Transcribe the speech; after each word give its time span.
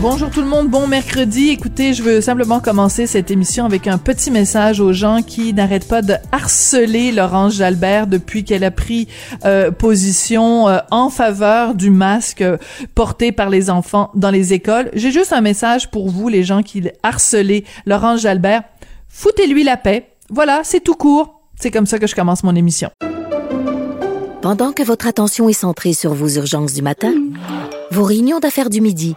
Bonjour 0.00 0.30
tout 0.30 0.42
le 0.42 0.46
monde, 0.46 0.68
bon 0.68 0.86
mercredi. 0.86 1.48
Écoutez, 1.48 1.92
je 1.92 2.04
veux 2.04 2.20
simplement 2.20 2.60
commencer 2.60 3.08
cette 3.08 3.32
émission 3.32 3.64
avec 3.64 3.88
un 3.88 3.98
petit 3.98 4.30
message 4.30 4.78
aux 4.78 4.92
gens 4.92 5.22
qui 5.22 5.52
n'arrêtent 5.52 5.88
pas 5.88 6.02
de 6.02 6.14
harceler 6.30 7.10
Laurence 7.10 7.54
Jalbert 7.54 8.06
depuis 8.06 8.44
qu'elle 8.44 8.62
a 8.62 8.70
pris 8.70 9.08
euh, 9.44 9.72
position 9.72 10.68
euh, 10.68 10.78
en 10.92 11.10
faveur 11.10 11.74
du 11.74 11.90
masque 11.90 12.42
euh, 12.42 12.58
porté 12.94 13.32
par 13.32 13.50
les 13.50 13.70
enfants 13.70 14.12
dans 14.14 14.30
les 14.30 14.52
écoles. 14.52 14.88
J'ai 14.94 15.10
juste 15.10 15.32
un 15.32 15.40
message 15.40 15.90
pour 15.90 16.08
vous, 16.08 16.28
les 16.28 16.44
gens 16.44 16.62
qui 16.62 16.88
harcelez 17.02 17.64
Laurence 17.84 18.20
Jalbert. 18.20 18.62
Foutez-lui 19.08 19.64
la 19.64 19.76
paix. 19.76 20.10
Voilà, 20.30 20.60
c'est 20.62 20.80
tout 20.80 20.94
court. 20.94 21.40
C'est 21.60 21.72
comme 21.72 21.86
ça 21.86 21.98
que 21.98 22.06
je 22.06 22.14
commence 22.14 22.44
mon 22.44 22.54
émission. 22.54 22.90
Pendant 24.42 24.70
que 24.70 24.84
votre 24.84 25.08
attention 25.08 25.48
est 25.48 25.54
centrée 25.54 25.92
sur 25.92 26.14
vos 26.14 26.28
urgences 26.28 26.72
du 26.72 26.82
matin, 26.82 27.12
vos 27.90 28.04
réunions 28.04 28.38
d'affaires 28.38 28.70
du 28.70 28.80
midi, 28.80 29.16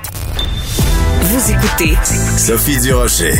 Vous 1.31 1.49
écoutez 1.49 1.95
Sophie 2.37 2.81
Durocher. 2.81 3.31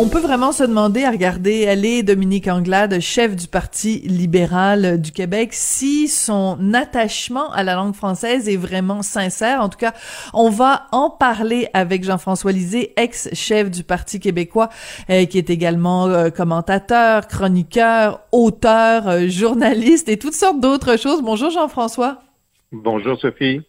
On 0.00 0.08
peut 0.08 0.18
vraiment 0.18 0.50
se 0.50 0.64
demander 0.64 1.04
à 1.04 1.12
regarder 1.12 1.68
aller 1.68 2.02
Dominique 2.02 2.48
Anglade, 2.48 2.98
chef 2.98 3.36
du 3.36 3.46
Parti 3.46 4.00
libéral 4.00 5.00
du 5.00 5.12
Québec, 5.12 5.50
si 5.52 6.08
son 6.08 6.74
attachement 6.74 7.52
à 7.52 7.62
la 7.62 7.76
langue 7.76 7.94
française 7.94 8.48
est 8.48 8.56
vraiment 8.56 9.02
sincère. 9.02 9.60
En 9.60 9.68
tout 9.68 9.78
cas, 9.78 9.94
on 10.34 10.50
va 10.50 10.88
en 10.90 11.08
parler 11.08 11.68
avec 11.72 12.02
Jean-François 12.02 12.50
Lisée, 12.50 12.94
ex-chef 12.96 13.70
du 13.70 13.84
Parti 13.84 14.18
québécois, 14.18 14.68
euh, 15.08 15.24
qui 15.24 15.38
est 15.38 15.50
également 15.50 16.08
euh, 16.08 16.30
commentateur, 16.30 17.28
chroniqueur, 17.28 18.22
auteur, 18.32 19.06
euh, 19.06 19.28
journaliste 19.28 20.08
et 20.08 20.18
toutes 20.18 20.34
sortes 20.34 20.58
d'autres 20.58 20.98
choses. 20.98 21.22
Bonjour 21.22 21.50
Jean-François. 21.50 22.18
Bonjour 22.72 23.16
Sophie. 23.20 23.60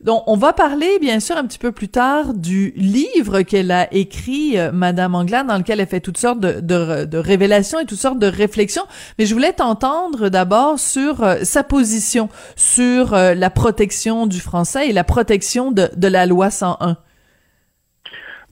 Donc, 0.00 0.22
on 0.26 0.36
va 0.36 0.52
parler, 0.52 0.98
bien 1.00 1.20
sûr, 1.20 1.36
un 1.36 1.46
petit 1.46 1.58
peu 1.58 1.72
plus 1.72 1.88
tard 1.88 2.34
du 2.34 2.72
livre 2.76 3.42
qu'elle 3.42 3.70
a 3.70 3.92
écrit, 3.92 4.58
euh, 4.58 4.70
Madame 4.72 5.14
Anglade, 5.14 5.46
dans 5.46 5.58
lequel 5.58 5.80
elle 5.80 5.86
fait 5.86 6.00
toutes 6.00 6.18
sortes 6.18 6.40
de, 6.40 6.60
de, 6.60 7.04
de, 7.04 7.18
révélations 7.18 7.78
et 7.78 7.86
toutes 7.86 7.98
sortes 7.98 8.18
de 8.18 8.26
réflexions. 8.26 8.84
Mais 9.18 9.26
je 9.26 9.34
voulais 9.34 9.52
t'entendre 9.52 10.28
d'abord 10.28 10.78
sur 10.78 11.22
euh, 11.22 11.36
sa 11.42 11.64
position 11.64 12.28
sur 12.56 13.14
euh, 13.14 13.34
la 13.34 13.50
protection 13.50 14.26
du 14.26 14.40
français 14.40 14.88
et 14.88 14.92
la 14.92 15.04
protection 15.04 15.72
de, 15.72 15.88
de 15.96 16.08
la 16.08 16.26
loi 16.26 16.50
101. 16.50 16.96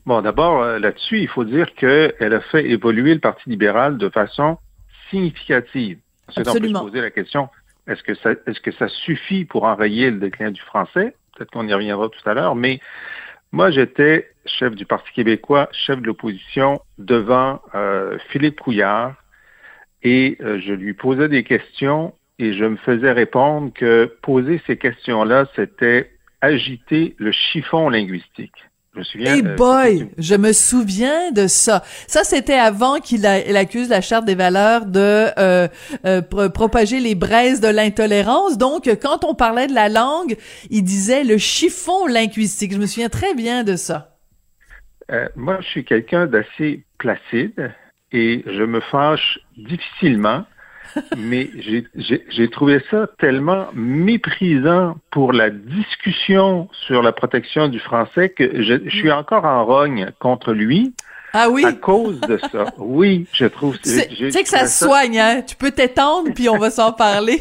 Bon, 0.05 0.21
d'abord, 0.21 0.63
là-dessus, 0.63 1.19
il 1.19 1.27
faut 1.27 1.45
dire 1.45 1.73
qu'elle 1.75 2.13
a 2.33 2.41
fait 2.51 2.69
évoluer 2.69 3.15
le 3.15 3.19
Parti 3.19 3.49
libéral 3.49 3.97
de 3.97 4.09
façon 4.09 4.57
significative. 5.09 5.97
Absolument. 6.35 6.81
On 6.81 6.83
peut 6.83 6.89
se 6.89 6.91
poser 6.91 7.01
la 7.01 7.11
question, 7.11 7.49
est-ce 7.87 8.03
que 8.03 8.15
ça, 8.15 8.31
est-ce 8.31 8.59
que 8.59 8.71
ça 8.71 8.87
suffit 8.87 9.45
pour 9.45 9.63
enrayer 9.63 10.09
le 10.09 10.17
déclin 10.17 10.51
du 10.51 10.61
français? 10.61 11.15
Peut-être 11.35 11.51
qu'on 11.51 11.67
y 11.67 11.73
reviendra 11.73 12.09
tout 12.09 12.29
à 12.29 12.33
l'heure, 12.33 12.55
mais 12.55 12.79
moi, 13.51 13.71
j'étais 13.71 14.29
chef 14.45 14.75
du 14.75 14.85
Parti 14.85 15.11
québécois, 15.13 15.69
chef 15.71 16.01
de 16.01 16.07
l'opposition 16.07 16.81
devant 16.97 17.61
euh, 17.73 18.17
Philippe 18.29 18.59
Couillard 18.59 19.15
et 20.03 20.37
euh, 20.41 20.59
je 20.59 20.73
lui 20.73 20.93
posais 20.93 21.29
des 21.29 21.43
questions 21.43 22.13
et 22.37 22.53
je 22.53 22.65
me 22.65 22.75
faisais 22.75 23.11
répondre 23.11 23.71
que 23.73 24.13
poser 24.21 24.61
ces 24.67 24.77
questions-là, 24.77 25.45
c'était 25.55 26.11
agiter 26.41 27.15
le 27.17 27.31
chiffon 27.31 27.89
linguistique. 27.89 28.65
Je 28.95 28.99
me 28.99 29.03
souviens. 29.03 29.35
Hey 29.35 29.45
euh, 29.45 29.55
boy, 29.55 30.09
je 30.17 30.35
me 30.35 30.53
souviens 30.53 31.31
de 31.31 31.47
ça. 31.47 31.83
Ça, 32.07 32.23
c'était 32.23 32.53
avant 32.53 32.99
qu'il 32.99 33.25
accuse 33.25 33.89
la 33.89 34.01
charte 34.01 34.25
des 34.25 34.35
valeurs 34.35 34.85
de 34.85 35.27
euh, 35.37 35.67
euh, 36.05 36.21
propager 36.21 37.01
les 37.01 37.13
braises 37.13 37.59
de 37.59 37.67
l'intolérance. 37.67 38.57
Donc, 38.57 38.87
quand 39.01 39.25
on 39.25 39.35
parlait 39.35 39.67
de 39.67 39.73
la 39.73 39.89
langue, 39.89 40.37
il 40.69 40.83
disait 40.83 41.23
le 41.23 41.37
chiffon 41.37 42.07
linguistique. 42.07 42.73
Je 42.73 42.77
me 42.77 42.85
souviens 42.85 43.09
très 43.09 43.33
bien 43.33 43.63
de 43.63 43.75
ça. 43.75 44.15
Euh, 45.11 45.27
moi, 45.35 45.59
je 45.61 45.67
suis 45.67 45.85
quelqu'un 45.85 46.25
d'assez 46.25 46.83
placide 46.97 47.73
et 48.11 48.43
je 48.47 48.63
me 48.63 48.79
fâche 48.79 49.39
difficilement 49.57 50.45
mais 51.17 51.49
j'ai 51.55 52.49
trouvé 52.49 52.81
ça 52.89 53.07
tellement 53.19 53.67
méprisant 53.73 54.97
pour 55.11 55.33
la 55.33 55.49
discussion 55.49 56.69
sur 56.87 57.01
la 57.01 57.11
protection 57.11 57.67
du 57.67 57.79
français 57.79 58.29
que 58.29 58.61
je, 58.61 58.89
suis 58.89 59.11
encore 59.11 59.45
en 59.45 59.65
rogne 59.65 60.11
contre 60.19 60.53
lui. 60.53 60.93
Ah 61.37 61.49
oui? 61.49 61.65
À 61.65 61.73
cause 61.73 62.21
de 62.21 62.39
ça. 62.49 62.67
Oui, 62.77 63.27
je 63.33 63.45
trouve. 63.45 63.77
Tu 63.79 63.89
sais 63.89 64.43
que 64.43 64.47
ça 64.47 64.67
se 64.67 64.85
soigne, 64.85 65.19
hein? 65.19 65.41
Tu 65.41 65.57
peux 65.57 65.71
t'étendre, 65.71 66.29
puis 66.33 66.47
on 66.47 66.57
va 66.57 66.69
s'en 66.69 66.93
parler. 66.93 67.39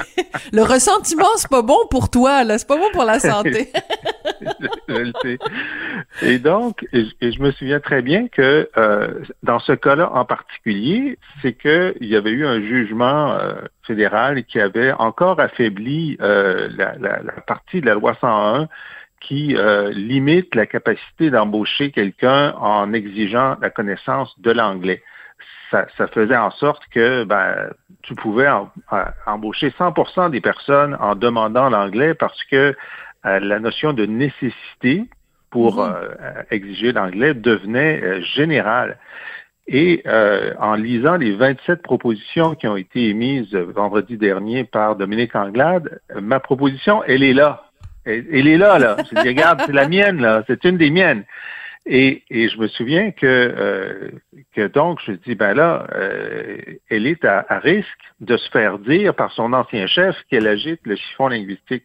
Le 0.53 0.63
ressentiment, 0.63 1.29
c'est 1.37 1.49
pas 1.49 1.63
bon 1.63 1.79
pour 1.89 2.11
toi, 2.11 2.43
là. 2.43 2.59
C'est 2.59 2.67
pas 2.67 2.77
bon 2.77 2.91
pour 2.93 3.05
la 3.05 3.21
santé. 3.21 3.71
je, 4.89 4.95
le 4.97 5.13
sais. 5.23 5.39
Et 6.23 6.39
donc, 6.41 6.85
et, 6.93 7.07
je 7.21 7.41
me 7.41 7.53
souviens 7.53 7.79
très 7.79 8.03
bien 8.03 8.27
que 8.27 8.69
euh, 8.77 9.21
dans 9.45 9.61
ce 9.61 9.73
cas-là 9.73 10.11
en 10.13 10.25
particulier, 10.25 11.17
c'est 11.41 11.53
qu'il 11.53 11.95
y 12.09 12.17
avait 12.17 12.31
eu 12.31 12.45
un 12.45 12.61
jugement 12.61 13.33
euh, 13.33 13.55
fédéral 13.87 14.45
qui 14.45 14.59
avait 14.61 14.93
encore 14.93 15.39
affaibli 15.39 16.17
euh, 16.21 16.69
la, 16.77 16.97
la, 16.99 17.23
la 17.23 17.41
partie 17.47 17.81
de 17.81 17.87
la 17.87 17.95
loi 17.95 18.17
101 18.21 18.69
qui 19.27 19.57
euh, 19.57 19.91
limite 19.91 20.55
la 20.55 20.67
capacité 20.67 21.31
d'embaucher 21.31 21.91
quelqu'un 21.91 22.55
en 22.61 22.93
exigeant 22.93 23.57
la 23.61 23.71
connaissance 23.71 24.39
de 24.41 24.51
l'anglais. 24.51 25.03
Ça, 25.71 25.87
ça, 25.97 26.07
faisait 26.09 26.37
en 26.37 26.51
sorte 26.51 26.83
que 26.93 27.25
ben, 27.25 27.71
tu 28.03 28.15
pouvais 28.15 28.49
en, 28.49 28.71
embaucher 29.27 29.71
100% 29.71 30.31
des 30.31 30.41
personnes 30.41 30.97
en 31.01 31.15
demandant 31.15 31.69
l'anglais 31.71 32.15
parce 32.15 32.43
que 32.45 32.77
euh, 33.27 33.41
la 33.41 33.59
notion 33.59 33.93
de 33.93 34.07
nécessité 34.07 35.05
pour 35.51 35.77
Mhm. 35.77 35.95
euh, 35.95 36.43
exiger 36.51 36.93
l'anglais 36.93 37.33
devenait 37.33 38.01
euh, 38.03 38.21
générale. 38.23 38.99
Et 39.67 40.03
euh, 40.07 40.53
en 40.59 40.75
lisant 40.75 41.17
les 41.17 41.33
27 41.33 41.81
propositions 41.81 42.55
qui 42.55 42.67
ont 42.67 42.77
été 42.77 43.09
émises 43.09 43.55
vendredi 43.55 44.19
dernier 44.19 44.65
par 44.65 44.97
Dominique 44.97 45.35
Anglade, 45.35 46.01
ma 46.21 46.41
proposition, 46.41 47.03
elle 47.05 47.23
est 47.23 47.33
là. 47.33 47.71
Elle, 48.05 48.27
elle 48.33 48.49
est 48.49 48.59
là, 48.59 48.79
là. 48.79 48.97
Je 48.99 49.21
dis, 49.21 49.29
regarde, 49.29 49.63
c'est 49.67 49.73
la 49.73 49.89
mienne, 49.89 50.21
là. 50.21 50.43
C'est 50.47 50.65
une 50.65 50.77
des 50.77 50.91
miennes. 50.91 51.25
Et, 51.87 52.23
et 52.31 52.49
je 52.49 52.59
me 52.59 52.67
souviens 52.69 53.11
que, 53.11 53.27
euh, 53.27 54.11
que 54.57 54.69
donc, 54.69 55.01
je 55.07 55.13
dis, 55.13 55.35
ben 55.35 55.53
là, 55.53 55.87
euh, 55.95 56.57
elle 56.89 57.07
est 57.07 57.23
à, 57.27 57.45
à, 57.47 57.59
risque 57.59 57.87
de 58.21 58.39
se 58.39 58.49
faire 58.51 58.79
dire 58.79 59.15
par 59.15 59.31
son 59.33 59.53
ancien 59.53 59.87
chef 59.87 60.17
qu'elle 60.31 60.47
agite 60.47 60.81
le 60.85 60.97
chiffon 60.97 61.29
linguistique. 61.29 61.85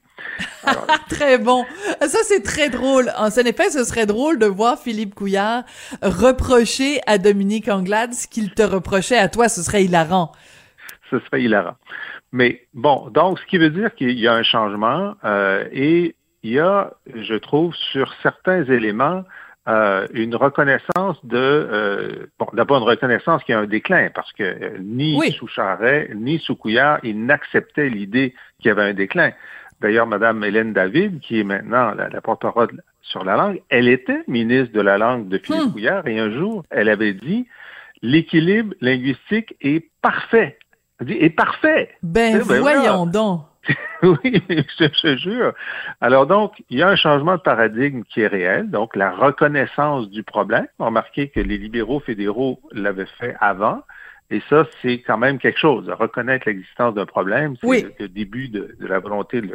Alors, 0.64 0.88
très 1.10 1.38
bon. 1.38 1.66
Ça, 2.00 2.20
c'est 2.24 2.44
très 2.44 2.70
drôle. 2.70 3.12
En 3.18 3.28
effet, 3.28 3.70
ce 3.72 3.84
serait 3.84 4.06
drôle 4.06 4.40
de 4.40 4.46
voir 4.46 4.80
Philippe 4.80 5.16
Couillard 5.16 5.64
reprocher 6.02 7.02
à 7.06 7.18
Dominique 7.18 7.68
Anglade 7.68 8.14
ce 8.14 8.28
qu'il 8.28 8.54
te 8.54 8.64
reprochait 8.64 9.18
à 9.18 9.28
toi. 9.28 9.50
Ce 9.50 9.62
serait 9.62 9.84
hilarant. 9.84 10.32
Ce 11.10 11.20
serait 11.20 11.42
hilarant. 11.42 11.76
Mais 12.32 12.62
bon, 12.74 13.10
donc 13.10 13.40
ce 13.40 13.46
qui 13.46 13.58
veut 13.58 13.70
dire 13.70 13.94
qu'il 13.96 14.20
y 14.20 14.28
a 14.28 14.34
un 14.34 14.44
changement 14.44 15.16
euh, 15.24 15.66
et 15.72 16.16
il 16.44 16.52
y 16.52 16.60
a, 16.60 16.94
je 17.14 17.36
trouve, 17.36 17.76
sur 17.76 18.14
certains 18.22 18.64
éléments, 18.66 19.24
euh, 19.70 20.08
une 20.14 20.36
reconnaissance 20.36 21.24
de 21.24 21.38
euh, 21.38 22.28
bon 22.40 22.48
d'abord 22.54 22.78
une 22.80 22.88
reconnaissance 22.88 23.44
qu'il 23.44 23.54
y 23.54 23.56
a 23.56 23.60
un 23.60 23.68
déclin 23.68 24.10
parce 24.16 24.32
que 24.34 24.44
euh, 24.44 24.78
ni 24.80 25.20
sous 25.34 25.48
Charret 25.48 26.10
ni 26.16 26.40
sous 26.40 26.56
Couillard 26.56 27.00
ils 27.04 27.24
n'acceptaient 27.24 27.90
l'idée 27.90 28.34
qu'il 28.58 28.70
y 28.70 28.72
avait 28.72 28.90
un 28.90 28.94
déclin. 28.94 29.32
D'ailleurs, 29.80 30.08
Madame 30.08 30.44
Hélène 30.44 30.74
David, 30.74 31.20
qui 31.20 31.40
est 31.40 31.44
maintenant 31.44 31.94
la, 31.94 32.22
porte-parole 32.22 32.82
sur 33.02 33.24
la 33.24 33.36
langue, 33.36 33.62
elle 33.70 33.88
était 33.88 34.24
ministre 34.28 34.74
de 34.74 34.82
la 34.82 34.98
langue 34.98 35.28
de 35.28 35.38
Philippe 35.38 35.68
hmm. 35.68 35.72
Couillard 35.72 36.08
et 36.08 36.20
un 36.20 36.32
jour, 36.32 36.64
elle 36.72 36.90
avait 36.90 37.14
dit 37.14 37.48
l'équilibre 38.02 38.74
linguistique 38.82 39.56
est 39.62 39.88
parfait. 40.02 40.58
Est 41.08 41.30
parfait. 41.30 41.90
Ben, 42.04 42.44
ben 42.46 42.62
voyons 42.62 43.06
donc. 43.06 43.42
oui, 44.04 44.42
je 44.80 44.86
te 44.86 45.18
jure. 45.18 45.54
Alors 46.02 46.28
donc, 46.28 46.54
il 46.70 46.80
y 46.80 46.82
a 46.82 46.88
un 46.88 46.96
changement 46.96 47.36
de 47.36 47.42
paradigme 47.42 48.04
qui 48.04 48.22
est 48.22 48.28
réel, 48.28 48.70
donc 48.70 48.96
la 48.96 49.12
reconnaissance 49.12 50.10
du 50.10 50.24
problème. 50.24 50.68
Remarquez 50.80 51.30
que 51.30 51.40
les 51.40 51.58
libéraux 51.58 52.00
fédéraux 52.00 52.60
l'avaient 52.72 53.08
fait 53.20 53.36
avant. 53.40 53.82
Et 54.32 54.42
ça, 54.50 54.68
c'est 54.82 55.02
quand 55.02 55.18
même 55.18 55.40
quelque 55.40 55.60
chose. 55.60 55.90
Reconnaître 55.90 56.48
l'existence 56.48 56.94
d'un 56.94 57.08
problème, 57.08 57.56
c'est 57.62 57.88
le, 58.00 58.08
début 58.08 58.48
de, 58.50 58.76
la 58.80 59.00
volonté 59.00 59.42
de 59.42 59.48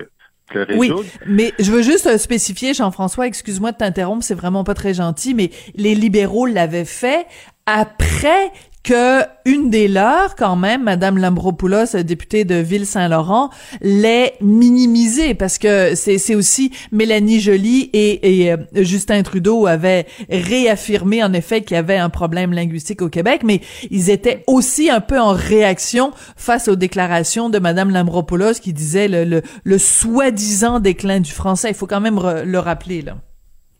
le, 0.52 0.62
résoudre. 0.62 1.00
Oui, 1.00 1.12
mais 1.26 1.52
je 1.61 1.70
veux 1.70 1.82
juste 1.82 2.06
euh, 2.06 2.19
spécifier, 2.19 2.75
Jean-François, 2.75 3.26
excuse-moi 3.26 3.73
de 3.73 3.76
t'interrompre, 3.76 4.25
c'est 4.25 4.35
vraiment 4.35 4.64
pas 4.64 4.75
très 4.75 4.93
gentil, 4.93 5.32
mais 5.32 5.50
les 5.76 5.94
libéraux 5.94 6.46
l'avaient 6.46 6.85
fait 6.85 7.26
après 7.67 8.50
que 8.84 9.22
une 9.46 9.70
des 9.70 9.88
leurs, 9.88 10.36
quand 10.36 10.56
même, 10.56 10.84
Madame 10.84 11.19
Lambropoulos, 11.19 12.02
députée 12.04 12.44
de 12.44 12.56
Ville-Saint-Laurent, 12.56 13.50
l'ait 13.81 14.34
minimisée 14.40 15.34
parce 15.34 15.58
que 15.58 15.94
c'est 15.94 16.34
aussi 16.34 16.70
Mélanie 16.92 17.40
Joly 17.40 17.90
et, 17.92 18.52
euh, 18.52 18.56
Justin 18.75 19.22
Trudeau 19.22 19.66
avaient 19.66 20.06
réaffirmé 20.31 21.25
en 21.25 21.32
effet 21.32 21.62
qu'il 21.62 21.75
y 21.75 21.78
avait 21.78 21.96
un 21.96 22.10
problème 22.10 22.52
linguistique 22.52 23.02
au 23.02 23.08
Québec, 23.08 23.40
mais 23.42 23.60
ils 23.90 24.10
étaient 24.10 24.44
aussi 24.46 24.90
un 24.90 25.00
peu 25.00 25.19
en 25.19 25.32
réaction 25.32 26.12
face 26.36 26.69
aux 26.69 26.76
déclarations 26.76 27.50
de 27.50 27.58
Madame 27.58 27.90
Lambropoulos 27.90 28.60
qui 28.60 28.72
disait 28.72 29.08
le, 29.08 29.42
le, 29.64 29.78
soi-disant 29.78 30.78
déclin 30.78 31.20
du 31.20 31.32
français. 31.32 31.70
Il 31.70 31.75
faut 31.75 31.86
quand 31.86 32.00
même 32.00 32.20
le 32.44 32.58
rappeler 32.58 33.02
là. 33.02 33.16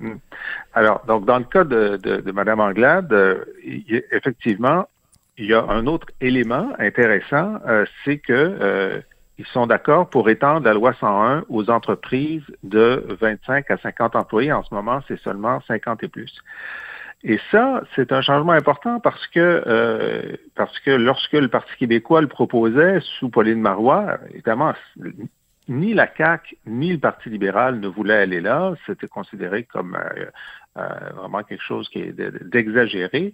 Hmm. 0.00 0.16
Alors, 0.74 1.02
donc, 1.06 1.24
dans 1.24 1.38
le 1.38 1.44
cas 1.44 1.64
de, 1.64 1.96
de, 1.96 2.32
Mme 2.32 2.60
Anglade, 2.60 3.12
euh, 3.12 3.44
effectivement, 4.10 4.88
il 5.36 5.46
y 5.46 5.54
a 5.54 5.64
un 5.64 5.86
autre 5.86 6.06
élément 6.20 6.70
intéressant, 6.78 7.58
euh, 7.66 7.84
c'est 8.04 8.19
que 8.19 8.32
euh, 8.32 9.00
ils 9.38 9.46
sont 9.46 9.66
d'accord 9.66 10.08
pour 10.08 10.28
étendre 10.28 10.64
la 10.64 10.75
loi 10.75 10.94
101 10.94 11.44
aux 11.48 11.70
entreprises 11.70 12.44
de 12.62 13.04
25 13.20 13.69
à 13.70 13.76
50 13.78 14.14
employés. 14.14 14.52
En 14.52 14.62
ce 14.62 14.72
moment, 14.72 15.00
c'est 15.08 15.19
seulement 15.20 15.60
50 15.66 16.04
et 16.04 16.08
plus. 16.08 16.32
Et 17.25 17.40
ça, 17.50 17.82
c'est 17.96 18.12
un 18.12 18.20
changement 18.20 18.52
important 18.52 19.00
parce 19.00 19.26
que 19.28 19.64
euh, 19.66 20.36
parce 20.54 20.78
que 20.81 20.90
lorsque 20.90 21.32
le 21.32 21.48
Parti 21.48 21.72
québécois 21.78 22.20
le 22.20 22.28
proposait 22.28 23.00
sous 23.19 23.28
Pauline 23.30 23.60
Marois, 23.60 24.19
évidemment, 24.30 24.75
ni 25.69 25.94
la 25.94 26.06
CAQ 26.14 26.58
ni 26.66 26.92
le 26.92 26.98
Parti 26.98 27.30
libéral 27.30 27.80
ne 27.80 27.88
voulaient 27.88 28.19
aller 28.19 28.40
là. 28.40 28.75
C'était 28.87 29.08
considéré 29.08 29.64
comme 29.64 29.98
vraiment 30.76 31.42
quelque 31.42 31.62
chose 31.62 31.88
qui 31.88 32.00
est 32.00 32.12
d'exagéré. 32.12 33.32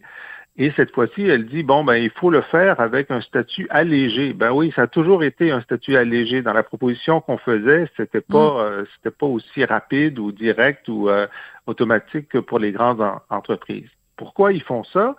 Et 0.57 0.73
cette 0.77 0.93
fois-ci, 0.93 1.23
elle 1.23 1.47
dit 1.47 1.63
bon 1.63 1.85
ben 1.85 1.95
il 1.95 2.11
faut 2.11 2.31
le 2.31 2.43
faire 2.43 2.81
avec 2.81 3.11
un 3.11 3.21
statut 3.21 3.67
allégé. 3.71 4.33
Ben 4.33 4.51
oui, 4.53 4.73
ça 4.75 4.83
a 4.83 4.87
toujours 4.87 5.23
été 5.23 5.51
un 5.53 5.61
statut 5.61 5.97
allégé. 5.97 6.43
Dans 6.43 6.53
la 6.53 6.63
proposition 6.63 7.21
qu'on 7.21 7.39
faisait, 7.39 7.89
c'était 7.97 8.21
pas 8.21 8.55
mm. 8.55 8.59
euh, 8.59 8.85
c'était 8.97 9.17
pas 9.17 9.27
aussi 9.27 9.65
rapide 9.65 10.19
ou 10.19 10.33
direct 10.33 10.89
ou 10.89 11.09
euh, 11.09 11.27
automatique 11.67 12.29
que 12.29 12.39
pour 12.39 12.59
les 12.59 12.73
grandes 12.73 13.05
entreprises. 13.31 13.89
Pourquoi 14.17 14.53
ils 14.53 14.63
font 14.63 14.85
ça? 14.85 15.17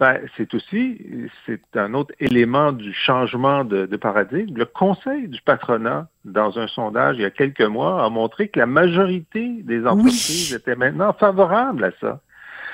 Ben, 0.00 0.20
c'est 0.36 0.54
aussi, 0.54 1.04
c'est 1.44 1.60
un 1.74 1.92
autre 1.92 2.14
élément 2.20 2.70
du 2.70 2.94
changement 2.94 3.64
de, 3.64 3.84
de, 3.86 3.96
paradigme. 3.96 4.56
Le 4.56 4.64
Conseil 4.64 5.26
du 5.26 5.42
patronat, 5.42 6.06
dans 6.24 6.56
un 6.56 6.68
sondage 6.68 7.16
il 7.16 7.22
y 7.22 7.24
a 7.24 7.30
quelques 7.30 7.62
mois, 7.62 8.04
a 8.04 8.08
montré 8.08 8.46
que 8.46 8.60
la 8.60 8.66
majorité 8.66 9.48
des 9.64 9.84
entreprises 9.84 10.54
étaient 10.54 10.76
maintenant 10.76 11.12
favorables 11.14 11.82
à 11.82 11.90
ça. 12.00 12.20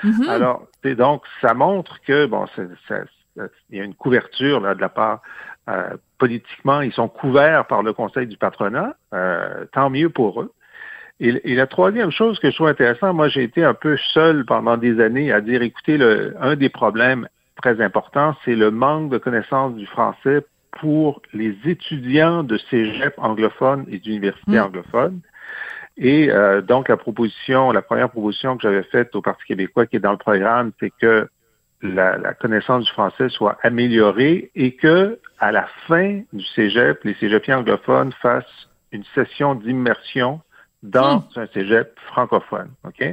Mm-hmm. 0.05 0.29
Alors, 0.29 0.67
donc, 0.83 1.23
ça 1.41 1.53
montre 1.53 1.99
que, 2.01 2.25
bon, 2.25 2.45
il 2.57 3.77
y 3.77 3.79
a 3.79 3.83
une 3.83 3.95
couverture 3.95 4.59
là, 4.59 4.75
de 4.75 4.81
la 4.81 4.89
part 4.89 5.21
euh, 5.67 5.97
politiquement, 6.19 6.81
ils 6.81 6.93
sont 6.93 7.07
couverts 7.07 7.65
par 7.65 7.81
le 7.81 7.91
Conseil 7.91 8.27
du 8.27 8.37
patronat, 8.37 8.95
euh, 9.13 9.65
tant 9.73 9.89
mieux 9.89 10.09
pour 10.09 10.41
eux. 10.41 10.51
Et, 11.19 11.55
la 11.55 11.65
troisième 11.65 12.11
chose 12.11 12.39
que 12.39 12.51
je 12.51 12.55
trouve 12.55 12.67
intéressante, 12.67 13.15
moi 13.15 13.29
j'ai 13.29 13.43
été 13.43 13.63
un 13.63 13.73
peu 13.73 13.97
seul 14.13 14.45
pendant 14.45 14.75
des 14.75 14.99
années 14.99 15.31
à 15.31 15.39
dire, 15.39 15.61
écoutez, 15.61 15.97
le, 15.97 16.35
un 16.41 16.55
des 16.55 16.69
problèmes 16.69 17.29
très 17.61 17.81
importants, 17.81 18.35
c'est 18.43 18.55
le 18.55 18.69
manque 18.69 19.09
de 19.09 19.17
connaissance 19.17 19.75
du 19.75 19.85
français 19.85 20.45
pour 20.73 21.21
les 21.33 21.55
étudiants 21.65 22.43
de 22.43 22.57
cégep 22.69 23.13
anglophones 23.17 23.85
et 23.89 23.97
d'universités 23.97 24.57
mm. 24.57 24.63
anglophones. 24.63 25.21
Et 25.97 26.29
euh, 26.29 26.61
donc, 26.61 26.89
la 26.89 26.97
proposition, 26.97 27.71
la 27.71 27.81
première 27.81 28.09
proposition 28.09 28.57
que 28.57 28.63
j'avais 28.63 28.83
faite 28.83 29.15
au 29.15 29.21
Parti 29.21 29.43
québécois 29.45 29.85
qui 29.85 29.95
est 29.95 29.99
dans 29.99 30.11
le 30.11 30.17
programme, 30.17 30.71
c'est 30.79 30.91
que 30.91 31.29
la, 31.81 32.33
connaissance 32.33 32.85
du 32.85 32.91
français 32.91 33.29
soit 33.29 33.57
améliorée 33.61 34.51
et 34.55 34.75
que, 34.75 35.19
à 35.39 35.51
la 35.51 35.67
fin 35.87 36.21
du 36.33 36.43
cégep, 36.43 37.03
les 37.03 37.13
cégepiens 37.15 37.59
anglophones 37.59 38.11
fassent 38.21 38.69
une 38.91 39.03
session 39.13 39.55
d'immersion 39.55 40.41
dans 40.83 41.19
hmm. 41.19 41.39
un 41.39 41.47
cégep 41.47 41.97
francophone. 42.07 42.71
OK? 42.85 43.03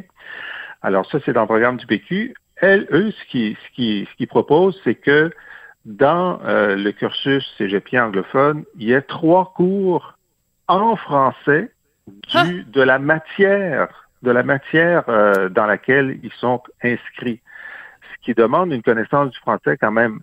Alors, 0.83 1.07
ça, 1.11 1.19
c'est 1.25 1.33
dans 1.33 1.43
le 1.43 1.47
programme 1.47 1.77
du 1.77 1.87
PQ. 1.87 2.35
Elles, 2.57 2.87
eux, 2.91 3.13
ce 3.13 3.31
qu'ils 3.31 3.57
ce 3.57 3.75
qui, 3.75 4.09
ce 4.11 4.17
qui 4.17 4.27
proposent, 4.27 4.81
c'est 4.85 4.95
que 4.95 5.31
dans 5.85 6.41
euh, 6.45 6.77
le 6.77 6.93
cursus 6.93 7.45
cégepien 7.59 8.07
anglophone, 8.07 8.65
il 8.77 8.89
y 8.89 8.93
ait 8.93 9.03
trois 9.03 9.53
cours 9.55 10.15
en 10.69 10.97
français 10.97 11.71
du, 12.45 12.65
de 12.65 12.83
la 12.83 12.99
matière, 12.99 14.09
de 14.23 14.31
la 14.31 14.43
matière 14.43 15.05
euh, 15.09 15.49
dans 15.49 15.67
laquelle 15.67 16.19
ils 16.23 16.33
sont 16.33 16.63
inscrits, 16.83 17.41
ce 18.13 18.25
qui 18.25 18.35
demande 18.35 18.73
une 18.73 18.83
connaissance 18.83 19.31
du 19.31 19.39
français 19.39 19.77
quand 19.81 19.93
même 19.93 20.21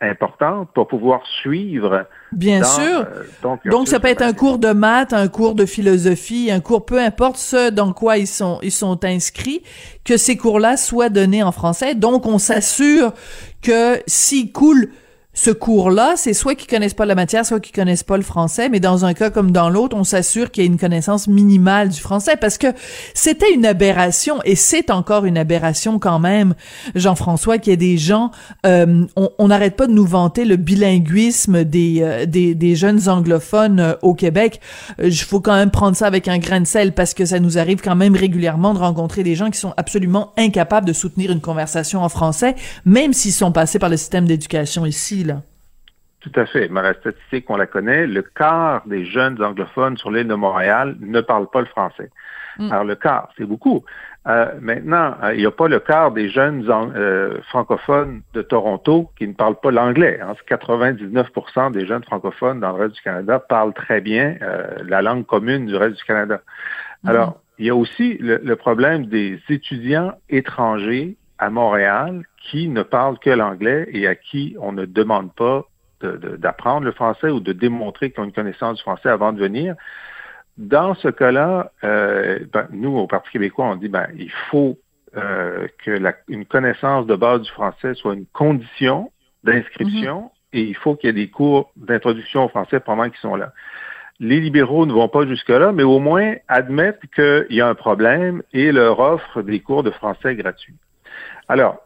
importante 0.00 0.68
pour 0.74 0.88
pouvoir 0.88 1.26
suivre. 1.26 2.06
Bien 2.32 2.62
sûr. 2.62 3.06
Euh, 3.06 3.22
donc, 3.70 3.88
ça 3.88 3.98
peut 3.98 4.08
être 4.08 4.22
un 4.22 4.34
cours 4.34 4.58
de 4.58 4.72
maths, 4.72 5.12
un 5.12 5.28
cours 5.28 5.54
de 5.54 5.64
philosophie, 5.64 6.50
un 6.50 6.60
cours, 6.60 6.84
peu 6.84 7.00
importe 7.00 7.36
ce 7.36 7.70
dans 7.70 7.92
quoi 7.92 8.18
ils 8.18 8.26
sont 8.26 8.58
ils 8.62 8.72
sont 8.72 9.04
inscrits, 9.04 9.62
que 10.04 10.16
ces 10.16 10.36
cours-là 10.36 10.76
soient 10.76 11.08
donnés 11.08 11.42
en 11.42 11.52
français. 11.52 11.94
Donc 11.94 12.26
on 12.26 12.38
s'assure 12.38 13.12
que 13.62 14.02
s'ils 14.06 14.52
coulent 14.52 14.90
ce 15.36 15.50
cours-là, 15.50 16.14
c'est 16.16 16.32
soit 16.32 16.54
qu'ils 16.54 16.66
connaissent 16.66 16.94
pas 16.94 17.04
la 17.04 17.14
matière, 17.14 17.44
soit 17.44 17.60
qu'ils 17.60 17.74
connaissent 17.74 18.02
pas 18.02 18.16
le 18.16 18.22
français, 18.22 18.70
mais 18.70 18.80
dans 18.80 19.04
un 19.04 19.12
cas 19.12 19.28
comme 19.28 19.50
dans 19.50 19.68
l'autre, 19.68 19.94
on 19.94 20.02
s'assure 20.02 20.50
qu'il 20.50 20.64
y 20.64 20.66
a 20.66 20.70
une 20.70 20.78
connaissance 20.78 21.28
minimale 21.28 21.90
du 21.90 22.00
français 22.00 22.36
parce 22.40 22.56
que 22.56 22.68
c'était 23.12 23.52
une 23.52 23.66
aberration 23.66 24.38
et 24.46 24.56
c'est 24.56 24.90
encore 24.90 25.26
une 25.26 25.36
aberration 25.36 25.98
quand 25.98 26.18
même, 26.18 26.54
Jean-François, 26.94 27.58
qu'il 27.58 27.72
y 27.72 27.74
ait 27.74 27.76
des 27.76 27.98
gens, 27.98 28.30
euh, 28.64 29.04
on 29.14 29.48
n'arrête 29.48 29.76
pas 29.76 29.86
de 29.86 29.92
nous 29.92 30.06
vanter 30.06 30.46
le 30.46 30.56
bilinguisme 30.56 31.64
des, 31.64 31.98
euh, 32.00 32.24
des, 32.24 32.54
des, 32.54 32.74
jeunes 32.74 33.06
anglophones 33.06 33.78
euh, 33.78 33.92
au 34.00 34.14
Québec. 34.14 34.60
Il 35.02 35.14
faut 35.14 35.40
quand 35.40 35.54
même 35.54 35.70
prendre 35.70 35.96
ça 35.96 36.06
avec 36.06 36.28
un 36.28 36.38
grain 36.38 36.62
de 36.62 36.66
sel 36.66 36.94
parce 36.94 37.12
que 37.12 37.26
ça 37.26 37.40
nous 37.40 37.58
arrive 37.58 37.82
quand 37.82 37.94
même 37.94 38.16
régulièrement 38.16 38.72
de 38.72 38.78
rencontrer 38.78 39.22
des 39.22 39.34
gens 39.34 39.50
qui 39.50 39.60
sont 39.60 39.74
absolument 39.76 40.32
incapables 40.38 40.86
de 40.86 40.94
soutenir 40.94 41.30
une 41.30 41.42
conversation 41.42 42.02
en 42.02 42.08
français, 42.08 42.54
même 42.86 43.12
s'ils 43.12 43.32
sont 43.32 43.52
passés 43.52 43.78
par 43.78 43.90
le 43.90 43.98
système 43.98 44.24
d'éducation 44.24 44.86
ici. 44.86 45.25
Tout 46.20 46.40
à 46.40 46.46
fait. 46.46 46.68
Mais 46.68 46.82
la 46.82 46.94
statistique, 46.94 47.48
on 47.48 47.56
la 47.56 47.66
connaît. 47.66 48.06
Le 48.06 48.22
quart 48.22 48.82
des 48.86 49.04
jeunes 49.04 49.42
anglophones 49.42 49.96
sur 49.96 50.10
l'île 50.10 50.26
de 50.26 50.34
Montréal 50.34 50.96
ne 51.00 51.20
parlent 51.20 51.48
pas 51.50 51.60
le 51.60 51.66
français. 51.66 52.10
Hmm. 52.58 52.72
Alors, 52.72 52.84
le 52.84 52.96
quart, 52.96 53.28
c'est 53.36 53.44
beaucoup. 53.44 53.84
Euh, 54.26 54.46
maintenant, 54.60 55.14
euh, 55.22 55.34
il 55.34 55.40
n'y 55.40 55.46
a 55.46 55.52
pas 55.52 55.68
le 55.68 55.78
quart 55.78 56.10
des 56.10 56.28
jeunes 56.28 56.64
euh, 56.68 57.40
francophones 57.42 58.22
de 58.34 58.42
Toronto 58.42 59.10
qui 59.16 59.28
ne 59.28 59.34
parlent 59.34 59.60
pas 59.60 59.70
l'anglais. 59.70 60.18
Hein. 60.20 60.34
99% 60.48 61.70
des 61.70 61.86
jeunes 61.86 62.02
francophones 62.02 62.58
dans 62.58 62.72
le 62.72 62.82
reste 62.82 62.96
du 62.96 63.02
Canada 63.02 63.38
parlent 63.38 63.74
très 63.74 64.00
bien 64.00 64.36
la 64.84 65.02
langue 65.02 65.26
commune 65.26 65.66
du 65.66 65.76
reste 65.76 65.96
du 65.96 66.04
Canada. 66.04 66.40
Hmm. 67.04 67.10
Alors, 67.10 67.40
il 67.58 67.66
y 67.66 67.70
a 67.70 67.76
aussi 67.76 68.18
le, 68.20 68.56
problème 68.56 69.06
des 69.06 69.40
étudiants 69.48 70.12
étrangers 70.28 71.16
à 71.38 71.50
Montréal 71.50 72.22
qui 72.50 72.68
ne 72.68 72.82
parlent 72.82 73.18
que 73.18 73.30
l'anglais 73.30 73.88
et 73.92 74.06
à 74.06 74.14
qui 74.14 74.56
on 74.60 74.72
ne 74.72 74.84
demande 74.84 75.32
pas 75.34 75.64
d'apprendre 76.02 76.84
le 76.84 76.92
français 76.92 77.30
ou 77.30 77.40
de 77.40 77.52
démontrer 77.52 78.10
qu'ils 78.10 78.20
ont 78.20 78.24
une 78.24 78.32
connaissance 78.32 78.76
du 78.76 78.82
français 78.82 79.08
avant 79.08 79.32
de 79.32 79.40
venir. 79.40 79.74
Dans 80.58 80.94
ce 80.94 81.08
cas-là, 81.08 81.72
euh, 81.84 82.38
ben, 82.52 82.68
nous, 82.70 82.96
au 82.96 83.06
Parti 83.06 83.30
québécois, 83.30 83.66
on 83.66 83.76
dit 83.76 83.88
ben, 83.88 84.06
il 84.16 84.30
faut 84.50 84.78
euh, 85.16 85.66
que 85.84 85.90
la, 85.90 86.14
une 86.28 86.44
connaissance 86.44 87.06
de 87.06 87.16
base 87.16 87.42
du 87.42 87.50
français 87.50 87.94
soit 87.94 88.14
une 88.14 88.26
condition 88.26 89.10
d'inscription. 89.44 90.30
Mm-hmm. 90.52 90.58
et 90.58 90.62
il 90.62 90.76
faut 90.76 90.96
qu'il 90.96 91.08
y 91.08 91.10
ait 91.10 91.24
des 91.24 91.30
cours 91.30 91.72
d'introduction 91.76 92.44
au 92.44 92.48
français 92.48 92.80
pendant 92.80 93.08
qu'ils 93.08 93.20
sont 93.20 93.36
là. 93.36 93.52
Les 94.18 94.40
libéraux 94.40 94.86
ne 94.86 94.92
vont 94.92 95.08
pas 95.08 95.26
jusque-là, 95.26 95.72
mais 95.72 95.82
au 95.82 95.98
moins 95.98 96.34
admettent 96.48 97.06
qu'il 97.14 97.46
y 97.50 97.60
a 97.60 97.68
un 97.68 97.74
problème 97.74 98.42
et 98.52 98.72
leur 98.72 98.98
offrent 98.98 99.42
des 99.42 99.60
cours 99.60 99.82
de 99.82 99.90
français 99.90 100.34
gratuits. 100.34 100.76
Alors, 101.48 101.78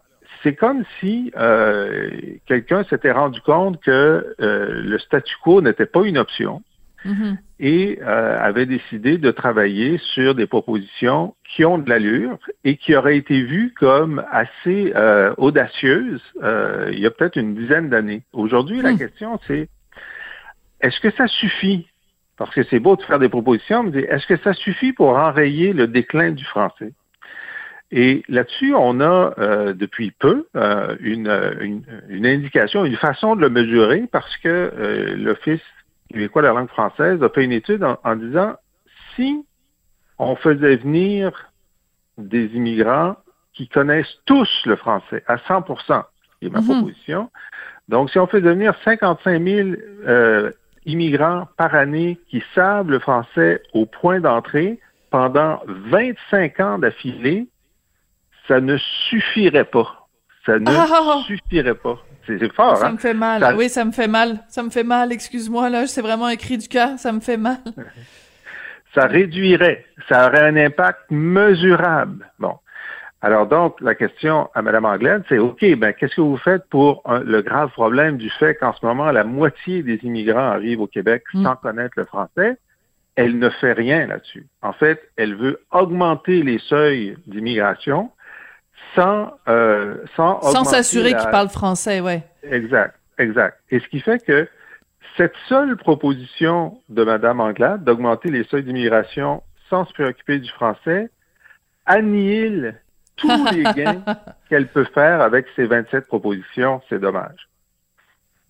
c'est 0.43 0.55
comme 0.55 0.85
si 0.99 1.33
euh, 1.37 2.11
quelqu'un 2.47 2.85
s'était 2.85 3.13
rendu 3.13 3.41
compte 3.43 3.81
que 3.83 4.35
euh, 4.41 4.83
le 4.83 4.99
statu 4.99 5.35
quo 5.43 5.61
n'était 5.61 5.87
pas 5.87 6.03
une 6.05 6.17
option 6.17 6.63
mm-hmm. 7.05 7.37
et 7.61 7.99
euh, 8.03 8.41
avait 8.41 8.67
décidé 8.67 9.19
de 9.19 9.31
travailler 9.31 9.99
sur 10.15 10.35
des 10.35 10.47
propositions 10.47 11.35
qui 11.45 11.65
ont 11.65 11.79
de 11.79 11.89
l'allure 11.89 12.39
et 12.65 12.77
qui 12.77 12.95
auraient 12.95 13.19
été 13.19 13.43
vues 13.43 13.75
comme 13.79 14.25
assez 14.31 14.95
audacieuses 15.37 16.23
il 16.43 16.99
y 16.99 17.07
a 17.07 17.11
peut-être 17.11 17.37
une 17.37 17.55
dizaine 17.55 17.91
d'années. 17.91 18.23
Aujourd'hui, 18.33 18.81
la 18.81 18.93
mm. 18.93 18.99
question 18.99 19.39
c'est 19.47 19.69
est-ce 20.81 21.01
que 21.01 21.11
ça 21.11 21.27
suffit? 21.27 21.87
Parce 22.37 22.55
que 22.55 22.63
c'est 22.65 22.79
beau 22.79 22.97
de 22.97 23.03
faire 23.03 23.19
des 23.19 23.29
propositions, 23.29 23.83
mais 23.83 24.01
est-ce 24.01 24.27
que 24.27 24.39
ça 24.39 24.55
suffit 24.55 24.95
pour 24.95 25.11
enrayer 25.11 25.75
le 25.75 25.87
déclin 25.87 26.31
du 26.31 26.45
français? 26.45 26.93
Et 27.93 28.23
là-dessus, 28.29 28.73
on 28.75 29.01
a 29.01 29.35
euh, 29.39 29.73
depuis 29.73 30.13
peu 30.13 30.47
euh, 30.57 30.97
une, 31.01 31.85
une, 32.09 32.27
indication, 32.27 32.85
une 32.85 32.97
façon 32.97 33.35
de 33.35 33.41
le 33.41 33.51
mesurer 33.51 34.09
parce 34.13 34.37
que 34.39 34.49
euh, 34.49 35.17
l'Office 35.17 35.63
québécois 36.09 36.43
de 36.43 36.47
la 36.47 36.53
langue 36.53 36.69
française 36.69 37.21
a 37.23 37.29
fait 37.29 37.45
une 37.45 37.53
étude 37.53 37.85
en, 37.85 38.17
disant 38.17 38.55
si 39.17 39.45
on 40.19 40.37
faisait 40.37 40.77
venir 40.77 41.51
des 42.17 42.47
immigrants 42.55 43.17
qui 43.55 43.67
connaissent 43.69 44.19
tous 44.25 44.49
le 44.67 44.77
français 44.77 45.25
à 45.27 45.39
100 45.39 45.63
qui 46.39 46.47
est 46.47 46.51
ma 46.51 46.61
mhm. 46.61 46.67
proposition, 46.67 47.31
donc 47.89 48.11
si 48.11 48.19
on 48.21 48.27
faisait 48.29 48.43
venir 48.43 48.75
55 48.85 49.43
000 49.43 49.71
immigrants 50.87 51.49
par 51.57 51.75
année 51.75 52.19
qui 52.29 52.43
savent 52.55 52.89
le 52.89 53.01
français 53.01 53.63
au 53.75 53.87
point 53.87 54.21
d'entrée 54.21 54.79
pendant 55.11 55.61
25 55.67 56.61
ans 56.61 56.79
d'affilée, 56.79 57.49
ça 58.49 58.61
ne 58.61 58.77
suffirait 59.09 59.65
pas. 59.65 60.09
Ça 60.47 60.59
ne 60.59 60.71
ah! 60.71 61.23
suffirait 61.27 61.75
pas. 61.75 61.99
C'est 62.27 62.53
fort, 62.53 62.77
Ça 62.77 62.89
hein? 62.89 62.93
me 62.93 62.99
fait 62.99 63.15
mal. 63.15 63.55
Oui, 63.57 63.69
ça 63.69 63.85
me 63.85 63.93
fait 63.93 64.09
mal. 64.09 64.41
Ça 64.49 64.63
me 64.63 64.71
fait 64.71 64.85
mal. 64.85 65.13
Excuse-moi, 65.13 65.69
là. 65.71 65.87
C'est 65.87 66.03
vraiment 66.03 66.27
un 66.27 66.37
cri 66.37 66.59
du 66.59 66.69
cœur. 66.69 66.99
Ça 66.99 67.13
me 67.13 67.21
fait 67.21 67.37
mal. 67.37 67.59
ça 68.95 69.07
réduirait. 69.07 69.85
Ça 70.09 70.27
aurait 70.27 70.47
un 70.49 70.57
impact 70.57 71.11
mesurable. 71.11 72.31
Bon. 72.39 72.55
Alors 73.23 73.47
donc, 73.47 73.81
la 73.83 73.95
question 73.95 74.49
à 74.55 74.63
Mme 74.63 74.87
Anglade, 74.87 75.25
c'est 75.29 75.39
OK, 75.39 75.63
ben 75.77 75.93
qu'est-ce 75.93 76.17
que 76.17 76.21
vous 76.23 76.39
faites 76.39 76.67
pour 76.71 77.03
le 77.07 77.43
grave 77.43 77.71
problème 77.73 78.17
du 78.17 78.31
fait 78.31 78.55
qu'en 78.55 78.73
ce 78.73 78.85
moment, 78.85 79.13
la 79.13 79.25
moitié 79.25 79.83
des 79.83 79.97
immigrants 80.05 80.53
arrivent 80.53 80.81
au 80.81 80.87
Québec 80.87 81.25
mm. 81.35 81.45
sans 81.45 81.57
connaître 81.57 81.95
le 81.97 82.07
français? 82.07 82.57
Elle 83.17 83.39
ne 83.39 83.51
fait 83.51 83.75
rien 83.75 84.07
là-dessus. 84.07 84.47
En 84.63 84.73
fait, 84.73 85.03
elle 85.17 85.35
veut 85.35 85.61
augmenter 85.71 86.43
les 86.43 86.59
seuils 86.61 87.17
d'immigration 87.27 88.11
sans 88.95 89.33
euh, 89.49 89.97
sans 90.17 90.41
sans 90.41 90.65
s'assurer 90.65 91.15
qu'il 91.15 91.31
parle 91.31 91.49
français, 91.49 92.01
ouais. 92.01 92.23
Exact, 92.43 92.97
exact. 93.19 93.59
Et 93.71 93.81
ce 93.81 93.89
qui 93.89 94.01
fait 94.01 94.25
que 94.25 94.49
cette 95.17 95.35
seule 95.49 95.77
proposition 95.77 96.79
de 96.89 97.05
Mme 97.05 97.41
Anglade 97.41 97.85
d'augmenter 97.85 98.31
les 98.31 98.45
seuils 98.45 98.65
d'immigration 98.65 99.43
sans 99.69 99.85
se 99.85 99.93
préoccuper 99.93 100.39
du 100.39 100.51
français 100.51 101.11
annihile 101.87 102.81
tous 103.17 103.45
les 103.53 103.63
gains 103.63 104.03
qu'elle 104.49 104.69
peut 104.69 104.87
faire 104.95 105.21
avec 105.21 105.47
ces 105.57 105.67
27 105.67 106.07
propositions. 106.07 106.81
C'est 106.89 107.01
dommage. 107.01 107.50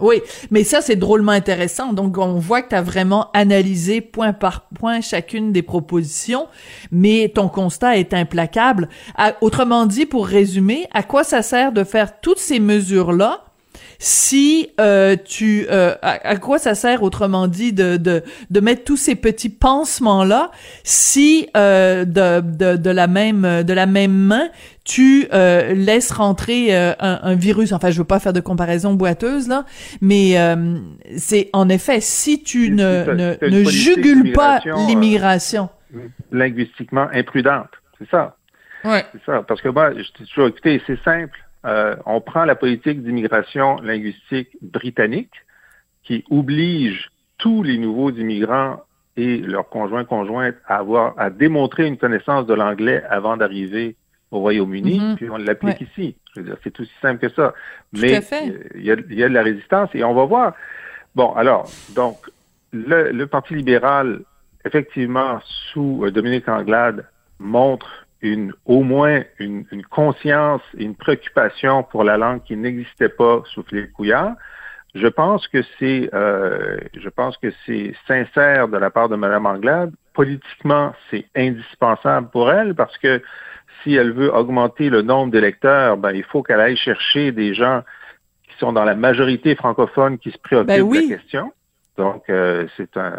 Oui, 0.00 0.22
mais 0.50 0.64
ça, 0.64 0.80
c'est 0.80 0.96
drôlement 0.96 1.32
intéressant. 1.32 1.92
Donc, 1.92 2.18
on 2.18 2.34
voit 2.34 2.62
que 2.62 2.70
tu 2.70 2.74
as 2.74 2.82
vraiment 2.82 3.30
analysé 3.32 4.00
point 4.00 4.32
par 4.32 4.62
point 4.68 5.00
chacune 5.00 5.52
des 5.52 5.62
propositions, 5.62 6.48
mais 6.90 7.30
ton 7.34 7.48
constat 7.48 7.98
est 7.98 8.14
implacable. 8.14 8.88
autrement 9.40 9.86
dit, 9.86 10.06
pour 10.06 10.26
résumer, 10.26 10.86
à 10.92 11.02
quoi 11.02 11.24
ça 11.24 11.42
sert 11.42 11.72
de 11.72 11.84
faire 11.84 12.20
toutes 12.20 12.38
ces 12.38 12.60
mesures-là 12.60 13.44
si 14.02 14.70
euh, 14.80 15.14
tu 15.22 15.66
euh, 15.70 15.94
à, 16.00 16.36
quoi 16.36 16.58
ça 16.58 16.74
sert 16.74 17.02
autrement 17.02 17.46
dit 17.48 17.74
de 17.74 17.98
de, 17.98 18.24
de 18.48 18.60
mettre 18.60 18.82
tous 18.84 18.96
ces 18.96 19.14
petits 19.14 19.50
pansements 19.50 20.24
là 20.24 20.50
si 20.84 21.48
euh, 21.54 22.06
de, 22.06 22.40
de 22.40 22.76
de 22.76 22.90
la 22.90 23.06
même 23.06 23.62
de 23.62 23.72
la 23.74 23.84
même 23.84 24.14
main 24.14 24.48
tu 24.90 25.28
euh, 25.32 25.72
laisses 25.72 26.10
rentrer 26.10 26.76
euh, 26.76 26.92
un, 26.98 27.20
un, 27.22 27.34
virus. 27.36 27.72
Enfin, 27.72 27.90
je 27.90 27.98
veux 27.98 28.04
pas 28.04 28.18
faire 28.18 28.32
de 28.32 28.40
comparaison 28.40 28.94
boiteuse 28.94 29.46
là, 29.46 29.64
mais 30.00 30.36
euh, 30.36 30.78
c'est 31.16 31.48
en 31.52 31.68
effet 31.68 32.00
si 32.00 32.42
tu 32.42 32.70
ne 32.70 33.04
ne, 33.14 33.48
ne 33.48 33.64
jugules 33.64 34.32
pas 34.32 34.58
l'immigration, 34.88 35.68
linguistiquement 36.32 37.06
imprudente, 37.12 37.70
c'est 37.98 38.10
ça. 38.10 38.36
Ouais. 38.84 39.04
C'est 39.12 39.24
ça. 39.26 39.44
Parce 39.46 39.60
que 39.60 39.68
moi, 39.68 39.92
je 39.92 40.10
t'ai 40.10 40.24
toujours 40.24 40.48
écouté, 40.48 40.82
c'est 40.88 41.00
simple. 41.04 41.38
Euh, 41.66 41.94
on 42.04 42.20
prend 42.20 42.44
la 42.44 42.56
politique 42.56 43.04
d'immigration 43.04 43.76
linguistique 43.76 44.48
britannique 44.60 45.34
qui 46.02 46.24
oblige 46.30 47.10
tous 47.38 47.62
les 47.62 47.78
nouveaux 47.78 48.10
immigrants 48.10 48.80
et 49.16 49.36
leurs 49.36 49.68
conjoints 49.68 50.04
conjointes 50.04 50.56
à 50.66 50.78
avoir 50.78 51.14
à 51.16 51.30
démontrer 51.30 51.86
une 51.86 51.96
connaissance 51.96 52.46
de 52.46 52.54
l'anglais 52.54 53.04
avant 53.08 53.36
d'arriver 53.36 53.94
au 54.30 54.40
Royaume-Uni, 54.40 55.00
mm-hmm. 55.00 55.16
puis 55.16 55.30
on 55.30 55.36
l'applique 55.36 55.80
ici. 55.80 56.16
Je 56.34 56.40
veux 56.40 56.46
dire, 56.46 56.56
c'est 56.62 56.78
aussi 56.78 56.92
simple 57.02 57.18
que 57.18 57.34
ça. 57.34 57.54
Mais 57.92 58.20
il 58.74 58.82
y, 58.84 58.90
a, 58.90 58.96
il 59.08 59.18
y, 59.18 59.24
a, 59.24 59.28
de 59.28 59.34
la 59.34 59.42
résistance 59.42 59.90
et 59.94 60.04
on 60.04 60.14
va 60.14 60.24
voir. 60.24 60.54
Bon, 61.14 61.32
alors, 61.34 61.68
donc, 61.94 62.18
le, 62.72 63.10
le 63.10 63.26
Parti 63.26 63.54
libéral, 63.54 64.20
effectivement, 64.64 65.40
sous 65.72 66.04
euh, 66.04 66.10
Dominique 66.10 66.48
Anglade, 66.48 67.06
montre 67.38 68.06
une, 68.22 68.52
au 68.66 68.82
moins 68.82 69.22
une, 69.38 69.64
une, 69.72 69.84
conscience 69.84 70.62
et 70.76 70.84
une 70.84 70.94
préoccupation 70.94 71.82
pour 71.82 72.04
la 72.04 72.16
langue 72.16 72.42
qui 72.42 72.56
n'existait 72.56 73.08
pas 73.08 73.42
sous 73.46 73.62
Philippe 73.62 73.92
Couillard. 73.92 74.34
Je 74.94 75.06
pense 75.06 75.46
que 75.48 75.62
c'est, 75.78 76.10
euh, 76.14 76.78
je 76.94 77.08
pense 77.08 77.36
que 77.38 77.52
c'est 77.64 77.94
sincère 78.06 78.68
de 78.68 78.76
la 78.76 78.90
part 78.90 79.08
de 79.08 79.16
Mme 79.16 79.46
Anglade. 79.46 79.92
Politiquement, 80.14 80.94
c'est 81.10 81.26
indispensable 81.36 82.28
pour 82.30 82.50
elle 82.50 82.74
parce 82.74 82.96
que 82.98 83.22
si 83.82 83.94
elle 83.94 84.12
veut 84.12 84.34
augmenter 84.34 84.90
le 84.90 85.02
nombre 85.02 85.32
d'électeurs, 85.32 85.96
ben, 85.96 86.12
il 86.12 86.24
faut 86.24 86.42
qu'elle 86.42 86.60
aille 86.60 86.76
chercher 86.76 87.32
des 87.32 87.54
gens 87.54 87.82
qui 88.44 88.56
sont 88.58 88.72
dans 88.72 88.84
la 88.84 88.94
majorité 88.94 89.54
francophone 89.54 90.18
qui 90.18 90.30
se 90.30 90.38
préoccupent 90.38 90.68
ben 90.68 90.88
de 90.88 90.94
la 90.94 91.16
question. 91.16 91.52
Donc, 92.00 92.22
euh, 92.30 92.66
c'est 92.78 92.96
un, 92.96 93.12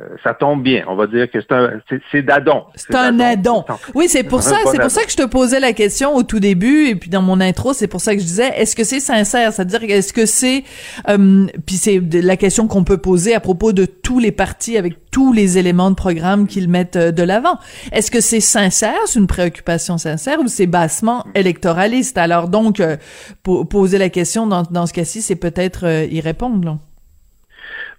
euh, 0.00 0.08
ça 0.24 0.34
tombe 0.34 0.60
bien. 0.60 0.84
On 0.88 0.96
va 0.96 1.06
dire 1.06 1.30
que 1.30 1.40
c'est 1.40 1.52
un, 1.52 1.80
c'est 2.10 2.22
d'adon. 2.22 2.64
C'est 2.74 2.92
un 2.92 3.20
addon. 3.20 3.64
Oui, 3.94 4.06
c'est 4.08 4.24
pour 4.24 4.42
ça, 4.42 4.56
c'est 4.68 4.80
pour 4.80 4.90
ça 4.90 5.04
que 5.04 5.12
je 5.12 5.16
te 5.16 5.26
posais 5.26 5.60
la 5.60 5.72
question 5.72 6.12
au 6.16 6.24
tout 6.24 6.40
début 6.40 6.88
et 6.88 6.96
puis 6.96 7.08
dans 7.08 7.22
mon 7.22 7.40
intro, 7.40 7.72
c'est 7.72 7.86
pour 7.86 8.00
ça 8.00 8.14
que 8.14 8.20
je 8.20 8.26
disais, 8.26 8.48
est-ce 8.56 8.74
que 8.74 8.82
c'est 8.82 8.98
sincère? 8.98 9.52
C'est-à-dire, 9.52 9.84
est-ce 9.84 10.12
que 10.12 10.26
c'est, 10.26 10.64
euh, 11.08 11.46
puis 11.66 11.76
c'est 11.76 12.00
la 12.00 12.36
question 12.36 12.66
qu'on 12.66 12.82
peut 12.82 12.98
poser 12.98 13.32
à 13.32 13.38
propos 13.38 13.72
de 13.72 13.84
tous 13.86 14.18
les 14.18 14.32
partis 14.32 14.76
avec 14.76 15.08
tous 15.12 15.32
les 15.32 15.56
éléments 15.56 15.90
de 15.90 15.94
programme 15.94 16.48
qu'ils 16.48 16.68
mettent 16.68 16.98
de 16.98 17.22
l'avant. 17.22 17.60
Est-ce 17.92 18.10
que 18.10 18.20
c'est 18.20 18.40
sincère, 18.40 18.98
c'est 19.04 19.20
une 19.20 19.28
préoccupation 19.28 19.98
sincère 19.98 20.40
ou 20.40 20.48
c'est 20.48 20.66
bassement 20.66 21.24
électoraliste? 21.36 22.18
Alors 22.18 22.48
donc, 22.48 22.82
poser 23.44 23.98
la 23.98 24.08
question 24.08 24.48
dans, 24.48 24.64
dans 24.64 24.86
ce 24.86 24.92
cas-ci, 24.92 25.22
c'est 25.22 25.36
peut-être 25.36 25.86
y 26.10 26.20
répondre. 26.20 26.66
Là. 26.66 26.76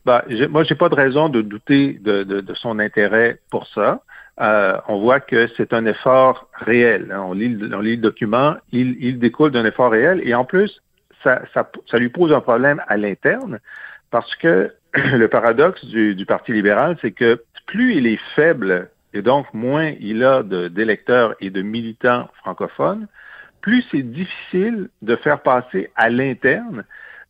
Ben, 0.08 0.22
moi, 0.50 0.64
j'ai 0.64 0.76
pas 0.76 0.88
de 0.88 0.96
raison 0.96 1.28
de 1.28 1.42
douter 1.42 2.00
de, 2.02 2.24
de, 2.24 2.54
son 2.54 2.80
intérêt 2.80 3.40
pour 3.52 3.68
ça. 3.68 4.02
Euh, 4.40 4.78
on 4.88 5.02
voit 5.02 5.20
que 5.20 5.50
c'est 5.58 5.74
un 5.74 5.86
effort 5.86 6.48
réel. 6.54 7.12
Hein. 7.12 7.26
On, 7.28 7.34
lit, 7.34 7.60
on 7.74 7.82
lit 7.82 7.98
le 7.98 8.02
document, 8.02 8.56
il, 8.72 8.96
il 9.02 9.20
découle 9.20 9.52
d'un 9.52 9.66
effort 9.66 9.92
réel 9.92 10.22
et 10.24 10.34
en 10.34 10.46
plus, 10.46 10.82
ça, 11.26 11.42
ça, 11.54 11.70
ça 11.92 11.98
lui 11.98 12.08
pose 12.08 12.32
un 12.32 12.40
problème 12.40 12.82
à 12.88 12.96
l'interne 12.96 13.60
parce 14.10 14.34
que 14.38 14.72
le 14.94 15.28
paradoxe 15.28 15.84
du, 15.84 16.16
du 16.16 16.26
Parti 16.26 16.54
libéral, 16.54 16.98
c'est 17.02 17.12
que 17.12 17.44
plus 17.66 17.96
il 17.96 18.08
est 18.08 18.22
faible 18.34 18.90
et 19.14 19.22
donc 19.22 19.54
moins 19.54 19.92
il 20.00 20.24
a 20.24 20.42
d'électeurs 20.42 21.36
et 21.42 21.50
de 21.50 21.62
militants 21.62 22.30
francophones, 22.38 23.08
plus 23.60 23.84
c'est 23.92 24.04
difficile 24.04 24.88
de 25.02 25.18
faire 25.18 25.42
passer 25.42 25.92
à 25.98 26.10
l'interne 26.10 26.86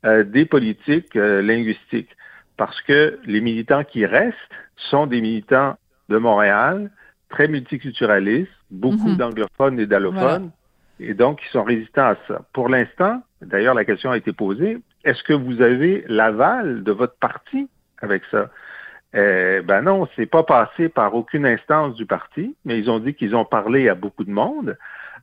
euh, 0.05 0.23
des 0.23 0.45
politiques 0.45 1.15
euh, 1.15 1.41
linguistiques 1.41 2.15
parce 2.57 2.81
que 2.81 3.19
les 3.25 3.41
militants 3.41 3.83
qui 3.83 4.05
restent 4.05 4.35
sont 4.75 5.07
des 5.07 5.21
militants 5.21 5.77
de 6.09 6.17
Montréal, 6.17 6.91
très 7.29 7.47
multiculturalistes, 7.47 8.51
beaucoup 8.71 9.09
mhm. 9.09 9.17
d'anglophones 9.17 9.79
et 9.79 9.85
d'allophones, 9.85 10.51
et 10.99 11.13
donc 11.13 11.39
ils 11.43 11.51
sont 11.51 11.63
résistants 11.63 12.07
à 12.07 12.15
ça. 12.27 12.41
Pour 12.53 12.69
l'instant, 12.69 13.21
d'ailleurs 13.41 13.75
la 13.75 13.85
question 13.85 14.11
a 14.11 14.17
été 14.17 14.33
posée, 14.33 14.79
est-ce 15.03 15.23
que 15.23 15.33
vous 15.33 15.61
avez 15.61 16.03
l'aval 16.07 16.83
de 16.83 16.91
votre 16.91 17.15
parti 17.15 17.69
avec 18.01 18.23
ça? 18.31 18.49
Eh 19.13 19.61
ben 19.63 19.81
non, 19.83 20.07
c'est 20.15 20.25
pas 20.25 20.43
passé 20.43 20.89
par 20.89 21.15
aucune 21.15 21.45
instance 21.45 21.95
du 21.95 22.05
parti, 22.05 22.55
mais 22.65 22.77
ils 22.77 22.89
ont 22.89 22.99
dit 22.99 23.13
qu'ils 23.13 23.35
ont 23.35 23.45
parlé 23.45 23.87
à 23.87 23.95
beaucoup 23.95 24.25
de 24.25 24.31
monde. 24.31 24.77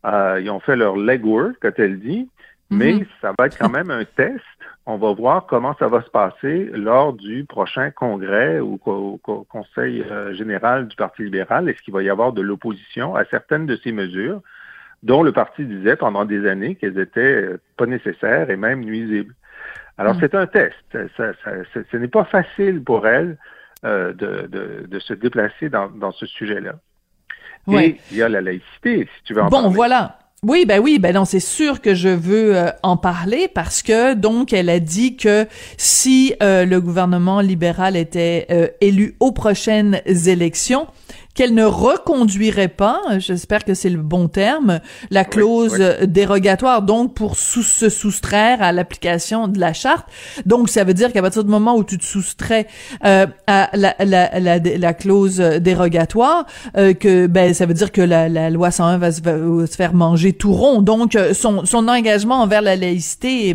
Euh, 0.07 0.41
ils 0.43 0.51
ont 0.51 0.61
fait 0.61 0.77
leur 0.77 0.97
legwork, 0.97 1.57
quand 1.61 1.79
elle 1.79 2.01
dit, 2.01 2.29
mais 2.71 2.95
mhm. 2.95 3.07
ça 3.21 3.33
va 3.39 3.47
être 3.47 3.59
quand 3.59 3.69
même 3.69 3.91
un 3.91 4.05
test 4.05 4.41
on 4.87 4.99
va 4.99 5.13
voir 5.13 5.47
comment 5.47 5.75
ça 5.79 5.89
va 5.89 6.03
se 6.03 6.11
passer 6.11 6.71
lors 6.75 7.15
du 7.15 7.45
prochain 7.45 7.91
congrès 7.91 8.61
ou 8.61 8.77
conseil 8.79 10.03
euh, 10.03 10.35
général 10.35 10.89
du 10.89 10.97
Parti 10.97 11.23
libéral. 11.23 11.69
Est-ce 11.69 11.81
qu'il 11.83 11.95
va 11.95 12.03
y 12.03 12.11
avoir 12.11 12.33
de 12.33 12.43
l'opposition 12.43 13.17
à 13.17 13.25
certaines 13.27 13.67
de 13.67 13.77
ces 13.77 13.93
mesures 13.93 14.43
dont 15.03 15.23
le 15.23 15.33
parti 15.33 15.65
disait 15.65 15.97
pendant 15.97 16.25
des 16.25 16.47
années 16.49 16.75
qu'elles 16.75 16.99
étaient 16.99 17.21
euh, 17.21 17.61
pas 17.77 17.87
nécessaires 17.87 18.51
et 18.51 18.57
même 18.57 18.81
nuisibles? 18.81 19.35
Alors, 19.97 20.17
mm. 20.17 20.19
c'est 20.21 20.35
un 20.35 20.47
test. 20.47 20.75
ce 20.93 21.97
n'est 21.97 22.09
pas 22.09 22.25
facile 22.25 22.83
pour 22.83 23.07
elle 23.07 23.39
euh, 23.85 24.13
de, 24.13 24.99
se 24.99 25.15
déplacer 25.15 25.71
dans, 25.71 26.13
ce 26.13 26.27
sujet-là. 26.27 26.75
Et 27.73 27.97
il 28.11 28.19
y 28.19 28.23
a 28.23 28.29
la 28.29 28.43
laïcité, 28.43 29.09
si 29.17 29.23
tu 29.25 29.33
veux 29.33 29.43
en 29.43 29.49
bon, 29.49 29.71
voilà. 29.71 30.19
Oui, 30.47 30.67
ben 30.67 30.79
oui, 30.79 30.99
ben 30.99 31.15
non, 31.15 31.25
c'est 31.25 31.41
sûr 31.41 31.81
que 31.81 31.95
je 31.95 32.11
veux 32.11 32.55
euh, 32.55 32.71
en 32.83 32.99
parler 32.99 33.49
parce 33.49 33.81
que 33.81 34.13
donc 34.13 34.53
elle 34.53 34.69
a 34.69 34.79
dit 34.79 35.17
que 35.17 35.47
si 35.79 36.35
euh, 36.43 36.67
le 36.67 36.83
gouvernement 36.83 37.41
libéral 37.41 37.97
était 37.97 38.47
euh, 38.51 38.69
élu 38.83 39.17
aux 39.21 39.33
prochaines 39.33 40.03
élections, 40.05 40.87
qu'elle 41.35 41.55
ne 41.55 41.65
reconduirait 41.65 42.69
pas, 42.69 43.01
j'espère 43.19 43.65
que 43.65 43.75
c'est 43.75 43.91
le 43.91 44.01
bon 44.01 44.29
terme, 44.29 44.81
la 45.11 45.25
clause 45.25 45.79
dérogatoire, 46.03 46.83
donc 46.83 47.15
pour 47.15 47.37
se 47.37 47.89
soustraire 47.89 48.63
à 48.63 48.73
l'application 48.73 49.49
de 49.49 49.59
la 49.59 49.73
charte. 49.73 50.07
Donc, 50.47 50.69
ça 50.69 50.85
veut 50.85 50.95
dire 50.95 51.13
qu'à 51.13 51.23
partir 51.23 51.45
du 51.45 51.51
moment 51.51 51.77
où 51.77 51.85
tu 51.85 51.99
te 51.99 52.05
soustrais 52.05 52.67
euh, 53.05 53.27
à 53.47 53.71
la, 53.75 53.95
la, 53.99 54.39
la, 54.39 54.59
la, 54.59 54.95
clause 54.95 55.39
dérogatoire, 55.39 56.47
euh, 56.77 56.95
que 56.95 57.27
ben 57.27 57.53
ça 57.53 57.67
veut 57.67 57.75
dire 57.75 57.93
que 57.93 58.01
la, 58.01 58.29
la 58.29 58.51
loi 58.51 58.71
101 58.71 58.99
va 58.99 59.13
se, 59.13 59.21
va 59.21 59.67
se, 59.67 59.75
faire 59.75 59.95
manger 59.95 60.33
tout 60.33 60.53
rond. 60.53 60.83
Donc, 60.83 61.17
euh, 61.17 61.35
son, 61.35 61.65
son 61.65 61.89
engagement 61.89 62.43
envers 62.43 62.63
la 62.63 62.77
laïcité 62.77 63.49
est 63.51 63.55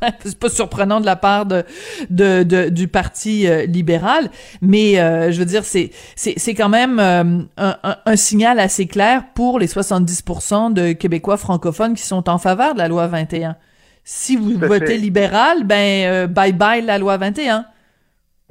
c'est 0.20 0.38
pas 0.38 0.48
surprenant 0.48 1.00
de 1.00 1.06
la 1.06 1.16
part 1.16 1.46
de, 1.46 1.64
de, 2.10 2.68
du 2.68 2.88
parti 2.88 3.48
euh, 3.48 3.66
libéral, 3.66 4.28
mais 4.60 5.00
euh, 5.00 5.30
je 5.30 5.38
veux 5.38 5.44
dire 5.44 5.64
c'est 5.64 5.90
c'est 6.16 6.54
quand 6.54 6.68
même 6.68 6.98
euh, 7.00 7.42
un, 7.56 7.96
un, 8.04 8.16
signal 8.16 8.58
assez 8.60 8.86
clair 8.86 9.24
pour 9.34 9.58
les 9.58 9.66
70% 9.66 10.72
de 10.72 10.92
Québécois 10.92 11.36
francophones 11.36 11.94
qui 11.94 12.02
sont 12.02 12.28
en 12.28 12.38
faveur 12.38 12.74
de 12.74 12.78
la 12.78 12.88
loi 12.88 13.06
21. 13.06 13.56
Si 14.04 14.36
vous 14.36 14.58
votez 14.58 14.98
libéral, 14.98 15.64
ben 15.64 16.26
bye 16.26 16.52
bye 16.52 16.82
la 16.82 16.98
loi 16.98 17.16
21. 17.16 17.64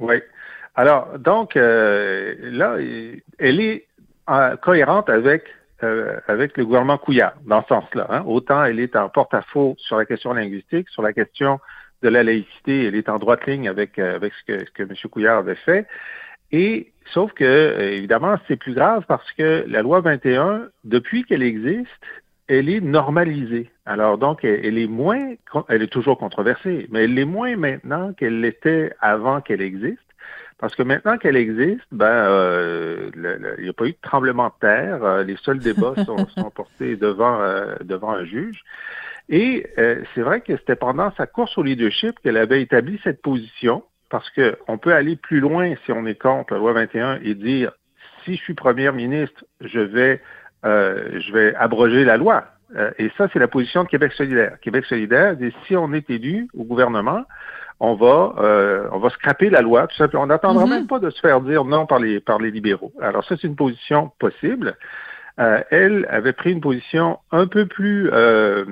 Oui. 0.00 0.16
Alors 0.74 1.18
donc 1.18 1.54
là, 1.54 2.76
elle 3.38 3.60
est 3.60 3.86
cohérente 4.60 5.08
avec 5.08 5.44
euh, 5.82 6.18
avec 6.26 6.56
le 6.56 6.64
gouvernement 6.64 6.98
Couillard, 6.98 7.34
dans 7.46 7.62
ce 7.62 7.68
sens-là. 7.68 8.06
Hein. 8.08 8.22
Autant 8.26 8.64
elle 8.64 8.80
est 8.80 8.96
en 8.96 9.08
porte-à-faux 9.08 9.74
sur 9.78 9.98
la 9.98 10.06
question 10.06 10.32
linguistique, 10.32 10.88
sur 10.88 11.02
la 11.02 11.12
question 11.12 11.60
de 12.02 12.08
la 12.08 12.22
laïcité, 12.22 12.86
elle 12.86 12.94
est 12.94 13.08
en 13.08 13.18
droite 13.18 13.46
ligne 13.46 13.68
avec, 13.68 13.98
euh, 13.98 14.16
avec 14.16 14.32
ce, 14.34 14.44
que, 14.44 14.64
ce 14.64 14.70
que 14.70 14.82
M. 14.82 14.94
Couillard 15.10 15.38
avait 15.38 15.54
fait. 15.54 15.86
Et 16.52 16.92
sauf 17.12 17.32
que, 17.32 17.44
euh, 17.44 17.92
évidemment, 17.92 18.36
c'est 18.48 18.56
plus 18.56 18.74
grave 18.74 19.04
parce 19.08 19.30
que 19.32 19.64
la 19.66 19.82
loi 19.82 20.00
21, 20.00 20.68
depuis 20.84 21.24
qu'elle 21.24 21.42
existe, 21.42 21.88
elle 22.48 22.68
est 22.68 22.80
normalisée. 22.80 23.70
Alors 23.84 24.18
donc, 24.18 24.44
elle, 24.44 24.64
elle, 24.64 24.78
est 24.78 24.86
moins, 24.86 25.34
elle 25.68 25.82
est 25.82 25.92
toujours 25.92 26.18
controversée, 26.18 26.86
mais 26.90 27.04
elle 27.04 27.18
est 27.18 27.24
moins 27.24 27.56
maintenant 27.56 28.12
qu'elle 28.12 28.40
l'était 28.40 28.92
avant 29.00 29.40
qu'elle 29.40 29.60
existe. 29.62 29.98
Parce 30.58 30.74
que 30.74 30.82
maintenant 30.82 31.18
qu'elle 31.18 31.36
existe, 31.36 31.86
ben, 31.92 32.06
euh, 32.06 33.10
il 33.58 33.64
n'y 33.64 33.68
a 33.68 33.72
pas 33.74 33.86
eu 33.86 33.92
de 33.92 33.98
tremblement 34.00 34.48
de 34.48 34.54
terre. 34.60 35.04
Euh, 35.04 35.22
les 35.22 35.36
seuls 35.36 35.58
débats 35.58 35.94
sont, 36.06 36.26
sont 36.28 36.50
portés 36.50 36.96
devant, 36.96 37.40
euh, 37.42 37.74
devant 37.82 38.12
un 38.12 38.24
juge. 38.24 38.62
Et 39.28 39.66
c'est 40.14 40.20
vrai 40.20 40.40
que 40.40 40.56
c'était 40.56 40.76
pendant 40.76 41.12
sa 41.16 41.26
course 41.26 41.58
au 41.58 41.62
leadership 41.64 42.16
qu'elle 42.20 42.36
avait 42.36 42.62
établi 42.62 43.00
cette 43.02 43.20
position, 43.22 43.82
parce 44.08 44.30
qu'on 44.30 44.78
peut 44.78 44.94
aller 44.94 45.16
plus 45.16 45.40
loin 45.40 45.74
si 45.84 45.90
on 45.90 46.06
est 46.06 46.14
contre 46.14 46.52
la 46.54 46.60
loi 46.60 46.72
21 46.74 47.18
et 47.24 47.34
dire 47.34 47.72
si 48.24 48.36
je 48.36 48.42
suis 48.42 48.54
première 48.54 48.92
ministre, 48.92 49.44
je 49.60 49.80
vais, 49.80 50.22
je 50.62 51.32
vais 51.32 51.56
abroger 51.56 52.04
la 52.04 52.16
loi. 52.16 52.44
Et 52.98 53.10
ça, 53.16 53.28
c'est 53.32 53.38
la 53.38 53.48
position 53.48 53.84
de 53.84 53.88
Québec 53.88 54.12
solidaire. 54.12 54.58
Québec 54.60 54.84
solidaire 54.86 55.36
dit 55.36 55.52
si 55.66 55.76
on 55.76 55.92
est 55.92 56.10
élu 56.10 56.48
au 56.56 56.64
gouvernement, 56.64 57.24
on 57.80 57.94
va 57.94 58.34
euh, 58.38 58.88
on 58.92 58.98
va 58.98 59.10
scraper 59.10 59.50
la 59.50 59.60
loi, 59.60 59.86
tout 59.86 59.96
simplement. 59.96 60.24
On 60.24 60.26
n'attendra 60.26 60.64
mm-hmm. 60.64 60.70
même 60.70 60.86
pas 60.86 60.98
de 60.98 61.10
se 61.10 61.20
faire 61.20 61.40
dire 61.40 61.64
non 61.64 61.86
par 61.86 61.98
les 61.98 62.20
par 62.20 62.38
les 62.38 62.50
libéraux. 62.50 62.92
Alors 63.00 63.24
ça, 63.24 63.36
c'est 63.40 63.46
une 63.46 63.56
position 63.56 64.10
possible. 64.18 64.76
Euh, 65.38 65.60
elle 65.70 66.06
avait 66.10 66.32
pris 66.32 66.52
une 66.52 66.62
position 66.62 67.18
un 67.30 67.46
peu 67.46 67.66
plus 67.66 68.10
euh, 68.12 68.64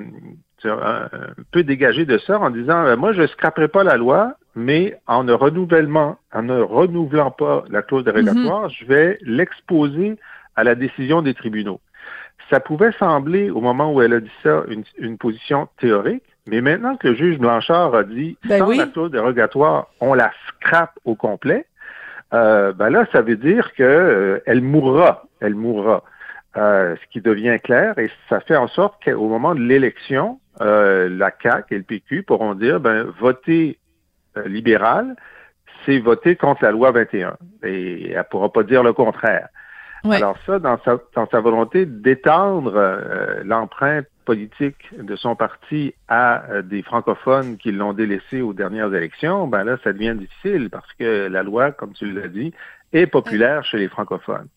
un 0.63 1.07
peu 1.51 1.63
dégagée 1.63 2.05
de 2.05 2.17
ça 2.17 2.39
en 2.39 2.49
disant 2.49 2.97
moi 2.97 3.13
je 3.13 3.27
scraperai 3.27 3.67
pas 3.67 3.83
la 3.83 3.97
loi, 3.97 4.33
mais 4.55 4.97
en 5.05 5.23
ne 5.23 5.33
renouvellement 5.33 6.17
en 6.33 6.41
ne 6.41 6.59
renouvelant 6.59 7.29
pas 7.29 7.65
la 7.69 7.83
clause 7.83 8.03
dérogatoire, 8.03 8.67
mm-hmm. 8.67 8.79
je 8.79 8.85
vais 8.85 9.19
l'exposer 9.21 10.17
à 10.55 10.63
la 10.63 10.73
décision 10.73 11.21
des 11.21 11.35
tribunaux. 11.35 11.79
Ça 12.49 12.59
pouvait 12.59 12.91
sembler, 12.99 13.49
au 13.49 13.61
moment 13.61 13.91
où 13.91 14.01
elle 14.01 14.13
a 14.13 14.19
dit 14.19 14.31
ça, 14.43 14.63
une, 14.67 14.83
une 14.97 15.17
position 15.17 15.67
théorique, 15.79 16.23
mais 16.47 16.61
maintenant 16.61 16.95
que 16.95 17.07
le 17.07 17.15
juge 17.15 17.39
Blanchard 17.39 17.95
a 17.95 18.03
dit 18.03 18.37
ben 18.47 18.59
sans 18.59 18.69
la 18.69 18.85
clause 18.85 19.11
dérogatoire, 19.11 19.87
on 19.99 20.13
la 20.13 20.31
scrape 20.47 20.97
au 21.03 21.15
complet, 21.15 21.65
euh, 22.33 22.71
ben 22.73 22.89
là, 22.89 23.05
ça 23.11 23.21
veut 23.21 23.35
dire 23.35 23.73
que 23.73 23.83
euh, 23.83 24.39
elle 24.45 24.61
mourra. 24.61 25.23
Elle 25.39 25.55
mourra. 25.55 26.03
Euh, 26.57 26.95
ce 26.95 27.11
qui 27.11 27.19
devient 27.19 27.57
clair, 27.61 27.99
et 27.99 28.09
ça 28.29 28.39
fait 28.39 28.55
en 28.55 28.69
sorte 28.69 29.03
qu'au 29.03 29.27
moment 29.27 29.53
de 29.55 29.59
l'élection, 29.59 30.39
euh, 30.61 31.09
la 31.09 31.29
CAQ 31.43 31.75
et 31.75 31.77
le 31.77 31.83
PQ 31.83 32.23
pourront 32.23 32.55
dire 32.55 32.79
ben 32.79 33.03
voter 33.19 33.77
libéral, 34.45 35.17
c'est 35.85 35.99
voter 35.99 36.37
contre 36.37 36.63
la 36.63 36.71
loi 36.71 36.91
21. 36.91 37.35
Et 37.63 38.11
elle 38.11 38.23
pourra 38.29 38.53
pas 38.53 38.63
dire 38.63 38.83
le 38.83 38.93
contraire. 38.93 39.49
Alors 40.11 40.37
ça, 40.45 40.59
dans 40.59 40.77
sa, 40.83 41.39
volonté 41.39 41.85
d'étendre 41.85 42.73
l'empreinte 43.43 44.07
politique 44.25 44.89
de 44.97 45.15
son 45.15 45.35
parti 45.35 45.93
à 46.07 46.43
euh, 46.49 46.61
des 46.61 46.81
francophones 46.81 47.57
qui 47.57 47.71
l'ont 47.71 47.93
délaissé 47.93 48.41
aux 48.41 48.53
dernières 48.53 48.93
élections, 48.93 49.47
ben 49.47 49.63
là, 49.63 49.77
ça 49.83 49.93
devient 49.93 50.15
difficile 50.15 50.69
parce 50.69 50.91
que 50.93 51.27
la 51.27 51.43
loi, 51.43 51.71
comme 51.71 51.93
tu 51.93 52.11
l'as 52.11 52.27
dit, 52.27 52.53
est 52.91 53.07
populaire 53.07 53.63
chez 53.63 53.77
les 53.77 53.87
francophones. 53.87 54.47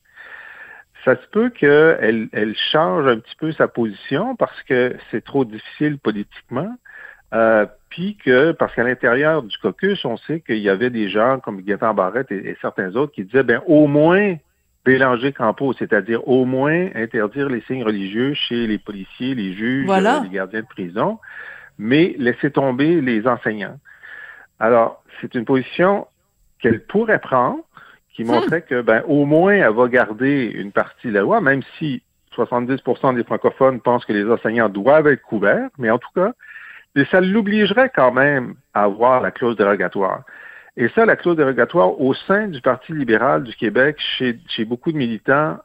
Ça 1.05 1.15
se 1.15 1.27
peut 1.31 1.51
qu'elle 1.51 2.29
elle 2.33 2.57
change 2.73 3.07
un 3.07 3.19
petit 3.19 3.37
peu 3.39 3.53
sa 3.53 3.69
position 3.69 4.35
parce 4.35 4.61
que 4.65 4.97
c'est 5.11 5.25
trop 5.25 5.45
difficile 5.45 5.99
politiquement. 5.99 6.75
Euh, 7.35 7.67
puis 7.91 8.17
que, 8.17 8.53
parce 8.53 8.75
qu'à 8.75 8.85
l'intérieur 8.85 9.43
du 9.43 9.57
caucus, 9.59 10.03
on 10.05 10.17
sait 10.17 10.41
qu'il 10.41 10.59
y 10.59 10.71
avait 10.71 10.91
des 10.91 11.11
gens 11.11 11.41
comme 11.41 11.61
Gaétan 11.61 11.93
Barrette 11.93 12.33
et, 12.33 12.51
et, 12.51 12.57
certains 12.63 12.97
autres 12.97 13.13
qui 13.13 13.25
disaient, 13.25 13.43
ben 13.43 13.61
au 13.67 13.87
moins, 13.87 14.37
Bélanger 14.89 15.33
Campo, 15.33 15.75
c'est-à-dire 15.75 16.27
au 16.27 16.47
moins 16.47 16.89
interdire 16.95 17.51
les 17.51 17.61
signes 17.67 17.85
religieux 17.85 18.33
chez 18.33 18.67
les 18.67 18.79
policiers, 18.79 19.35
les 19.35 19.53
juges, 19.53 19.87
les 19.87 20.31
gardiens 20.31 20.63
de 20.63 20.67
prison, 20.67 21.19
mais 21.79 22.15
laisser 22.19 22.51
tomber 22.51 23.03
les 23.03 23.27
enseignants. 23.29 23.79
Alors, 24.59 25.03
c'est 25.21 25.35
une 25.35 25.45
position 25.45 26.07
qu'elle 26.59 26.83
pourrait 26.83 27.19
prendre, 27.19 27.59
qui 28.15 28.25
hmm. 28.25 28.29
montrait 28.29 28.63
que, 28.63 28.81
ben, 28.81 29.03
au 29.07 29.27
moins, 29.27 29.53
elle 29.53 29.75
va 29.75 29.89
garder 29.89 30.51
une 30.55 30.73
partie 30.73 31.09
de 31.09 31.13
la 31.13 31.21
loi, 31.21 31.43
même 31.43 31.61
si 31.79 32.03
70% 32.35 33.15
des 33.15 33.25
francophones 33.25 33.81
pensent 33.81 34.07
que 34.07 34.15
les 34.15 34.25
enseignants 34.25 34.71
doivent 34.71 35.09
être 35.09 35.21
couverts, 35.21 35.69
mais 35.77 35.91
en 35.91 35.99
tout 35.99 36.09
cas, 36.15 36.33
ça 37.11 37.21
l'obligerait 37.21 37.93
quand 37.95 38.13
même 38.13 38.55
à 38.73 38.85
avoir 38.85 39.21
la 39.21 39.33
clause 39.33 39.57
dérogatoire. 39.57 40.23
Et 40.81 40.89
ça, 40.95 41.05
la 41.05 41.17
clause 41.17 41.37
dérogatoire 41.37 42.01
au 42.01 42.15
sein 42.15 42.47
du 42.47 42.61
Parti 42.61 42.93
libéral 42.93 43.43
du 43.43 43.53
Québec, 43.57 43.97
chez, 43.99 44.39
chez 44.47 44.65
beaucoup 44.65 44.93
de 44.93 44.97
militants, 44.97 45.59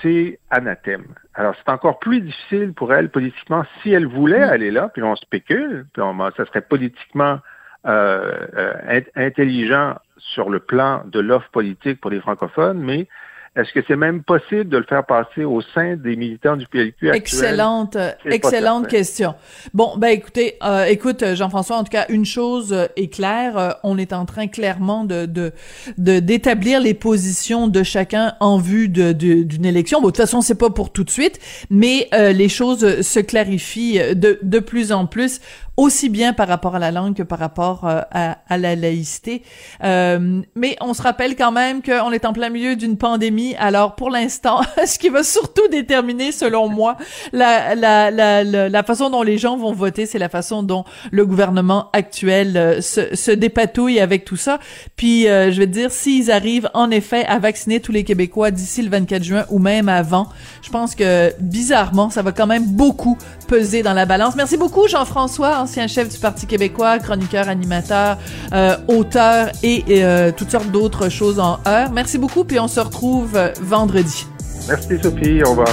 c'est 0.00 0.38
anathème. 0.48 1.04
Alors, 1.34 1.54
c'est 1.56 1.70
encore 1.70 1.98
plus 1.98 2.22
difficile 2.22 2.72
pour 2.72 2.94
elle 2.94 3.10
politiquement 3.10 3.66
si 3.82 3.92
elle 3.92 4.06
voulait 4.06 4.46
mm. 4.46 4.50
aller 4.50 4.70
là, 4.70 4.88
puis 4.88 5.02
on 5.02 5.14
spécule, 5.14 5.84
puis 5.92 6.00
on, 6.00 6.18
ça 6.30 6.46
serait 6.46 6.62
politiquement 6.62 7.40
euh, 7.86 8.32
euh, 8.56 9.00
intelligent 9.14 9.96
sur 10.16 10.48
le 10.48 10.58
plan 10.58 11.02
de 11.04 11.20
l'offre 11.20 11.50
politique 11.50 12.00
pour 12.00 12.10
les 12.10 12.20
francophones, 12.20 12.78
mais 12.78 13.08
est-ce 13.56 13.72
que 13.72 13.80
c'est 13.88 13.96
même 13.96 14.22
possible 14.22 14.68
de 14.68 14.76
le 14.76 14.84
faire 14.84 15.04
passer 15.06 15.44
au 15.44 15.62
sein 15.62 15.96
des 15.96 16.14
militants 16.14 16.56
du 16.56 16.66
PLQ 16.66 17.10
actuel? 17.10 17.14
Excellente, 17.14 17.96
excellente 18.26 18.86
question. 18.86 19.34
Bon, 19.72 19.96
ben 19.96 20.08
écoutez, 20.08 20.56
euh, 20.62 20.84
écoute 20.84 21.24
Jean-François, 21.34 21.76
en 21.76 21.84
tout 21.84 21.90
cas 21.90 22.04
une 22.10 22.26
chose 22.26 22.74
euh, 22.74 22.86
est 22.96 23.08
claire, 23.08 23.56
euh, 23.56 23.70
on 23.82 23.96
est 23.96 24.12
en 24.12 24.26
train 24.26 24.46
clairement 24.46 25.04
de 25.04 25.24
de 25.26 25.52
d'établir 25.96 26.80
les 26.80 26.92
positions 26.92 27.66
de 27.66 27.82
chacun 27.82 28.34
en 28.40 28.58
vue 28.58 28.90
de 28.90 29.12
d'une 29.12 29.64
élection. 29.64 30.00
Bon, 30.02 30.08
de 30.08 30.12
toute 30.12 30.18
façon, 30.18 30.42
c'est 30.42 30.58
pas 30.58 30.70
pour 30.70 30.92
tout 30.92 31.04
de 31.04 31.10
suite, 31.10 31.40
mais 31.70 32.08
les 32.12 32.48
choses 32.48 33.00
se 33.00 33.20
clarifient 33.20 34.14
de 34.14 34.38
de 34.42 34.58
plus 34.58 34.92
en 34.92 35.06
plus 35.06 35.40
aussi 35.76 36.08
bien 36.08 36.32
par 36.32 36.48
rapport 36.48 36.74
à 36.74 36.78
la 36.78 36.90
langue 36.90 37.14
que 37.14 37.22
par 37.22 37.38
rapport 37.38 37.84
à, 37.84 38.38
à, 38.48 38.58
la 38.58 38.74
laïcité. 38.76 39.42
mais 39.82 40.76
on 40.80 40.94
se 40.94 41.02
rappelle 41.02 41.36
quand 41.36 41.52
même 41.52 41.82
qu'on 41.82 42.12
est 42.12 42.24
en 42.24 42.32
plein 42.32 42.48
milieu 42.48 42.76
d'une 42.76 42.96
pandémie. 42.96 43.54
Alors 43.58 43.94
pour 43.94 44.10
l'instant, 44.10 44.60
ce 44.86 44.98
qui 44.98 45.08
va 45.08 45.22
surtout 45.22 45.68
déterminer, 45.70 46.32
selon 46.32 46.68
moi, 46.68 46.96
la, 47.32 47.74
la, 47.74 48.10
la, 48.10 48.44
la, 48.44 48.82
façon 48.82 49.10
dont 49.10 49.22
les 49.22 49.38
gens 49.38 49.56
vont 49.56 49.72
voter, 49.72 50.06
c'est 50.06 50.18
la 50.18 50.28
façon 50.28 50.62
dont 50.62 50.84
le 51.10 51.26
gouvernement 51.26 51.90
actuel 51.92 52.82
se, 52.82 53.14
se 53.14 53.30
dépatouille 53.30 54.00
avec 54.00 54.24
tout 54.24 54.36
ça. 54.36 54.58
Puis 54.96 55.24
je 55.24 55.58
vais 55.58 55.66
te 55.66 55.72
dire, 55.72 55.90
s'ils 55.90 56.30
arrivent 56.30 56.70
en 56.74 56.90
effet 56.90 57.24
à 57.26 57.38
vacciner 57.38 57.80
tous 57.80 57.92
les 57.92 58.04
Québécois 58.04 58.50
d'ici 58.50 58.82
le 58.82 58.90
24 58.90 59.22
juin 59.22 59.44
ou 59.50 59.58
même 59.58 59.88
avant, 59.88 60.28
je 60.62 60.70
pense 60.70 60.94
que 60.94 61.32
bizarrement, 61.40 62.10
ça 62.10 62.22
va 62.22 62.32
quand 62.32 62.46
même 62.46 62.64
beaucoup 62.64 63.18
peser 63.48 63.82
dans 63.82 63.92
la 63.92 64.06
balance. 64.06 64.36
Merci 64.36 64.56
beaucoup 64.56 64.88
Jean-François, 64.88 65.65
ancien 65.66 65.88
chef 65.88 66.08
du 66.08 66.18
Parti 66.18 66.46
québécois, 66.46 67.00
chroniqueur, 67.00 67.48
animateur, 67.48 68.18
euh, 68.52 68.76
auteur 68.86 69.50
et, 69.64 69.82
euh, 69.90 70.30
toutes 70.30 70.52
sortes 70.52 70.70
d'autres 70.70 71.08
choses 71.08 71.40
en 71.40 71.58
heure. 71.66 71.90
Merci 71.90 72.18
beaucoup, 72.18 72.44
puis 72.44 72.60
on 72.60 72.68
se 72.68 72.78
retrouve 72.78 73.34
euh, 73.34 73.50
vendredi. 73.60 74.26
Merci 74.68 74.96
Sophie, 75.02 75.42
au 75.42 75.50
revoir. 75.50 75.68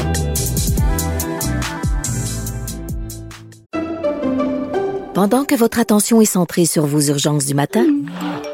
Pendant 5.13 5.45
que 5.45 5.53
votre 5.53 5.77
attention 5.77 6.21
est 6.21 6.25
centrée 6.25 6.65
sur 6.65 6.87
vos 6.87 7.01
urgences 7.01 7.45
du 7.45 7.53
matin, 7.53 7.85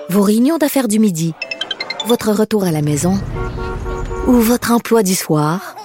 vos 0.09 0.21
réunions 0.21 0.57
d'affaires 0.57 0.89
du 0.89 0.99
midi, 0.99 1.33
votre 2.05 2.33
retour 2.33 2.65
à 2.65 2.71
la 2.71 2.81
maison 2.81 3.17
ou 4.27 4.33
votre 4.33 4.73
emploi 4.73 5.03
du 5.03 5.15
soir, 5.15 5.77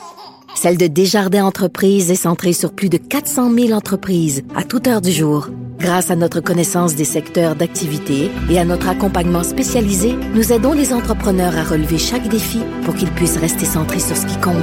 celle 0.55 0.77
de 0.77 0.87
Desjardins 0.87 1.45
Entreprises 1.45 2.11
est 2.11 2.15
centrée 2.15 2.53
sur 2.53 2.73
plus 2.73 2.89
de 2.89 2.97
400 2.97 3.53
000 3.53 3.73
entreprises 3.73 4.43
à 4.55 4.65
toute 4.65 4.87
heure 4.87 5.01
du 5.01 5.13
jour. 5.13 5.49
Grâce 5.79 6.11
à 6.11 6.17
notre 6.17 6.41
connaissance 6.41 6.95
des 6.95 7.05
secteurs 7.05 7.57
d'activité 7.57 8.31
et 8.49 8.59
à 8.59 8.65
notre 8.65 8.89
accompagnement 8.89 9.43
spécialisé, 9.43 10.15
nous 10.35 10.53
aidons 10.53 10.73
les 10.73 10.93
entrepreneurs 10.93 11.57
à 11.57 11.65
relever 11.65 11.99
chaque 11.99 12.29
défi 12.29 12.61
pour 12.85 12.95
qu'ils 12.95 13.11
puissent 13.11 13.37
rester 13.37 13.67
centrés 13.67 14.01
sur 14.01 14.17
ce 14.17 14.27
qui 14.27 14.37
compte, 14.39 14.55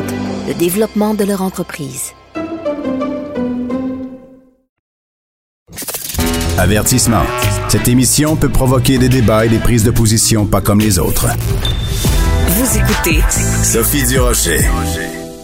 le 0.47 0.53
développement 0.53 1.13
de 1.13 1.25
leur 1.25 1.41
entreprise. 1.41 2.13
Avertissement. 6.57 7.23
Cette 7.69 7.87
émission 7.87 8.35
peut 8.35 8.49
provoquer 8.49 8.97
des 8.97 9.09
débats 9.09 9.45
et 9.45 9.49
des 9.49 9.59
prises 9.59 9.83
de 9.83 9.91
position 9.91 10.45
pas 10.45 10.61
comme 10.61 10.79
les 10.79 10.99
autres. 10.99 11.27
Vous 12.47 12.77
écoutez 12.77 13.21
Sophie 13.63 14.05
Durocher. 14.07 14.59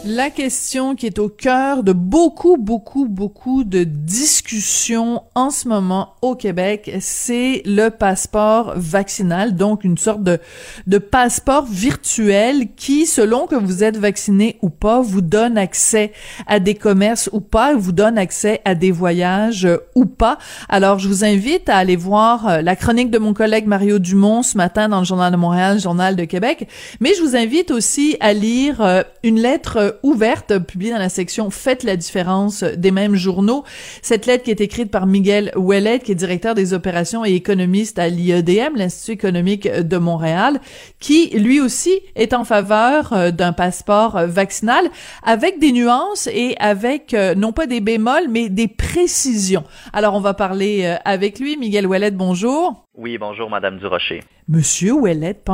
La 0.10 0.30
question 0.30 0.96
qui 0.96 1.06
est 1.06 1.20
au 1.20 1.28
cœur 1.28 1.84
de 1.84 1.92
beaucoup, 1.92 2.56
beaucoup, 2.56 3.10
beaucoup 3.10 3.66
de 3.66 3.84
discussions 3.84 5.24
en 5.36 5.50
ce 5.50 5.68
moment 5.68 6.14
au 6.22 6.34
Québec, 6.34 6.90
c'est 7.02 7.62
le 7.66 7.90
passeport 7.90 8.72
vaccinal, 8.78 9.58
donc 9.58 9.84
une 9.84 9.98
sorte 9.98 10.24
de, 10.24 10.40
de 10.86 10.98
passeport 10.98 11.66
virtuel 11.66 12.70
qui, 12.78 13.06
selon 13.06 13.48
que 13.48 13.56
vous 13.56 13.84
êtes 13.84 13.98
vacciné 13.98 14.58
ou 14.62 14.70
pas, 14.70 15.02
vous 15.02 15.20
donne 15.20 15.58
accès 15.58 16.14
à 16.48 16.62
des 16.62 16.76
commerces 16.76 17.30
ou 17.34 17.42
pas, 17.42 17.76
vous 17.76 17.92
donne 17.92 18.18
accès 18.18 18.62
à 18.64 18.76
des 18.76 18.92
voyages 18.92 19.68
ou 19.94 20.06
pas. 20.06 20.38
Alors, 20.70 21.00
je 21.00 21.10
vous 21.10 21.26
invite 21.26 21.68
à 21.68 21.76
aller 21.76 21.98
voir 21.98 22.48
euh, 22.48 22.62
la 22.62 22.78
chronique 22.78 23.12
de 23.12 23.18
mon 23.18 23.34
collègue 23.34 23.68
Mario 23.68 24.00
Dumont 24.00 24.42
ce 24.42 24.56
matin 24.56 24.88
dans 24.88 25.00
le 25.00 25.06
Journal 25.06 25.34
de 25.34 25.38
Montréal, 25.38 25.82
Journal 25.82 26.16
de 26.16 26.24
Québec, 26.24 26.70
mais 27.02 27.14
je 27.14 27.22
vous 27.22 27.36
invite 27.36 27.72
aussi 27.72 28.16
à 28.22 28.32
lire 28.32 28.82
euh, 28.82 29.04
une 29.24 29.42
lettre 29.42 29.97
ouverte, 30.04 30.60
publiée 30.60 30.92
dans 30.92 30.98
la 30.98 31.10
section 31.10 31.50
Faites 31.50 31.84
la 31.84 31.96
différence 31.96 32.64
des 32.64 32.92
mêmes 32.92 33.16
journaux. 33.16 33.64
Cette 34.02 34.26
lettre 34.26 34.44
qui 34.44 34.52
est 34.52 34.62
écrite 34.62 34.92
par 34.92 35.06
Miguel 35.06 35.52
Ouellet, 35.56 36.00
qui 36.00 36.12
est 36.12 36.16
directeur 36.16 36.56
des 36.56 36.74
opérations 36.74 37.26
et 37.26 37.34
économiste 37.34 38.00
à 38.00 38.10
l'IEDM, 38.10 38.76
l'Institut 38.76 39.12
économique 39.12 39.68
de 39.68 39.98
Montréal, 39.98 40.60
qui 41.00 41.30
lui 41.30 41.62
aussi 41.62 42.00
est 42.16 42.34
en 42.34 42.44
faveur 42.44 43.14
euh, 43.14 43.32
d'un 43.32 43.54
passeport 43.54 44.20
vaccinal 44.26 44.90
avec 45.24 45.60
des 45.60 45.72
nuances 45.72 46.28
et 46.28 46.56
avec 46.60 47.14
euh, 47.14 47.36
non 47.36 47.52
pas 47.52 47.68
des 47.68 47.82
bémols, 47.82 48.28
mais 48.30 48.50
des 48.50 48.68
précisions. 48.68 49.64
Alors 49.94 50.16
on 50.16 50.22
va 50.22 50.34
parler 50.34 50.84
euh, 50.84 50.96
avec 51.06 51.40
lui. 51.40 51.58
Miguel 51.58 51.88
Ouellet, 51.88 52.12
bonjour. 52.12 52.87
Oui, 53.00 53.20
bonjour, 53.20 53.48
Madame 53.48 53.78
Durocher. 53.78 54.24
Monsieur 54.48 54.94
Ouellette, 54.94 55.48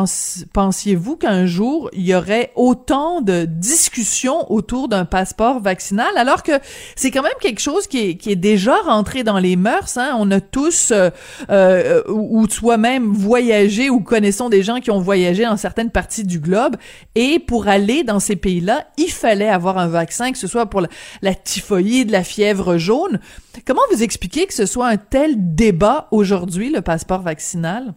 pensiez-vous 0.53 1.17
qu'un 1.17 1.45
jour, 1.45 1.89
il 1.91 2.03
y 2.03 2.15
aurait 2.15 2.53
autant 2.56 3.19
de 3.19 3.43
discussions 3.43 4.49
autour 4.49 4.88
d'un 4.88 5.03
passeport 5.03 5.60
vaccinal, 5.60 6.08
alors 6.15 6.41
que 6.41 6.53
c'est 6.95 7.12
quand 7.12 7.21
même 7.21 7.34
quelque 7.41 7.60
chose 7.60 7.88
qui 7.88 8.12
est, 8.12 8.15
qui 8.15 8.32
est 8.32 8.38
déjà 8.38 8.77
rentré 8.77 9.23
dans 9.23 9.39
les 9.39 9.58
mœurs. 9.58 9.97
Hein? 9.97 10.15
On 10.19 10.32
a 10.32 10.39
tous, 10.39 10.91
euh, 10.91 11.10
euh, 11.49 12.01
ou 12.08 12.47
soi-même, 12.47 13.12
voyagé 13.12 13.89
ou 13.89 13.99
connaissons 13.99 14.47
des 14.47 14.63
gens 14.63 14.79
qui 14.79 14.91
ont 14.91 15.01
voyagé 15.01 15.43
dans 15.43 15.58
certaines 15.58 15.91
parties 15.91 16.23
du 16.23 16.39
globe. 16.39 16.77
Et 17.15 17.39
pour 17.39 17.67
aller 17.67 18.06
dans 18.06 18.21
ces 18.21 18.38
pays-là, 18.38 18.88
il 18.97 19.12
fallait 19.12 19.49
avoir 19.49 19.79
un 19.79 19.88
vaccin, 19.88 20.32
que 20.32 20.38
ce 20.38 20.47
soit 20.47 20.67
pour 20.67 20.79
la, 20.79 20.88
la 21.21 21.36
typhoïde, 21.36 22.10
la 22.10 22.23
fièvre 22.23 22.77
jaune. 22.77 23.19
Comment 23.65 23.81
vous 23.91 24.03
expliquez 24.03 24.47
que 24.47 24.53
ce 24.53 24.65
soit 24.65 24.87
un 24.87 24.97
tel 24.97 25.35
débat 25.55 26.07
aujourd'hui, 26.11 26.71
le 26.71 26.81
passeport 26.81 27.21
vaccinal? 27.21 27.93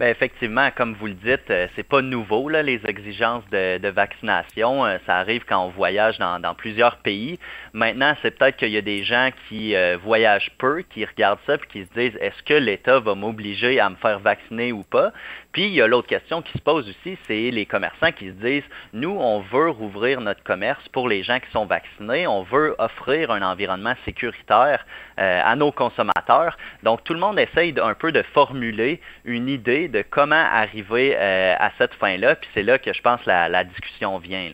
Ben 0.00 0.08
effectivement, 0.08 0.70
comme 0.74 0.94
vous 0.94 1.08
le 1.08 1.14
dites, 1.14 1.50
euh, 1.50 1.66
c'est 1.76 1.86
pas 1.86 2.00
nouveau 2.00 2.48
là, 2.48 2.62
les 2.62 2.80
exigences 2.86 3.44
de, 3.50 3.88
vaccination. 3.90 4.86
Euh, 4.86 4.96
ça 5.04 5.16
arrive 5.16 5.44
quand 5.46 5.62
on 5.62 5.68
voyage 5.68 6.18
dans, 6.18 6.54
plusieurs 6.54 6.96
pays. 6.96 7.38
Maintenant, 7.74 8.16
c'est 8.22 8.30
peut-être 8.30 8.56
qu'il 8.56 8.70
y 8.70 8.78
a 8.78 8.82
des 8.82 9.04
gens 9.04 9.28
qui 9.46 9.74
euh, 9.74 9.98
voyagent 10.02 10.52
peu, 10.56 10.82
qui 10.88 11.04
regardent 11.04 11.40
ça 11.46 11.56
et 11.56 11.58
qui 11.70 11.84
se 11.84 12.00
disent 12.00 12.16
est-ce 12.18 12.42
que 12.44 12.54
l'État 12.54 12.98
va 13.00 13.14
m'obliger 13.14 13.78
à 13.78 13.90
me 13.90 13.96
faire 13.96 14.20
vacciner 14.20 14.72
ou 14.72 14.84
pas? 14.84 15.12
Puis 15.52 15.66
il 15.66 15.72
y 15.72 15.82
a 15.82 15.86
l'autre 15.86 16.08
question 16.08 16.42
qui 16.42 16.52
se 16.52 16.62
pose 16.62 16.88
aussi, 16.88 17.18
c'est 17.26 17.50
les 17.50 17.66
commerçants 17.66 18.12
qui 18.12 18.26
se 18.28 18.34
disent 18.34 18.64
nous, 18.92 19.16
on 19.18 19.40
veut 19.40 19.70
rouvrir 19.70 20.20
notre 20.20 20.42
commerce 20.42 20.86
pour 20.88 21.08
les 21.08 21.22
gens 21.22 21.40
qui 21.40 21.50
sont 21.50 21.66
vaccinés, 21.66 22.26
on 22.26 22.42
veut 22.42 22.74
offrir 22.78 23.30
un 23.30 23.42
environnement 23.42 23.94
sécuritaire 24.04 24.86
à 25.16 25.54
nos 25.56 25.72
consommateurs. 25.72 26.56
Donc 26.82 27.04
tout 27.04 27.12
le 27.12 27.20
monde 27.20 27.38
essaye 27.38 27.74
un 27.82 27.94
peu 27.94 28.12
de 28.12 28.22
formuler 28.22 29.00
une 29.24 29.48
idée 29.48 29.88
de 29.88 30.02
comment 30.08 30.34
arriver 30.34 31.16
euh, 31.16 31.54
à 31.58 31.70
cette 31.78 31.94
fin-là. 31.94 32.36
Puis 32.36 32.48
c'est 32.54 32.62
là 32.62 32.78
que 32.78 32.92
je 32.92 33.02
pense 33.02 33.24
la, 33.26 33.48
la 33.48 33.64
discussion 33.64 34.18
vient. 34.18 34.50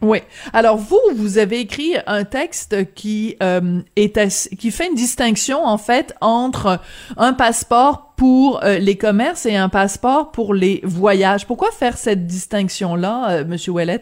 Oui. 0.00 0.18
Alors 0.52 0.76
vous, 0.76 1.00
vous 1.16 1.38
avez 1.38 1.60
écrit 1.60 1.96
un 2.06 2.24
texte 2.24 2.94
qui 2.94 3.36
euh, 3.42 3.80
est 3.96 4.16
qui 4.56 4.70
fait 4.70 4.86
une 4.86 4.94
distinction 4.94 5.64
en 5.64 5.78
fait 5.78 6.14
entre 6.20 6.80
un 7.16 7.32
passeport 7.32 8.14
pour 8.16 8.62
euh, 8.62 8.78
les 8.78 8.96
commerces 8.96 9.44
et 9.46 9.56
un 9.56 9.68
passeport 9.68 10.30
pour 10.30 10.54
les 10.54 10.80
voyages. 10.84 11.46
Pourquoi 11.46 11.72
faire 11.72 11.96
cette 11.96 12.26
distinction 12.26 12.94
là, 12.94 13.42
Monsieur 13.44 13.72
Ouellet? 13.72 14.00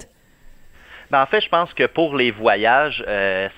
Ben, 1.11 1.23
en 1.23 1.27
fait, 1.27 1.41
je 1.41 1.49
pense 1.49 1.73
que 1.73 1.87
pour 1.87 2.17
les 2.17 2.33
voyages, 2.33 3.05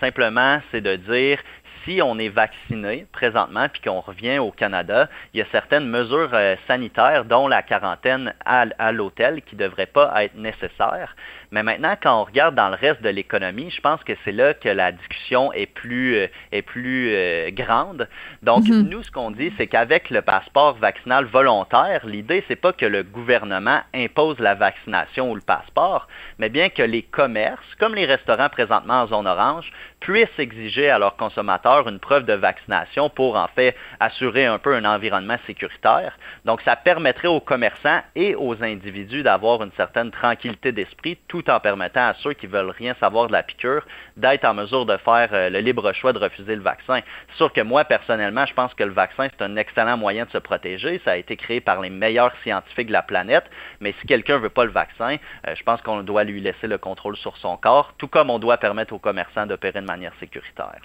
simplement, 0.01 0.61
c'est 0.71 0.83
de 0.83 0.97
dire 0.97 1.39
si 1.85 2.01
on 2.03 2.19
est 2.19 2.29
vacciné 2.29 3.07
présentement 3.13 3.69
puis 3.69 3.83
qu'on 3.83 4.01
revient 4.01 4.39
au 4.39 4.51
Canada, 4.51 5.09
il 5.35 5.39
y 5.39 5.43
a 5.43 5.47
certaines 5.53 5.89
mesures 5.89 6.31
euh, 6.33 6.57
sanitaires, 6.67 7.25
dont 7.25 7.49
la 7.49 7.63
quarantaine 7.63 8.35
à, 8.45 8.67
à 8.79 8.93
l'hôtel, 8.93 9.43
qui 9.43 9.57
ne 9.57 9.61
devraient 9.61 9.87
pas 9.87 10.25
être 10.25 10.37
nécessaires. 10.37 11.15
Mais 11.51 11.63
maintenant, 11.63 11.95
quand 12.01 12.21
on 12.21 12.25
regarde 12.25 12.55
dans 12.55 12.69
le 12.69 12.75
reste 12.75 13.03
de 13.03 13.09
l'économie, 13.09 13.71
je 13.71 13.81
pense 13.81 14.03
que 14.05 14.13
c'est 14.25 14.33
là 14.33 14.53
que 14.55 14.69
la 14.69 14.93
discussion 14.93 15.53
est 15.53 15.67
plus, 15.67 16.17
euh, 16.17 16.27
est 16.53 16.63
plus 16.63 17.11
euh, 17.15 17.51
grande. 17.51 18.09
Donc, 18.43 18.65
mm-hmm. 18.65 18.89
nous, 18.89 19.03
ce 19.03 19.11
qu'on 19.11 19.31
dit, 19.31 19.53
c'est 19.57 19.67
qu'avec 19.67 20.11
le 20.11 20.21
passeport 20.21 20.77
vaccinal 20.77 21.25
volontaire, 21.25 22.07
l'idée, 22.07 22.45
c'est 22.49 22.57
pas 22.57 22.73
que 22.73 22.87
le 22.87 23.03
gouvernement 23.03 23.81
impose 23.95 24.39
la 24.39 24.55
vaccination 24.55 25.31
ou 25.31 25.35
le 25.35 25.41
passeport, 25.41 26.07
mais 26.39 26.51
bien 26.51 26.69
que 26.69 26.83
les 26.83 27.03
commerces, 27.03 27.75
comme 27.79 27.95
les 27.95 28.05
restaurants 28.05 28.49
présentement 28.51 29.03
en 29.03 29.07
zone 29.07 29.27
orange, 29.27 29.73
puissent 30.01 30.39
exiger 30.39 30.91
à 30.91 30.99
leurs 30.99 31.17
consommateurs 31.17 31.78
une 31.87 32.01
preuve 32.01 32.25
de 32.25 32.33
vaccination 32.33 33.09
pour 33.09 33.37
en 33.37 33.47
fait 33.49 33.77
assurer 34.01 34.47
un 34.47 34.59
peu 34.59 34.75
un 34.75 34.85
environnement 34.85 35.37
sécuritaire. 35.47 36.19
Donc 36.45 36.61
ça 36.63 36.77
permettrait 36.77 37.29
aux 37.29 37.41
commerçants 37.41 38.01
et 38.17 38.35
aux 38.35 38.63
individus 38.63 39.23
d'avoir 39.23 39.63
une 39.63 39.73
certaine 39.73 40.11
tranquillité 40.11 40.73
d'esprit 40.73 41.19
tout 41.29 41.49
en 41.51 41.61
permettant 41.61 42.09
à 42.09 42.15
ceux 42.15 42.33
qui 42.33 42.47
veulent 42.47 42.71
rien 42.71 42.95
savoir 42.99 43.29
de 43.29 43.33
la 43.33 43.43
piqûre 43.43 43.87
d'être 44.17 44.45
en 44.45 44.55
mesure 44.55 44.87
de 44.87 44.97
faire 44.97 45.29
euh, 45.33 45.51
le 45.51 45.61
libre 45.61 45.93
choix 45.93 46.13
de 46.13 46.19
refuser 46.19 46.57
le 46.57 46.63
vaccin. 46.63 47.01
C'est 47.29 47.37
sûr 47.37 47.53
que 47.53 47.61
moi 47.61 47.85
personnellement, 47.85 48.47
je 48.47 48.55
pense 48.55 48.75
que 48.75 48.85
le 48.85 48.93
vaccin 48.93 49.29
c'est 49.31 49.45
un 49.45 49.57
excellent 49.57 49.97
moyen 49.97 50.25
de 50.25 50.31
se 50.31 50.39
protéger, 50.39 51.01
ça 51.05 51.13
a 51.13 51.17
été 51.17 51.37
créé 51.37 51.61
par 51.61 51.81
les 51.81 51.91
meilleurs 51.91 52.33
scientifiques 52.43 52.89
de 52.89 52.93
la 52.93 53.03
planète, 53.03 53.45
mais 53.81 53.95
si 54.01 54.07
quelqu'un 54.07 54.39
veut 54.39 54.49
pas 54.49 54.65
le 54.65 54.71
vaccin, 54.71 55.17
euh, 55.47 55.55
je 55.55 55.63
pense 55.63 55.81
qu'on 55.83 56.03
doit 56.03 56.25
lui 56.25 56.41
laisser 56.41 56.67
le 56.67 56.79
contrôle 56.79 57.17
sur 57.17 57.37
son 57.37 57.57
corps, 57.57 57.95
tout 57.99 58.09
comme 58.09 58.31
on 58.31 58.39
doit 58.39 58.57
permettre 58.59 58.93
aux 58.93 58.99
commerçants 58.99 59.47
d'opérer 59.47 59.79
manière 59.89 60.13
sécuritaire. 60.21 60.81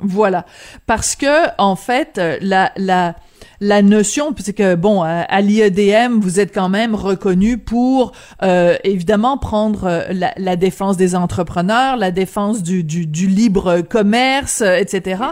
Voilà, 0.00 0.46
parce 0.86 1.16
que 1.16 1.48
en 1.58 1.76
fait, 1.76 2.20
la 2.40 2.72
la 2.76 3.16
la 3.60 3.82
notion, 3.82 4.32
c'est 4.38 4.52
que 4.52 4.76
bon, 4.76 5.02
à, 5.02 5.40
l'IEDM, 5.40 6.20
vous 6.20 6.38
êtes 6.38 6.54
quand 6.54 6.68
même 6.68 6.94
reconnu 6.94 7.58
pour 7.58 8.12
euh, 8.42 8.76
évidemment 8.84 9.36
prendre 9.36 9.84
euh, 9.84 10.02
la, 10.12 10.32
la, 10.36 10.54
défense 10.54 10.96
des 10.96 11.16
entrepreneurs, 11.16 11.96
la 11.96 12.12
défense 12.12 12.62
du, 12.62 12.84
du, 12.84 13.06
du 13.06 13.26
libre 13.26 13.80
commerce, 13.80 14.60
euh, 14.60 14.76
etc. 14.76 15.22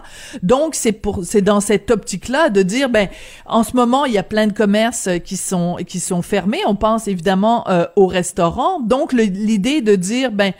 Donc 0.43 0.75
c'est 0.75 0.93
pour 0.93 1.25
c'est 1.25 1.43
dans 1.43 1.61
cette 1.61 1.91
optique-là 1.91 2.49
de 2.49 2.63
dire 2.63 2.89
ben 2.89 3.09
en 3.47 3.63
ce 3.63 3.77
moment 3.77 4.05
il 4.05 4.13
y 4.13 4.19
a 4.19 4.25
plein 4.25 4.49
de 4.49 4.53
commerces 4.53 5.09
qui 5.25 5.37
sont 5.37 5.77
qui 5.87 6.01
sont 6.01 6.23
fermés. 6.23 6.61
On 6.67 6.75
pense 6.75 7.07
évidemment 7.07 7.65
aux 7.95 8.07
restaurants. 8.07 8.81
Donc 8.81 9.13
l'idée 9.13 9.81
de 9.83 9.95
dire 9.95 10.33
ben 10.33 10.53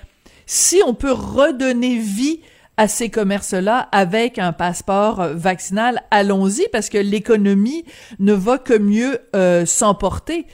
si 0.47 0.81
on 0.87 0.95
peut 0.95 1.13
redonner 1.13 1.99
vie 1.99 2.41
à 2.77 2.89
ces 2.89 3.11
commerces-là 3.11 3.89
avec 3.93 4.39
un 4.39 4.53
passeport 4.53 5.21
euh, 5.21 5.35
vaccinal, 5.35 6.01
allons-y 6.11 6.69
parce 6.73 6.89
que 6.89 6.99
l'économie 6.99 7.85
ne 8.19 8.33
va 8.33 8.59
que 8.59 8.77
mieux 8.77 9.19
euh, 9.35 9.65
s'emporter. 9.65 10.47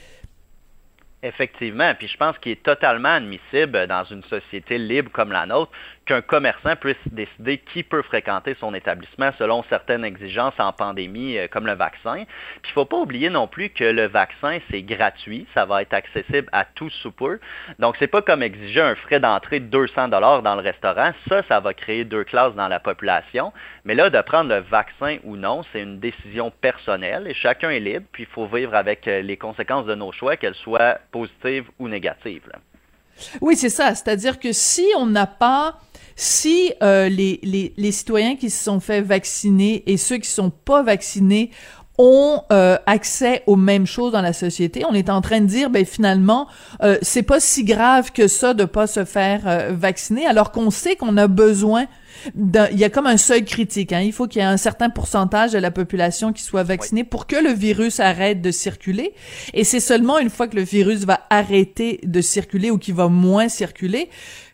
Effectivement, 1.21 1.93
puis 1.97 2.09
je 2.09 2.17
pense 2.17 2.37
qu'il 2.39 2.51
est 2.51 2.63
totalement 2.63 3.13
admissible 3.13 3.87
dans 3.87 4.03
une 4.03 4.23
société 4.23 4.77
libre 4.77 5.09
comme 5.11 5.31
la 5.31 5.45
nôtre 5.45 5.71
qu'un 6.05 6.21
commerçant 6.21 6.75
puisse 6.75 6.97
décider 7.11 7.59
qui 7.59 7.83
peut 7.83 8.01
fréquenter 8.01 8.55
son 8.59 8.73
établissement 8.73 9.31
selon 9.37 9.63
certaines 9.69 10.03
exigences 10.03 10.53
en 10.59 10.73
pandémie, 10.73 11.37
euh, 11.37 11.47
comme 11.47 11.65
le 11.65 11.73
vaccin. 11.73 12.25
Puis 12.61 12.71
il 12.71 12.73
faut 12.73 12.85
pas 12.85 12.97
oublier 12.97 13.29
non 13.29 13.47
plus 13.47 13.69
que 13.69 13.83
le 13.83 14.07
vaccin, 14.07 14.59
c'est 14.69 14.81
gratuit, 14.81 15.47
ça 15.53 15.65
va 15.65 15.81
être 15.81 15.93
accessible 15.93 16.47
à 16.51 16.65
tous 16.65 16.89
sous 16.89 17.11
peu. 17.11 17.39
Donc, 17.79 17.95
c'est 17.99 18.07
pas 18.07 18.21
comme 18.21 18.43
exiger 18.43 18.81
un 18.81 18.95
frais 18.95 19.19
d'entrée 19.19 19.59
de 19.59 19.65
200 19.65 20.09
dollars 20.09 20.41
dans 20.41 20.55
le 20.55 20.61
restaurant. 20.61 21.11
Ça, 21.29 21.43
ça 21.47 21.59
va 21.59 21.73
créer 21.73 22.03
deux 22.03 22.23
classes 22.23 22.55
dans 22.55 22.67
la 22.67 22.79
population. 22.79 23.53
Mais 23.85 23.95
là, 23.95 24.09
de 24.09 24.21
prendre 24.21 24.49
le 24.49 24.61
vaccin 24.61 25.17
ou 25.23 25.37
non, 25.37 25.61
c'est 25.71 25.81
une 25.81 25.99
décision 25.99 26.51
personnelle 26.51 27.27
et 27.27 27.33
chacun 27.33 27.69
est 27.69 27.79
libre. 27.79 28.05
Puis 28.11 28.23
il 28.23 28.29
faut 28.29 28.47
vivre 28.47 28.75
avec 28.75 29.07
euh, 29.07 29.21
les 29.21 29.37
conséquences 29.37 29.85
de 29.85 29.95
nos 29.95 30.11
choix, 30.11 30.37
qu'elles 30.37 30.55
soient 30.55 30.97
positives 31.11 31.69
ou 31.79 31.87
négatives. 31.87 32.49
Oui, 33.41 33.55
c'est 33.55 33.69
ça. 33.69 33.95
C'est-à-dire 33.95 34.39
que 34.39 34.51
si 34.51 34.85
on 34.97 35.05
n'a 35.05 35.27
pas 35.27 35.79
si 36.15 36.73
euh, 36.81 37.09
les, 37.09 37.39
les, 37.43 37.73
les, 37.75 37.91
citoyens 37.91 38.35
qui 38.35 38.49
se 38.49 38.63
sont 38.63 38.79
fait 38.79 39.01
vacciner 39.01 39.83
et 39.87 39.97
ceux 39.97 40.17
qui 40.17 40.29
sont 40.29 40.49
pas 40.49 40.83
vaccinés 40.83 41.51
ont 41.97 42.41
euh, 42.51 42.77
accès 42.85 43.43
aux 43.45 43.55
mêmes 43.55 43.85
choses 43.85 44.13
dans 44.13 44.21
la 44.21 44.33
société. 44.33 44.83
On 44.89 44.93
est 44.93 45.09
en 45.09 45.21
train 45.21 45.41
de 45.41 45.45
dire, 45.45 45.69
ben 45.69 45.85
finalement, 45.85 46.47
euh, 46.81 46.97
c'est 47.01 47.23
pas 47.23 47.39
si 47.39 47.63
grave 47.63 48.11
que 48.11 48.27
ça 48.27 48.53
de 48.53 48.65
pas 48.65 48.87
se 48.87 49.05
faire 49.05 49.41
euh, 49.45 49.71
vacciner, 49.73 50.25
alors 50.25 50.51
qu'on 50.51 50.71
sait 50.71 50.95
qu'on 50.95 51.17
a 51.17 51.27
besoin 51.27 51.85
il 52.35 52.77
y 52.77 52.83
a 52.83 52.89
comme 52.89 53.07
un 53.07 53.17
seuil 53.17 53.43
critique. 53.43 53.91
Hein. 53.91 54.01
Il 54.01 54.13
faut 54.13 54.27
qu'il 54.27 54.39
y 54.39 54.45
ait 54.45 54.47
un 54.47 54.55
certain 54.55 54.89
pourcentage 54.89 55.51
de 55.51 55.57
la 55.57 55.71
population 55.71 56.31
qui 56.31 56.43
soit 56.43 56.63
vaccinée 56.63 57.03
pour 57.03 57.27
que 57.27 57.35
le 57.35 57.51
virus 57.51 57.99
arrête 57.99 58.39
de 58.39 58.51
circuler. 58.51 59.13
Et 59.53 59.63
c'est 59.63 59.79
seulement 59.79 60.19
une 60.19 60.29
fois 60.29 60.47
que 60.47 60.55
le 60.55 60.61
virus 60.61 61.05
va 61.05 61.21
arrêter 61.29 61.99
de 62.03 62.21
circuler 62.21 62.71
ou 62.71 62.77
qu'il 62.77 62.93
va 62.93 63.07
moins 63.09 63.49
circuler 63.49 64.09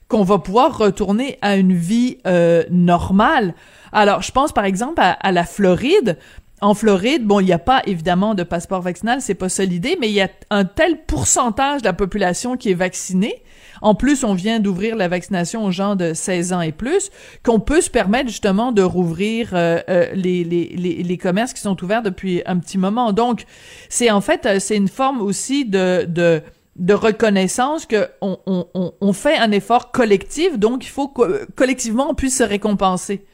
qu'on 0.09 0.23
va 0.23 0.39
pouvoir 0.39 0.77
retourner 0.77 1.37
à 1.41 1.55
une 1.55 1.73
vie 1.73 2.17
euh, 2.27 2.63
normale. 2.69 3.53
Alors, 3.93 4.21
je 4.21 4.31
pense 4.31 4.51
par 4.51 4.65
exemple 4.65 5.01
à, 5.01 5.31
la 5.31 5.45
Floride. 5.45 6.17
En 6.61 6.73
Floride, 6.73 7.25
bon, 7.25 7.39
il 7.39 7.45
n'y 7.45 7.53
a 7.53 7.59
pas 7.59 7.81
évidemment 7.85 8.35
de 8.35 8.43
passeport 8.43 8.81
vaccinal, 8.81 9.21
c'est 9.21 9.35
pas 9.35 9.47
ça 9.47 9.63
l'idée, 9.63 9.97
mais 10.01 10.09
il 10.09 10.13
y 10.13 10.21
a 10.21 10.27
un 10.49 10.65
tel 10.65 11.05
pourcentage 11.05 11.81
de 11.81 11.87
la 11.87 11.93
population 11.93 12.57
qui 12.57 12.71
est 12.71 12.75
vaccinée. 12.75 13.43
En 13.81 13.95
plus, 13.95 14.25
on 14.25 14.33
vient 14.33 14.59
d'ouvrir 14.59 14.97
la 14.97 15.07
vaccination 15.07 15.63
aux 15.63 15.71
gens 15.71 15.95
de 15.95 16.13
16 16.13 16.51
ans 16.51 16.59
et 16.59 16.73
plus, 16.73 17.11
qu'on 17.45 17.61
peut 17.61 17.79
se 17.79 17.89
permettre 17.89 18.27
justement 18.27 18.73
de 18.73 18.81
rouvrir 18.81 19.51
euh, 19.53 19.79
euh, 19.87 20.07
les, 20.13 20.43
les, 20.43 20.73
les, 20.75 21.01
les, 21.01 21.17
commerces 21.17 21.53
qui 21.53 21.61
sont 21.61 21.81
ouverts 21.81 22.01
depuis 22.01 22.41
un 22.45 22.57
petit 22.57 22.77
moment. 22.77 23.13
Donc, 23.13 23.45
c'est 23.87 24.11
en 24.11 24.19
fait, 24.19 24.59
c'est 24.59 24.75
une 24.75 24.89
forme 24.89 25.21
aussi 25.21 25.63
de, 25.63 26.05
de 26.09 26.41
de 26.79 26.93
reconnaissance 26.93 27.85
que 27.85 28.09
on, 28.21 29.13
fait 29.13 29.37
un 29.37 29.51
effort 29.51 29.91
collectif, 29.91 30.57
donc 30.57 30.85
il 30.85 30.89
faut 30.89 31.09
que 31.09 31.45
collectivement 31.55 32.09
on 32.09 32.15
puisse 32.15 32.37
se 32.37 32.43
récompenser. 32.43 33.25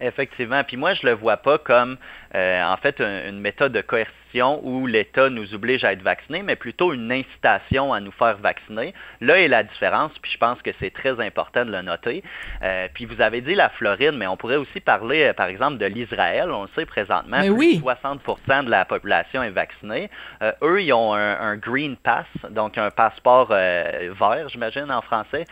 Effectivement. 0.00 0.64
Puis 0.64 0.76
moi, 0.76 0.94
je 0.94 1.06
le 1.06 1.12
vois 1.12 1.36
pas 1.36 1.58
comme 1.58 1.96
euh, 2.34 2.64
en 2.64 2.76
fait 2.76 3.00
une 3.00 3.40
méthode 3.40 3.72
de 3.72 3.80
coercition 3.80 4.22
où 4.62 4.86
l'État 4.86 5.28
nous 5.28 5.54
oblige 5.54 5.84
à 5.84 5.92
être 5.92 6.02
vaccinés, 6.02 6.42
mais 6.42 6.56
plutôt 6.56 6.92
une 6.92 7.12
incitation 7.12 7.92
à 7.92 8.00
nous 8.00 8.12
faire 8.12 8.38
vacciner. 8.38 8.94
Là 9.20 9.38
est 9.38 9.48
la 9.48 9.62
différence, 9.62 10.12
puis 10.20 10.32
je 10.32 10.38
pense 10.38 10.60
que 10.62 10.70
c'est 10.80 10.92
très 10.92 11.20
important 11.20 11.64
de 11.64 11.70
le 11.70 11.82
noter. 11.82 12.22
Euh, 12.62 12.88
puis 12.94 13.04
vous 13.04 13.20
avez 13.20 13.40
dit 13.40 13.54
la 13.54 13.68
Floride, 13.70 14.14
mais 14.14 14.26
on 14.26 14.36
pourrait 14.36 14.56
aussi 14.56 14.80
parler, 14.80 15.24
euh, 15.24 15.32
par 15.34 15.46
exemple, 15.46 15.78
de 15.78 15.86
l'Israël. 15.86 16.50
On 16.50 16.62
le 16.62 16.68
sait 16.74 16.86
présentement, 16.86 17.40
plus 17.40 17.50
oui. 17.50 17.82
60% 17.84 18.64
de 18.64 18.70
la 18.70 18.84
population 18.84 19.42
est 19.42 19.50
vaccinée. 19.50 20.10
Euh, 20.42 20.52
eux, 20.62 20.82
ils 20.82 20.92
ont 20.92 21.14
un, 21.14 21.56
Green 21.56 21.96
Pass, 21.96 22.26
donc 22.50 22.78
un 22.78 22.90
passeport 22.90 23.48
vert, 23.48 24.48
j'imagine 24.48 24.90
en 24.90 25.02
français, 25.02 25.44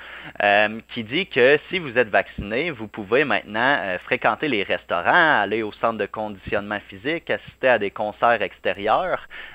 qui 0.94 1.04
dit 1.04 1.26
que 1.26 1.58
si 1.68 1.78
vous 1.78 1.96
êtes 1.98 2.08
vacciné, 2.08 2.70
vous 2.70 2.88
pouvez 2.88 3.24
maintenant 3.24 3.96
fréquenter 4.04 4.48
les 4.48 4.62
restaurants, 4.62 5.40
aller 5.42 5.62
au 5.62 5.72
centre 5.72 5.98
de 5.98 6.06
conditionnement 6.06 6.69
physique, 6.78 7.30
assister 7.30 7.68
à 7.68 7.78
des 7.78 7.90
concerts, 7.90 8.42
etc 8.42 8.60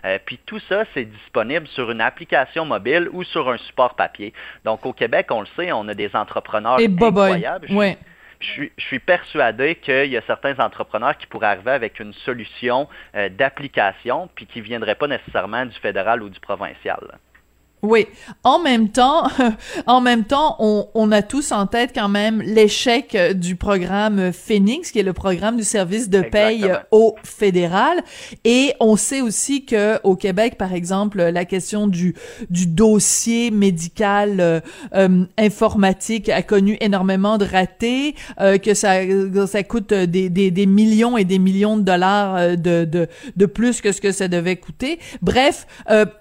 euh, 0.05 0.19
puis 0.25 0.39
tout 0.45 0.59
ça, 0.67 0.83
c'est 0.93 1.05
disponible 1.05 1.67
sur 1.67 1.91
une 1.91 2.01
application 2.01 2.65
mobile 2.65 3.09
ou 3.11 3.23
sur 3.23 3.49
un 3.49 3.57
support 3.57 3.95
papier. 3.95 4.33
Donc 4.63 4.85
au 4.85 4.93
Québec, 4.93 5.27
on 5.31 5.41
le 5.41 5.47
sait, 5.55 5.71
on 5.71 5.87
a 5.87 5.93
des 5.93 6.15
entrepreneurs 6.15 6.79
incroyables. 6.79 7.67
Je, 8.41 8.67
suis, 8.77 8.99
persuadé 8.99 9.75
qu'il 9.75 10.07
y 10.07 10.17
a 10.17 10.21
certains 10.27 10.59
entrepreneurs 10.59 11.17
qui 11.17 11.25
pourraient 11.25 11.47
arriver 11.47 11.71
avec 11.71 11.99
une 12.01 12.13
solution 12.13 12.87
euh, 13.15 13.29
d'application, 13.29 14.29
puis 14.35 14.45
qui 14.45 14.59
ne 14.59 14.65
viendraient 14.65 14.95
pas 14.95 15.07
nécessairement 15.07 15.65
du 15.65 15.75
fédéral 15.79 16.21
ou 16.21 16.29
du 16.29 16.39
provincial. 16.41 16.99
Oui. 17.85 18.07
En 18.43 18.59
même 18.59 18.89
temps, 18.89 19.27
en 19.87 20.01
même 20.01 20.23
temps, 20.23 20.55
on, 20.59 20.87
on, 20.93 21.11
a 21.11 21.21
tous 21.21 21.51
en 21.51 21.67
tête 21.67 21.91
quand 21.93 22.09
même 22.09 22.41
l'échec 22.41 23.15
du 23.35 23.55
programme 23.55 24.31
Phoenix, 24.33 24.91
qui 24.91 24.99
est 24.99 25.03
le 25.03 25.13
programme 25.13 25.57
du 25.57 25.63
service 25.63 26.09
de 26.09 26.21
paye 26.21 26.69
au 26.91 27.15
fédéral. 27.23 28.03
Et 28.43 28.73
on 28.79 28.95
sait 28.95 29.21
aussi 29.21 29.65
que 29.65 29.99
au 30.03 30.15
Québec, 30.15 30.57
par 30.57 30.73
exemple, 30.73 31.21
la 31.21 31.45
question 31.45 31.87
du 31.87 32.15
du 32.49 32.67
dossier 32.67 33.51
médical 33.51 34.39
euh, 34.39 34.59
euh, 34.95 35.25
informatique 35.37 36.29
a 36.29 36.41
connu 36.41 36.77
énormément 36.81 37.37
de 37.37 37.45
ratés, 37.45 38.15
euh, 38.39 38.57
que 38.57 38.73
ça 38.73 38.95
ça 39.47 39.63
coûte 39.63 39.93
des, 39.93 40.29
des, 40.29 40.51
des, 40.51 40.65
millions 40.65 41.17
et 41.17 41.25
des 41.25 41.39
millions 41.39 41.77
de 41.77 41.83
dollars 41.83 42.57
de, 42.57 42.85
de 42.85 43.07
de 43.35 43.45
plus 43.45 43.81
que 43.81 43.91
ce 43.91 44.01
que 44.01 44.11
ça 44.11 44.27
devait 44.27 44.55
coûter. 44.55 44.99
Bref, 45.21 45.67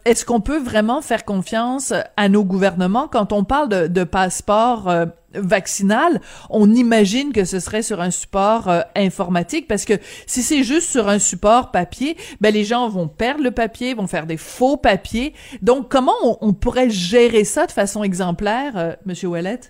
est-ce 0.04 0.24
qu'on 0.24 0.40
peut 0.40 0.58
vraiment 0.58 1.00
faire 1.02 1.24
confiance 1.24 1.53
à 1.54 2.28
nos 2.28 2.44
gouvernements. 2.44 3.08
Quand 3.08 3.32
on 3.32 3.44
parle 3.44 3.88
de, 3.88 4.04
passeport 4.04 4.88
euh, 4.88 5.06
vaccinal, 5.34 6.20
on 6.50 6.70
imagine 6.72 7.32
que 7.32 7.44
ce 7.44 7.60
serait 7.60 7.82
sur 7.82 8.00
un 8.00 8.10
support 8.10 8.68
euh, 8.68 8.80
informatique 8.96 9.68
parce 9.68 9.84
que 9.84 9.94
si 10.26 10.42
c'est 10.42 10.64
juste 10.64 10.90
sur 10.90 11.08
un 11.08 11.18
support 11.18 11.70
papier, 11.70 12.16
ben 12.40 12.52
les 12.52 12.64
gens 12.64 12.88
vont 12.88 13.08
perdre 13.08 13.42
le 13.42 13.50
papier, 13.50 13.94
vont 13.94 14.06
faire 14.06 14.26
des 14.26 14.36
faux 14.36 14.76
papiers. 14.76 15.34
Donc 15.62 15.90
comment 15.90 16.12
on, 16.40 16.52
pourrait 16.52 16.90
gérer 16.90 17.44
ça 17.44 17.66
de 17.66 17.72
façon 17.72 18.02
exemplaire, 18.02 18.72
euh, 18.76 18.92
Monsieur 19.06 19.28
Ouellet? 19.28 19.60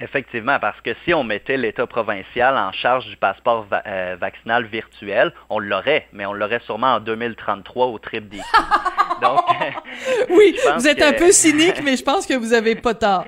Effectivement, 0.00 0.58
parce 0.60 0.80
que 0.80 0.90
si 1.04 1.12
on 1.12 1.24
mettait 1.24 1.56
l'État 1.56 1.86
provincial 1.86 2.56
en 2.56 2.70
charge 2.70 3.06
du 3.06 3.16
passeport 3.16 3.66
euh, 3.86 4.16
vaccinal 4.20 4.64
virtuel, 4.64 5.32
on 5.50 5.58
l'aurait, 5.58 6.06
mais 6.12 6.24
on 6.24 6.32
l'aurait 6.32 6.60
sûrement 6.60 6.94
en 6.94 7.00
2033 7.00 7.86
au 7.86 7.98
trip 7.98 8.28
des 8.28 8.38
Donc, 9.22 9.40
oui, 10.30 10.56
vous 10.76 10.88
êtes 10.88 11.02
un 11.02 11.12
peu 11.12 11.32
cynique, 11.32 11.82
mais 11.82 11.96
je 11.96 12.02
pense 12.02 12.26
que 12.26 12.34
vous 12.34 12.52
avez 12.52 12.74
pas 12.74 12.94
tort. 12.94 13.24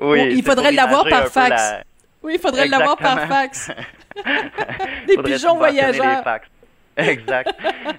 Oui, 0.00 0.34
il 0.34 0.42
faudrait 0.42 0.72
l'avoir 0.72 1.04
par 1.08 1.28
fax. 1.28 1.74
Oui, 2.22 2.34
il 2.34 2.40
faudrait 2.40 2.68
l'avoir 2.68 2.96
par 2.96 3.26
fax. 3.26 3.70
Des 5.06 5.16
pigeons 5.18 5.56
voyageurs. 5.56 6.22
Exact. 6.96 7.50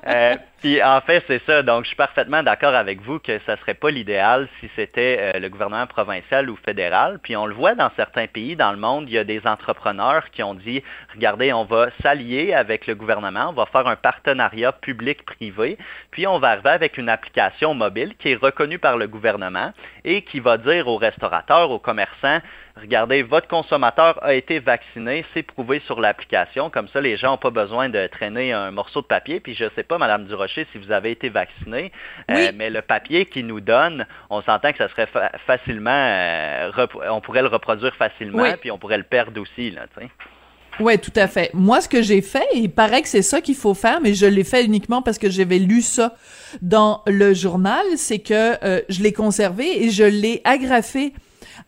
Euh, 0.05 0.35
puis 0.61 0.81
en 0.81 1.01
fait, 1.01 1.23
c'est 1.27 1.41
ça. 1.45 1.63
Donc, 1.63 1.83
je 1.83 1.87
suis 1.87 1.95
parfaitement 1.95 2.43
d'accord 2.43 2.75
avec 2.75 3.01
vous 3.01 3.17
que 3.19 3.39
ça 3.45 3.57
serait 3.57 3.73
pas 3.73 3.89
l'idéal 3.89 4.47
si 4.59 4.69
c'était 4.75 5.17
euh, 5.19 5.39
le 5.39 5.49
gouvernement 5.49 5.87
provincial 5.87 6.49
ou 6.49 6.55
fédéral. 6.55 7.19
Puis 7.23 7.35
on 7.35 7.47
le 7.47 7.55
voit 7.55 7.73
dans 7.73 7.89
certains 7.95 8.27
pays 8.27 8.55
dans 8.55 8.71
le 8.71 8.77
monde, 8.77 9.05
il 9.07 9.13
y 9.13 9.17
a 9.17 9.23
des 9.23 9.45
entrepreneurs 9.47 10.29
qui 10.29 10.43
ont 10.43 10.53
dit, 10.53 10.83
regardez, 11.13 11.51
on 11.51 11.65
va 11.65 11.89
s'allier 12.03 12.53
avec 12.53 12.85
le 12.85 12.93
gouvernement, 12.93 13.49
on 13.49 13.53
va 13.53 13.65
faire 13.65 13.87
un 13.87 13.95
partenariat 13.95 14.71
public-privé, 14.71 15.77
puis 16.11 16.27
on 16.27 16.37
va 16.37 16.49
arriver 16.49 16.69
avec 16.69 16.97
une 16.97 17.09
application 17.09 17.73
mobile 17.73 18.13
qui 18.19 18.29
est 18.29 18.35
reconnue 18.35 18.79
par 18.79 18.97
le 18.97 19.07
gouvernement 19.07 19.73
et 20.05 20.21
qui 20.21 20.39
va 20.39 20.57
dire 20.57 20.87
aux 20.87 20.97
restaurateurs, 20.97 21.71
aux 21.71 21.79
commerçants, 21.79 22.39
regardez, 22.75 23.23
votre 23.23 23.47
consommateur 23.47 24.23
a 24.23 24.33
été 24.33 24.59
vacciné, 24.59 25.25
c'est 25.33 25.43
prouvé 25.43 25.81
sur 25.85 25.99
l'application. 25.99 26.69
Comme 26.69 26.87
ça, 26.89 27.01
les 27.01 27.17
gens 27.17 27.31
n'ont 27.31 27.37
pas 27.37 27.49
besoin 27.49 27.89
de 27.89 28.07
traîner 28.07 28.53
un 28.53 28.71
morceau 28.71 29.01
de 29.01 29.07
papier. 29.07 29.39
Puis 29.39 29.55
je 29.55 29.65
ne 29.65 29.69
sais 29.71 29.83
pas, 29.83 29.97
Madame 29.97 30.25
Durocher, 30.25 30.50
si 30.53 30.77
vous 30.77 30.91
avez 30.91 31.11
été 31.11 31.29
vacciné, 31.29 31.91
euh, 32.29 32.51
mais 32.55 32.69
le 32.69 32.81
papier 32.81 33.25
qu'il 33.25 33.47
nous 33.47 33.61
donne, 33.61 34.05
on 34.29 34.41
s'entend 34.41 34.71
que 34.71 34.77
ça 34.77 34.89
serait 34.89 35.09
facilement, 35.45 35.91
euh, 35.91 36.71
on 37.09 37.21
pourrait 37.21 37.41
le 37.41 37.47
reproduire 37.47 37.95
facilement, 37.95 38.53
puis 38.59 38.71
on 38.71 38.77
pourrait 38.77 38.97
le 38.97 39.03
perdre 39.03 39.39
aussi, 39.41 39.71
là, 39.71 39.85
Oui, 40.79 40.97
tout 40.99 41.11
à 41.15 41.27
fait. 41.27 41.51
Moi, 41.53 41.81
ce 41.81 41.89
que 41.89 42.01
j'ai 42.01 42.21
fait, 42.21 42.47
il 42.55 42.71
paraît 42.71 43.01
que 43.01 43.07
c'est 43.07 43.21
ça 43.21 43.41
qu'il 43.41 43.55
faut 43.55 43.73
faire, 43.73 44.01
mais 44.01 44.13
je 44.13 44.25
l'ai 44.25 44.43
fait 44.43 44.63
uniquement 44.63 45.01
parce 45.01 45.17
que 45.17 45.29
j'avais 45.29 45.59
lu 45.59 45.81
ça 45.81 46.15
dans 46.61 47.03
le 47.07 47.33
journal, 47.33 47.83
c'est 47.97 48.19
que 48.19 48.63
euh, 48.63 48.81
je 48.89 49.03
l'ai 49.03 49.13
conservé 49.13 49.83
et 49.83 49.89
je 49.89 50.03
l'ai 50.03 50.41
agrafé 50.43 51.13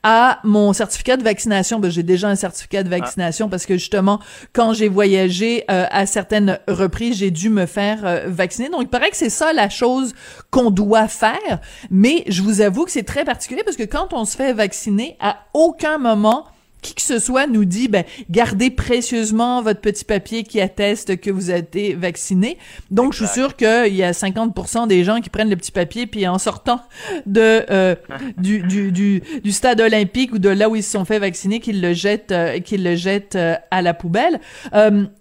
à 0.04 0.40
mon 0.44 0.74
certificat 0.74 1.18
de 1.18 1.24
vaccination. 1.24 1.80
Ben, 1.80 1.90
j'ai 1.90 2.04
déjà 2.04 2.28
un 2.28 2.36
certificat 2.36 2.84
de 2.84 2.90
vaccination 2.90 3.50
parce 3.50 3.66
que 3.66 3.76
justement, 3.76 4.20
quand 4.52 4.74
j'ai 4.74 4.90
voyagé 4.90 5.64
euh, 5.72 5.86
à 5.90 6.06
certaines 6.06 6.60
reprises, 6.68 7.18
j'ai 7.18 7.32
dû 7.32 7.50
me 7.50 7.66
faire 7.66 8.06
euh, 8.06 8.26
vacciner. 8.28 8.70
Donc, 8.70 8.82
il 8.84 8.90
paraît 8.90 9.10
que 9.10 9.18
c'est 9.18 9.30
ça 9.30 9.54
la 9.54 9.70
chose 9.70 10.14
qu'on 10.52 10.72
doit 10.72 11.08
faire. 11.08 11.60
Mais 11.90 12.24
je 12.28 12.42
vous 12.42 12.62
avoue 12.62 12.86
que 12.86 12.92
c'est 12.92 13.04
très 13.04 13.24
particulier 13.24 13.64
parce 13.64 13.78
que 13.78 13.84
quand 13.84 14.14
on 14.14 14.26
se 14.26 14.36
fait 14.36 14.54
vacciner, 14.54 15.18
à 15.20 15.38
aucun 15.54 15.98
moment 15.98 16.46
qui 16.84 16.94
que 16.94 17.02
ce 17.02 17.18
soit 17.18 17.48
nous 17.48 17.66
dit, 17.66 17.88
ben, 17.88 18.04
gardez 18.30 18.70
précieusement 18.70 19.64
votre 19.64 19.82
petit 19.82 20.06
papier 20.06 20.44
qui 20.44 20.62
atteste 20.62 21.20
que 21.20 21.32
vous 21.32 21.50
avez 21.50 21.60
été 21.60 21.94
vacciné. 21.96 22.58
Donc, 22.92 23.14
je 23.14 23.26
suis 23.26 23.34
sûr 23.34 23.56
qu'il 23.56 23.96
y 23.96 24.04
a 24.04 24.12
50% 24.12 24.88
des 24.88 25.04
gens 25.04 25.22
qui 25.22 25.30
prennent 25.30 25.50
le 25.50 25.56
petit 25.56 25.72
papier 25.72 26.06
puis 26.06 26.28
en 26.28 26.38
sortant 26.38 26.82
de 27.26 27.64
euh, 27.70 27.96
du, 28.38 28.60
du, 28.62 28.92
du, 28.92 29.24
du, 29.44 29.52
stade 29.52 29.82
olympique 29.82 30.34
ou 30.34 30.40
de 30.40 30.50
là 30.50 30.70
où 30.70 30.76
ils 30.76 30.84
se 30.84 30.92
sont 30.92 31.06
fait 31.06 31.20
vacciner, 31.20 31.60
qu'ils 31.60 31.82
le 31.82 31.94
jettent, 31.94 32.32
euh, 32.32 32.60
qu'ils 32.60 32.84
le 32.84 32.96
jettent 32.96 33.36
euh, 33.36 33.56
à 33.72 33.82
la 33.82 33.94
poubelle. 33.94 34.40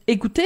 écoutez, 0.07 0.43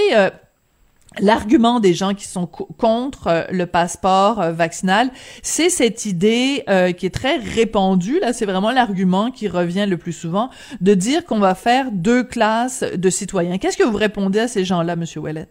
L'argument 1.20 1.80
des 1.80 1.94
gens 1.94 2.14
qui 2.14 2.26
sont 2.26 2.46
contre 2.46 3.28
euh, 3.28 3.44
le 3.50 3.66
passeport 3.66 4.40
euh, 4.40 4.52
vaccinal, 4.52 5.10
c'est 5.42 5.70
cette 5.70 6.04
idée 6.04 6.62
euh, 6.68 6.92
qui 6.92 7.06
est 7.06 7.14
très 7.14 7.36
répandue. 7.36 8.20
Là, 8.20 8.32
c'est 8.32 8.44
vraiment 8.44 8.70
l'argument 8.70 9.30
qui 9.30 9.48
revient 9.48 9.86
le 9.88 9.96
plus 9.96 10.12
souvent 10.12 10.50
de 10.80 10.94
dire 10.94 11.24
qu'on 11.24 11.38
va 11.38 11.54
faire 11.54 11.90
deux 11.90 12.22
classes 12.22 12.82
de 12.82 13.10
citoyens. 13.10 13.56
Qu'est-ce 13.56 13.78
que 13.78 13.84
vous 13.84 13.96
répondez 13.96 14.40
à 14.40 14.48
ces 14.48 14.64
gens-là, 14.64 14.94
Monsieur 14.96 15.20
Ouellet? 15.20 15.48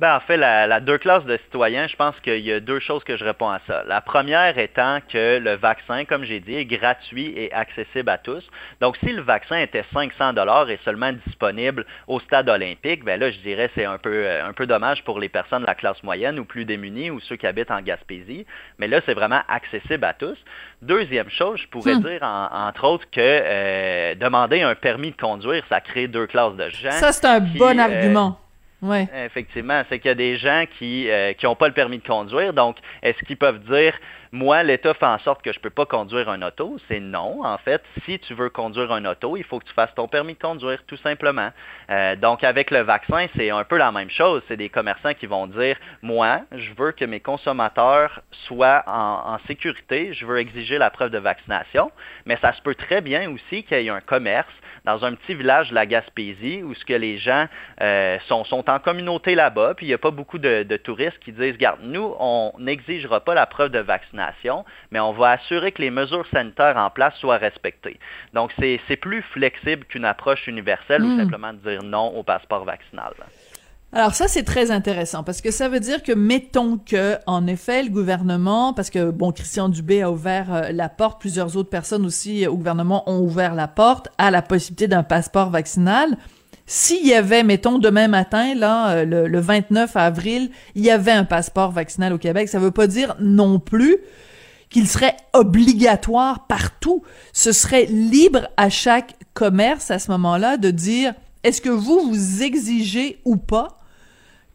Ben, 0.00 0.16
en 0.16 0.20
fait, 0.20 0.38
la, 0.38 0.80
deux 0.80 0.96
classes 0.96 1.26
de 1.26 1.36
citoyens, 1.44 1.86
je 1.86 1.94
pense 1.94 2.18
qu'il 2.20 2.40
y 2.40 2.50
a 2.50 2.58
deux 2.58 2.80
choses 2.80 3.04
que 3.04 3.18
je 3.18 3.24
réponds 3.24 3.50
à 3.50 3.60
ça. 3.66 3.84
La 3.86 4.00
première 4.00 4.56
étant 4.56 5.00
que 5.06 5.38
le 5.38 5.56
vaccin, 5.56 6.06
comme 6.06 6.24
j'ai 6.24 6.40
dit, 6.40 6.54
est 6.54 6.64
gratuit 6.64 7.34
et 7.36 7.52
accessible 7.52 8.08
à 8.08 8.16
tous. 8.16 8.42
Donc, 8.80 8.96
si 9.04 9.12
le 9.12 9.20
vaccin 9.20 9.58
était 9.58 9.84
500 9.92 10.32
dollars 10.32 10.70
et 10.70 10.78
seulement 10.86 11.12
disponible 11.26 11.84
au 12.06 12.18
stade 12.18 12.48
olympique, 12.48 13.04
ben 13.04 13.20
là, 13.20 13.30
je 13.30 13.40
dirais 13.40 13.70
c'est 13.74 13.84
un 13.84 13.98
peu 13.98 14.24
euh, 14.24 14.42
un 14.42 14.54
peu 14.54 14.66
dommage 14.66 15.04
pour 15.04 15.20
les 15.20 15.28
personnes 15.28 15.60
de 15.60 15.66
la 15.66 15.74
classe 15.74 16.02
moyenne 16.02 16.38
ou 16.38 16.46
plus 16.46 16.64
démunies 16.64 17.10
ou 17.10 17.20
ceux 17.20 17.36
qui 17.36 17.46
habitent 17.46 17.70
en 17.70 17.82
Gaspésie. 17.82 18.46
Mais 18.78 18.88
là, 18.88 19.02
c'est 19.04 19.12
vraiment 19.12 19.42
accessible 19.48 20.06
à 20.06 20.14
tous. 20.14 20.38
Deuxième 20.80 21.28
chose, 21.28 21.60
je 21.60 21.68
pourrais 21.68 21.96
hmm. 21.96 22.04
dire 22.04 22.22
entre 22.22 22.84
autres 22.84 23.04
que 23.10 23.20
euh, 23.20 24.14
demander 24.14 24.62
un 24.62 24.74
permis 24.74 25.10
de 25.10 25.16
conduire, 25.18 25.62
ça 25.68 25.82
crée 25.82 26.08
deux 26.08 26.26
classes 26.26 26.56
de 26.56 26.70
gens. 26.70 26.92
Ça, 26.92 27.12
c'est 27.12 27.26
un 27.26 27.40
bon 27.40 27.78
euh, 27.78 27.82
argument. 27.82 28.38
Ouais. 28.82 29.08
Effectivement, 29.26 29.82
c'est 29.88 29.98
qu'il 29.98 30.08
y 30.08 30.12
a 30.12 30.14
des 30.14 30.36
gens 30.36 30.64
qui 30.78 31.04
n'ont 31.42 31.52
euh, 31.52 31.54
pas 31.54 31.68
le 31.68 31.74
permis 31.74 31.98
de 31.98 32.06
conduire. 32.06 32.52
Donc, 32.52 32.76
est-ce 33.02 33.22
qu'ils 33.24 33.36
peuvent 33.36 33.60
dire 33.60 33.94
moi, 34.32 34.62
l'État 34.62 34.94
fait 34.94 35.06
en 35.06 35.18
sorte 35.18 35.42
que 35.42 35.52
je 35.52 35.58
ne 35.58 35.62
peux 35.62 35.70
pas 35.70 35.86
conduire 35.86 36.28
un 36.28 36.42
auto. 36.42 36.76
C'est 36.86 37.00
non. 37.00 37.44
En 37.44 37.58
fait, 37.58 37.82
si 38.04 38.18
tu 38.20 38.34
veux 38.34 38.48
conduire 38.48 38.92
un 38.92 39.04
auto, 39.04 39.36
il 39.36 39.42
faut 39.42 39.58
que 39.58 39.64
tu 39.64 39.74
fasses 39.74 39.92
ton 39.96 40.06
permis 40.06 40.34
de 40.34 40.38
conduire, 40.38 40.80
tout 40.86 40.96
simplement. 40.98 41.50
Euh, 41.90 42.14
donc, 42.14 42.44
avec 42.44 42.70
le 42.70 42.82
vaccin, 42.82 43.26
c'est 43.36 43.50
un 43.50 43.64
peu 43.64 43.76
la 43.76 43.90
même 43.90 44.10
chose. 44.10 44.42
C'est 44.46 44.56
des 44.56 44.68
commerçants 44.68 45.14
qui 45.14 45.26
vont 45.26 45.48
dire, 45.48 45.76
moi, 46.02 46.42
je 46.52 46.70
veux 46.74 46.92
que 46.92 47.04
mes 47.04 47.18
consommateurs 47.18 48.20
soient 48.46 48.84
en, 48.86 49.38
sécurité. 49.48 50.14
Je 50.14 50.24
veux 50.24 50.38
exiger 50.38 50.78
la 50.78 50.90
preuve 50.90 51.10
de 51.10 51.18
vaccination. 51.18 51.90
Mais 52.24 52.36
ça 52.40 52.52
se 52.52 52.62
peut 52.62 52.76
très 52.76 53.00
bien 53.00 53.28
aussi 53.32 53.64
qu'il 53.64 53.80
y 53.80 53.86
ait 53.86 53.90
un 53.90 54.00
commerce 54.00 54.52
dans 54.84 55.04
un 55.04 55.14
petit 55.14 55.34
village 55.34 55.70
de 55.70 55.74
la 55.74 55.86
Gaspésie 55.86 56.62
où 56.62 56.74
ce 56.74 56.84
que 56.84 56.94
les 56.94 57.18
gens 57.18 57.46
euh, 57.82 58.18
sont, 58.28 58.70
en 58.70 58.78
communauté 58.78 59.34
là-bas, 59.34 59.74
puis 59.74 59.86
il 59.86 59.88
n'y 59.88 59.94
a 59.94 59.98
pas 59.98 60.10
beaucoup 60.10 60.38
de, 60.38 60.62
de 60.62 60.76
touristes 60.76 61.18
qui 61.18 61.32
disent, 61.32 61.52
regarde, 61.52 61.80
nous, 61.82 62.14
on 62.18 62.52
n'exigera 62.58 63.20
pas 63.20 63.34
la 63.34 63.46
preuve 63.46 63.70
de 63.70 63.80
vaccination 63.80 64.19
mais 64.90 65.00
on 65.00 65.12
va 65.12 65.30
assurer 65.32 65.72
que 65.72 65.82
les 65.82 65.90
mesures 65.90 66.26
sanitaires 66.32 66.76
en 66.76 66.90
place 66.90 67.14
soient 67.16 67.38
respectées. 67.38 67.98
Donc, 68.34 68.52
c'est 68.58 68.96
plus 68.96 69.22
flexible 69.22 69.84
qu'une 69.86 70.04
approche 70.04 70.46
universelle 70.46 71.02
ou 71.02 71.08
hmm. 71.08 71.18
simplement 71.18 71.52
de 71.52 71.58
dire 71.58 71.82
non 71.82 72.16
au 72.16 72.22
passeport 72.22 72.64
vaccinal. 72.64 73.12
Alors 73.92 74.14
ça 74.14 74.28
c'est 74.28 74.44
très 74.44 74.70
intéressant 74.70 75.24
parce 75.24 75.40
que 75.40 75.50
ça 75.50 75.68
veut 75.68 75.80
dire 75.80 76.04
que 76.04 76.12
mettons 76.12 76.78
que 76.78 77.16
en 77.26 77.48
effet 77.48 77.82
le 77.82 77.90
gouvernement 77.90 78.72
parce 78.72 78.88
que 78.88 79.10
bon 79.10 79.32
Christian 79.32 79.68
Dubé 79.68 80.02
a 80.02 80.12
ouvert 80.12 80.54
euh, 80.54 80.70
la 80.70 80.88
porte 80.88 81.20
plusieurs 81.20 81.56
autres 81.56 81.70
personnes 81.70 82.06
aussi 82.06 82.46
au 82.46 82.56
gouvernement 82.56 83.02
ont 83.10 83.18
ouvert 83.18 83.56
la 83.56 83.66
porte 83.66 84.08
à 84.16 84.30
la 84.30 84.42
possibilité 84.42 84.86
d'un 84.86 85.02
passeport 85.02 85.50
vaccinal 85.50 86.16
s'il 86.72 87.04
y 87.04 87.14
avait, 87.14 87.42
mettons, 87.42 87.80
demain 87.80 88.06
matin, 88.06 88.54
là, 88.54 88.90
euh, 88.90 89.04
le, 89.04 89.40
29 89.40 89.96
avril, 89.96 90.52
il 90.76 90.84
y 90.84 90.90
avait 90.92 91.10
un 91.10 91.24
passeport 91.24 91.72
vaccinal 91.72 92.12
au 92.12 92.18
Québec, 92.18 92.48
ça 92.48 92.60
veut 92.60 92.70
pas 92.70 92.86
dire 92.86 93.16
non 93.18 93.58
plus 93.58 93.96
qu'il 94.68 94.86
serait 94.86 95.16
obligatoire 95.32 96.46
partout. 96.46 97.02
Ce 97.32 97.50
serait 97.50 97.86
libre 97.86 98.46
à 98.56 98.70
chaque 98.70 99.16
commerce 99.34 99.90
à 99.90 99.98
ce 99.98 100.12
moment-là 100.12 100.58
de 100.58 100.70
dire 100.70 101.14
est-ce 101.42 101.60
que 101.60 101.70
vous 101.70 102.08
vous 102.08 102.44
exigez 102.44 103.18
ou 103.24 103.36
pas 103.36 103.80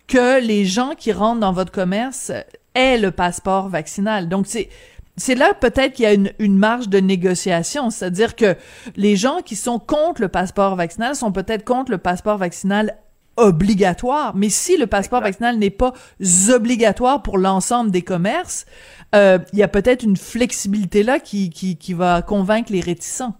que 0.07 0.39
les 0.39 0.63
gens 0.63 0.93
qui 0.97 1.11
rentrent 1.11 1.41
dans 1.41 1.51
votre 1.51 1.73
commerce 1.73 2.31
aient 2.75 2.97
le 2.97 3.11
passeport 3.11 3.67
vaccinal? 3.67 4.29
Donc 4.29 4.47
c'est 4.47 4.69
c'est 5.17 5.35
là 5.35 5.53
peut-être 5.53 5.93
qu'il 5.93 6.03
y 6.03 6.07
a 6.07 6.13
une, 6.13 6.31
une, 6.39 6.57
marge 6.57 6.89
de 6.89 6.99
négociation, 6.99 7.89
c'est-à-dire 7.89 8.35
que 8.35 8.55
les 8.95 9.15
gens 9.15 9.41
qui 9.41 9.55
sont 9.55 9.79
contre 9.79 10.21
le 10.21 10.27
passeport 10.27 10.75
vaccinal 10.75 11.15
sont 11.15 11.31
peut-être 11.31 11.63
contre 11.63 11.91
le 11.91 11.97
passeport 11.97 12.37
vaccinal 12.37 12.97
obligatoire, 13.37 14.35
mais 14.35 14.49
si 14.49 14.77
le 14.77 14.87
passeport 14.87 15.21
vaccinal 15.21 15.57
n'est 15.57 15.69
pas 15.69 15.93
obligatoire 16.49 17.21
pour 17.21 17.37
l'ensemble 17.37 17.91
des 17.91 18.01
commerces, 18.01 18.65
euh, 19.13 19.39
il 19.53 19.59
y 19.59 19.63
a 19.63 19.67
peut-être 19.67 20.03
une 20.03 20.17
flexibilité 20.17 21.03
là 21.03 21.19
qui, 21.19 21.49
qui, 21.49 21.77
qui 21.77 21.93
va 21.93 22.21
convaincre 22.21 22.71
les 22.71 22.81
réticents. 22.81 23.35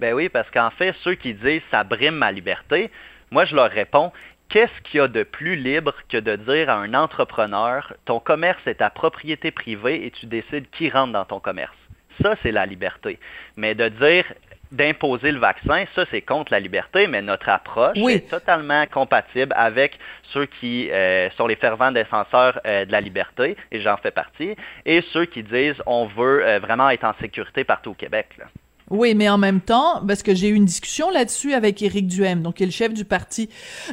Ben 0.00 0.14
oui, 0.14 0.28
parce 0.28 0.48
qu'en 0.50 0.70
fait, 0.70 0.94
ceux 1.02 1.14
qui 1.14 1.34
disent 1.34 1.62
ça 1.70 1.84
brime 1.84 2.14
ma 2.14 2.30
liberté, 2.30 2.90
moi 3.30 3.44
je 3.44 3.54
leur 3.54 3.70
réponds, 3.70 4.12
Qu'est-ce 4.48 4.80
qu'il 4.82 4.98
y 4.98 5.00
a 5.00 5.08
de 5.08 5.24
plus 5.24 5.56
libre 5.56 5.92
que 6.08 6.16
de 6.16 6.36
dire 6.36 6.70
à 6.70 6.76
un 6.76 6.94
entrepreneur, 6.94 7.92
ton 8.06 8.18
commerce 8.18 8.66
est 8.66 8.76
ta 8.76 8.88
propriété 8.88 9.50
privée 9.50 10.06
et 10.06 10.10
tu 10.10 10.24
décides 10.24 10.70
qui 10.70 10.88
rentre 10.88 11.12
dans 11.12 11.26
ton 11.26 11.38
commerce? 11.38 11.76
Ça, 12.22 12.34
c'est 12.42 12.50
la 12.50 12.64
liberté. 12.64 13.18
Mais 13.56 13.74
de 13.74 13.88
dire 13.88 14.24
d'imposer 14.72 15.32
le 15.32 15.38
vaccin, 15.38 15.84
ça 15.94 16.04
c'est 16.10 16.22
contre 16.22 16.52
la 16.52 16.60
liberté, 16.60 17.06
mais 17.06 17.22
notre 17.22 17.48
approche 17.48 17.96
est 17.96 18.28
totalement 18.28 18.86
compatible 18.86 19.52
avec 19.56 19.98
ceux 20.32 20.46
qui 20.46 20.90
euh, 20.90 21.30
sont 21.30 21.46
les 21.46 21.56
fervents 21.56 21.92
défenseurs 21.92 22.60
euh, 22.66 22.84
de 22.84 22.92
la 22.92 23.00
liberté, 23.00 23.56
et 23.70 23.80
j'en 23.80 23.96
fais 23.96 24.10
partie, 24.10 24.54
et 24.84 25.02
ceux 25.12 25.24
qui 25.24 25.42
disent 25.42 25.82
on 25.86 26.06
veut 26.06 26.46
euh, 26.46 26.58
vraiment 26.58 26.90
être 26.90 27.04
en 27.04 27.14
sécurité 27.20 27.64
partout 27.64 27.90
au 27.90 27.94
Québec. 27.94 28.28
Là. 28.38 28.46
Oui, 28.90 29.14
mais 29.14 29.28
en 29.28 29.38
même 29.38 29.60
temps, 29.60 30.02
parce 30.06 30.22
que 30.22 30.34
j'ai 30.34 30.48
eu 30.48 30.54
une 30.54 30.64
discussion 30.64 31.10
là-dessus 31.10 31.52
avec 31.52 31.82
Éric 31.82 32.06
Duhem, 32.06 32.42
donc 32.42 32.54
qui 32.54 32.62
est 32.62 32.66
le 32.66 32.72
chef 32.72 32.94
du 32.94 33.04
Parti 33.04 33.50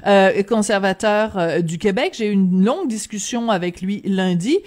euh, 0.07 0.41
conservateur 0.43 1.37
euh, 1.37 1.61
du 1.61 1.77
Québec. 1.77 2.13
J'ai 2.17 2.27
eu 2.27 2.31
une 2.31 2.63
longue 2.63 2.87
discussion 2.87 3.49
avec 3.49 3.81
lui 3.81 4.01
lundi. 4.05 4.57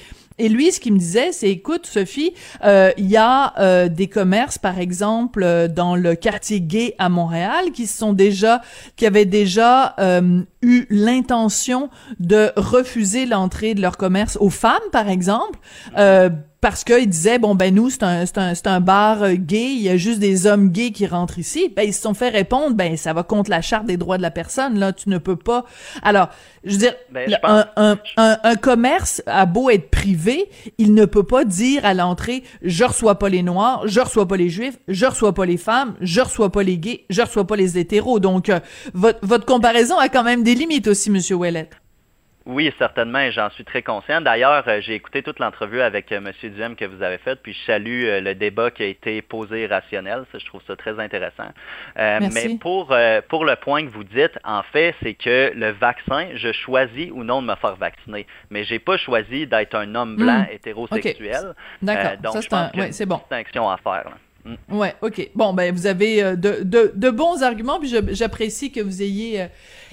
Et 0.40 0.48
lui, 0.48 0.70
ce 0.70 0.78
qu'il 0.78 0.92
me 0.92 0.98
disait, 0.98 1.32
c'est, 1.32 1.48
écoute, 1.48 1.86
Sophie, 1.86 2.32
euh, 2.62 2.92
il 2.96 3.06
y 3.06 3.16
a 3.16 3.88
des 3.88 4.06
commerces, 4.06 4.56
par 4.56 4.78
exemple, 4.78 5.66
dans 5.68 5.96
le 5.96 6.14
quartier 6.14 6.60
gay 6.60 6.94
à 6.98 7.08
Montréal, 7.08 7.72
qui 7.74 7.88
sont 7.88 8.12
déjà, 8.12 8.62
qui 8.94 9.04
avaient 9.04 9.24
déjà 9.24 9.96
eu 10.62 10.86
l'intention 10.90 11.90
de 12.20 12.52
refuser 12.54 13.26
l'entrée 13.26 13.74
de 13.74 13.80
leur 13.80 13.96
commerce 13.96 14.38
aux 14.40 14.50
femmes, 14.50 14.78
par 14.92 15.08
exemple, 15.08 15.58
parce 16.61 16.83
qu'ils 16.83 17.09
disaient 17.09 17.38
bon 17.38 17.55
ben 17.55 17.73
nous 17.73 17.88
c'est 17.88 18.03
un 18.03 18.27
c'est 18.27 18.38
un 18.38 18.55
c'est 18.55 18.66
un 18.66 18.81
bar 18.81 19.23
euh, 19.23 19.35
gay, 19.35 19.73
il 19.73 19.83
y 19.83 19.88
a 19.88 19.97
juste 19.97 20.18
des 20.18 20.47
hommes 20.47 20.71
gays 20.71 20.90
qui 20.90 21.07
rentrent 21.07 21.38
ici. 21.38 21.73
Ben 21.75 21.85
ils 21.85 21.94
se 21.94 22.03
sont 22.03 22.14
fait 22.14 22.31
répondre 22.31 22.75
ben 22.75 22.97
ça 22.97 23.12
va 23.12 23.23
contre 23.23 23.51
la 23.51 23.62
charte 23.62 23.87
des 23.87 23.97
droits 23.97 24.16
de 24.16 24.23
la 24.23 24.31
personne 24.31 24.79
là, 24.79 24.92
tu 24.92 25.09
ne 25.09 25.18
peux 25.18 25.37
pas. 25.37 25.64
Alors, 26.03 26.29
je 26.64 26.73
veux 26.73 26.79
dire 26.79 26.94
ben, 27.12 27.38
un, 27.44 27.66
un, 27.77 28.38
un, 28.42 28.57
commerce 28.57 29.23
a 29.27 29.47
beau 29.47 29.71
être 29.71 29.90
privé, 29.90 30.51
il 30.79 30.94
ne 30.94 31.05
peut 31.05 31.23
pas 31.23 31.44
dire 31.44 31.85
à 31.85 31.94
l'entrée 31.94 32.42
je 32.62 32.85
reçois 32.85 33.18
pas 33.18 33.29
les 33.29 33.42
noirs, 33.42 33.87
je 33.87 34.01
reçois 34.01 34.27
pas 34.27 34.37
les 34.37 34.49
juifs, 34.49 34.79
je 34.88 35.07
reçois 35.07 35.35
pas 35.35 35.47
les 35.47 35.59
femmes, 35.59 35.94
je 36.01 36.21
reçois 36.21 36.51
pas 36.51 36.62
les 36.62 36.79
gays, 36.79 37.05
je 37.09 37.23
reçois 37.23 37.47
pas 37.47 37.57
les 37.57 37.79
hétéros. 37.79 38.18
Donc 38.18 38.49
euh, 38.49 38.59
votre 38.94 39.21
votre 39.23 39.47
comparaison 39.47 39.99
a 39.99 40.09
quand 40.09 40.25
même 40.25 40.42
des 40.42 40.55
limites 40.55 40.88
aussi 40.88 41.11
monsieur 41.11 41.37
Ouellet. 41.37 41.68
Oui, 42.48 42.72
certainement, 42.78 43.18
et 43.18 43.30
j'en 43.30 43.50
suis 43.50 43.64
très 43.64 43.82
conscient. 43.82 44.22
D'ailleurs, 44.22 44.66
euh, 44.68 44.80
j'ai 44.80 44.94
écouté 44.94 45.22
toute 45.22 45.38
l'entrevue 45.38 45.82
avec 45.82 46.11
euh, 46.11 46.16
M. 46.16 46.32
Duhem 46.42 46.76
que 46.76 46.87
vous 46.87 47.02
avez 47.02 47.18
faite, 47.18 47.40
puis 47.42 47.52
je 47.52 47.62
salue 47.66 48.04
euh, 48.04 48.22
le 48.22 48.34
débat 48.34 48.70
qui 48.70 48.84
a 48.84 48.87
été 48.87 49.20
posé 49.20 49.66
rationnel. 49.66 50.24
Ça, 50.32 50.38
je 50.38 50.46
trouve 50.46 50.62
ça 50.66 50.74
très 50.74 50.98
intéressant. 50.98 51.50
mais 51.94 52.56
pour, 52.58 52.96
pour 53.28 53.44
le 53.44 53.56
point 53.56 53.84
que 53.84 53.90
vous 53.90 54.02
dites, 54.02 54.38
en 54.44 54.62
fait, 54.62 54.94
c'est 55.02 55.12
que 55.12 55.52
le 55.54 55.72
vaccin, 55.72 56.28
je 56.37 56.50
choisis 56.52 57.10
ou 57.12 57.23
non 57.23 57.42
de 57.42 57.48
me 57.48 57.54
faire 57.54 57.77
vacciner. 57.77 58.27
Mais 58.48 58.64
j'ai 58.64 58.79
pas 58.79 58.96
choisi 58.96 59.46
d'être 59.46 59.75
un 59.75 59.94
homme 59.94 60.16
blanc 60.16 60.40
hmm. 60.40 60.54
hétérosexuel. 60.54 61.54
D'accord. 61.83 62.16
donc, 62.23 62.42
ça, 62.42 62.73
c'est 62.90 63.04
bon. 63.04 63.18
distinction 63.18 63.68
à 63.68 63.77
faire. 63.77 64.06
Mm. 64.06 64.27
Ouais, 64.70 64.94
ok. 65.02 65.30
Bon, 65.34 65.52
ben 65.52 65.74
vous 65.74 65.86
avez 65.86 66.22
euh, 66.22 66.36
de, 66.36 66.60
de, 66.62 66.92
de, 66.94 67.10
bons 67.10 67.42
arguments, 67.42 67.78
puis 67.78 67.92
j'apprécie 68.12 68.70
que 68.70 68.80
vous 68.80 69.02
ayez 69.02 69.42
euh, 69.42 69.46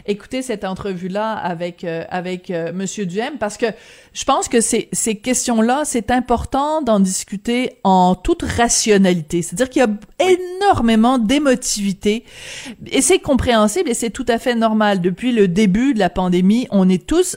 écouté 0.06 0.42
cette 0.42 0.64
entrevue-là 0.64 1.34
avec 1.34 1.84
euh, 1.84 2.04
avec 2.10 2.52
Monsieur 2.74 3.06
Duhem, 3.06 3.38
parce 3.38 3.58
que 3.58 3.66
je 4.14 4.24
pense 4.24 4.48
que 4.48 4.62
ces 4.62 4.88
ces 4.94 5.16
questions-là, 5.16 5.82
c'est 5.84 6.10
important 6.10 6.82
d'en 6.82 7.00
discuter 7.00 7.78
en 7.84 8.16
toute 8.16 8.44
rationalité. 8.44 9.42
C'est-à-dire 9.42 9.70
qu'il 9.70 9.82
y 9.82 9.86
a 9.86 10.32
énormément 10.60 11.18
d'émotivité, 11.18 12.24
et 12.92 13.02
c'est 13.02 13.20
compréhensible 13.20 13.90
et 13.90 13.94
c'est 13.94 14.12
tout 14.12 14.26
à 14.28 14.38
fait 14.38 14.56
normal. 14.56 15.02
Depuis 15.02 15.34
le 15.34 15.48
début 15.48 15.94
de 15.94 16.00
la 16.00 16.10
pandémie, 16.10 16.68
on 16.72 16.88
est 16.88 17.06
tous 17.06 17.36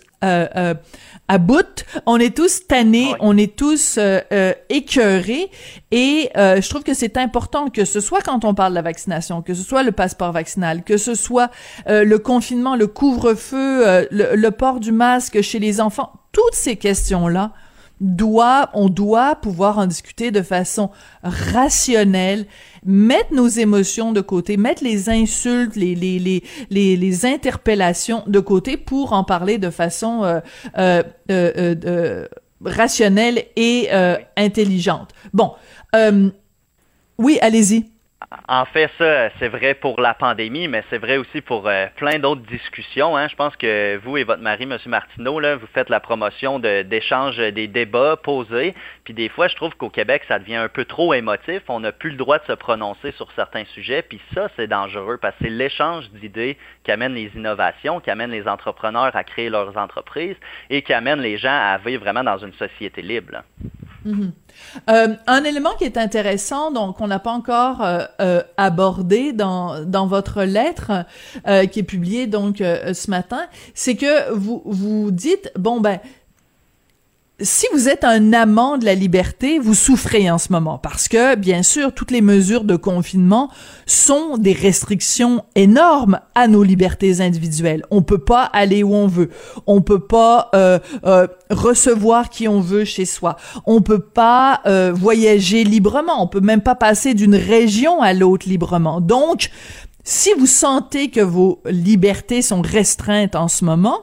à 1.28 1.38
bout. 1.38 1.84
On 2.06 2.18
est 2.18 2.36
tous 2.36 2.66
tannés, 2.66 3.14
on 3.20 3.36
est 3.36 3.54
tous 3.54 3.96
euh, 3.98 4.20
euh, 4.32 4.52
écœurés. 4.70 5.50
Et 5.90 6.30
euh, 6.36 6.60
je 6.60 6.68
trouve 6.68 6.82
que 6.82 6.94
c'est 6.94 7.16
important 7.16 7.68
que 7.68 7.84
ce 7.84 8.00
soit 8.00 8.20
quand 8.22 8.44
on 8.44 8.54
parle 8.54 8.72
de 8.72 8.76
la 8.76 8.82
vaccination, 8.82 9.42
que 9.42 9.54
ce 9.54 9.62
soit 9.62 9.82
le 9.82 9.92
passeport 9.92 10.32
vaccinal, 10.32 10.82
que 10.82 10.96
ce 10.96 11.14
soit 11.14 11.50
le 11.86 12.16
confinement, 12.16 12.76
le 12.76 12.86
couvre-feu, 12.86 14.08
le, 14.10 14.34
le, 14.34 14.50
port 14.50 14.80
du 14.80 14.92
masque 14.92 15.40
chez 15.42 15.58
les 15.58 15.80
enfants, 15.80 16.12
toutes 16.32 16.54
ces 16.54 16.76
questions-là 16.76 17.52
doit, 18.00 18.70
on 18.74 18.88
doit 18.88 19.36
pouvoir 19.36 19.78
en 19.78 19.86
discuter 19.86 20.30
de 20.30 20.42
façon 20.42 20.90
rationnelle, 21.22 22.46
mettre 22.84 23.34
nos 23.34 23.48
émotions 23.48 24.12
de 24.12 24.20
côté, 24.20 24.56
mettre 24.56 24.84
les 24.84 25.08
insultes, 25.08 25.76
les, 25.76 25.94
les, 25.94 26.18
les, 26.18 26.96
les, 26.96 27.26
interpellations 27.26 28.22
de 28.26 28.40
côté 28.40 28.76
pour 28.76 29.12
en 29.12 29.24
parler 29.24 29.58
de 29.58 29.70
façon 29.70 30.24
euh, 30.24 30.40
euh, 30.78 31.02
euh 31.30 32.26
rationnelle 32.64 33.44
et 33.54 33.88
intelligente. 34.36 35.10
Bon, 35.32 35.52
oui, 37.18 37.38
allez-y. 37.40 37.84
En 38.46 38.66
fait, 38.66 38.90
ça, 38.98 39.30
c'est 39.38 39.48
vrai 39.48 39.72
pour 39.72 39.98
la 40.02 40.12
pandémie, 40.12 40.68
mais 40.68 40.84
c'est 40.90 40.98
vrai 40.98 41.16
aussi 41.16 41.40
pour 41.40 41.66
euh, 41.66 41.86
plein 41.96 42.18
d'autres 42.18 42.42
discussions. 42.42 43.16
Hein. 43.16 43.26
Je 43.28 43.34
pense 43.34 43.56
que 43.56 43.96
vous 44.04 44.18
et 44.18 44.24
votre 44.24 44.42
mari, 44.42 44.64
M. 44.64 44.76
Martineau, 44.84 45.40
vous 45.40 45.66
faites 45.72 45.88
la 45.88 45.98
promotion 45.98 46.58
d'échanges, 46.58 47.38
des 47.38 47.68
débats 47.68 48.16
posés. 48.16 48.74
Puis 49.04 49.14
des 49.14 49.30
fois, 49.30 49.48
je 49.48 49.56
trouve 49.56 49.74
qu'au 49.76 49.88
Québec, 49.88 50.24
ça 50.28 50.38
devient 50.38 50.56
un 50.56 50.68
peu 50.68 50.84
trop 50.84 51.14
émotif. 51.14 51.62
On 51.68 51.80
n'a 51.80 51.90
plus 51.90 52.10
le 52.10 52.16
droit 52.16 52.38
de 52.38 52.44
se 52.44 52.52
prononcer 52.52 53.12
sur 53.12 53.32
certains 53.32 53.64
sujets. 53.72 54.02
Puis 54.02 54.20
ça, 54.34 54.48
c'est 54.56 54.66
dangereux 54.66 55.16
parce 55.16 55.34
que 55.36 55.44
c'est 55.44 55.50
l'échange 55.50 56.10
d'idées 56.10 56.58
qui 56.84 56.90
amène 56.90 57.14
les 57.14 57.30
innovations, 57.34 57.98
qui 58.00 58.10
amène 58.10 58.30
les 58.30 58.46
entrepreneurs 58.46 59.16
à 59.16 59.24
créer 59.24 59.48
leurs 59.48 59.78
entreprises 59.78 60.36
et 60.68 60.82
qui 60.82 60.92
amène 60.92 61.20
les 61.20 61.38
gens 61.38 61.48
à 61.48 61.78
vivre 61.78 62.02
vraiment 62.02 62.24
dans 62.24 62.38
une 62.38 62.52
société 62.54 63.00
libre. 63.00 63.42
Mm-hmm. 64.08 64.30
Euh, 64.90 65.14
un 65.26 65.44
élément 65.44 65.74
qui 65.78 65.84
est 65.84 65.96
intéressant, 65.96 66.72
donc 66.72 66.96
qu'on 66.96 67.06
n'a 67.06 67.18
pas 67.18 67.32
encore 67.32 67.82
euh, 67.82 68.04
euh, 68.20 68.42
abordé 68.56 69.32
dans 69.32 69.84
dans 69.84 70.06
votre 70.06 70.42
lettre 70.42 71.04
qui 71.70 71.80
est 71.80 71.84
publiée 71.84 72.26
donc 72.26 72.58
ce 72.58 73.10
matin, 73.10 73.46
c'est 73.74 73.96
que 73.96 74.32
vous 74.32 74.62
vous 74.64 75.10
dites 75.10 75.52
bon 75.58 75.80
ben 75.80 76.00
si 77.40 77.66
vous 77.72 77.88
êtes 77.88 78.02
un 78.02 78.32
amant 78.32 78.78
de 78.78 78.84
la 78.84 78.96
liberté, 78.96 79.60
vous 79.60 79.74
souffrez 79.74 80.28
en 80.28 80.38
ce 80.38 80.52
moment 80.52 80.76
parce 80.76 81.06
que, 81.06 81.36
bien 81.36 81.62
sûr, 81.62 81.92
toutes 81.94 82.10
les 82.10 82.20
mesures 82.20 82.64
de 82.64 82.74
confinement 82.74 83.48
sont 83.86 84.38
des 84.38 84.52
restrictions 84.52 85.44
énormes 85.54 86.18
à 86.34 86.48
nos 86.48 86.64
libertés 86.64 87.20
individuelles. 87.20 87.84
On 87.92 88.02
peut 88.02 88.18
pas 88.18 88.42
aller 88.42 88.82
où 88.82 88.92
on 88.92 89.06
veut. 89.06 89.30
On 89.68 89.82
peut 89.82 90.04
pas 90.04 90.50
euh, 90.56 90.80
euh, 91.04 91.28
recevoir 91.50 92.28
qui 92.28 92.48
on 92.48 92.60
veut 92.60 92.84
chez 92.84 93.04
soi. 93.04 93.36
On 93.66 93.82
peut 93.82 94.00
pas 94.00 94.60
euh, 94.66 94.92
voyager 94.92 95.62
librement. 95.62 96.20
On 96.20 96.26
peut 96.26 96.40
même 96.40 96.62
pas 96.62 96.74
passer 96.74 97.14
d'une 97.14 97.36
région 97.36 98.02
à 98.02 98.14
l'autre 98.14 98.48
librement. 98.48 99.00
Donc, 99.00 99.50
si 100.02 100.30
vous 100.36 100.46
sentez 100.46 101.10
que 101.10 101.20
vos 101.20 101.62
libertés 101.66 102.42
sont 102.42 102.62
restreintes 102.62 103.36
en 103.36 103.46
ce 103.46 103.64
moment, 103.64 104.02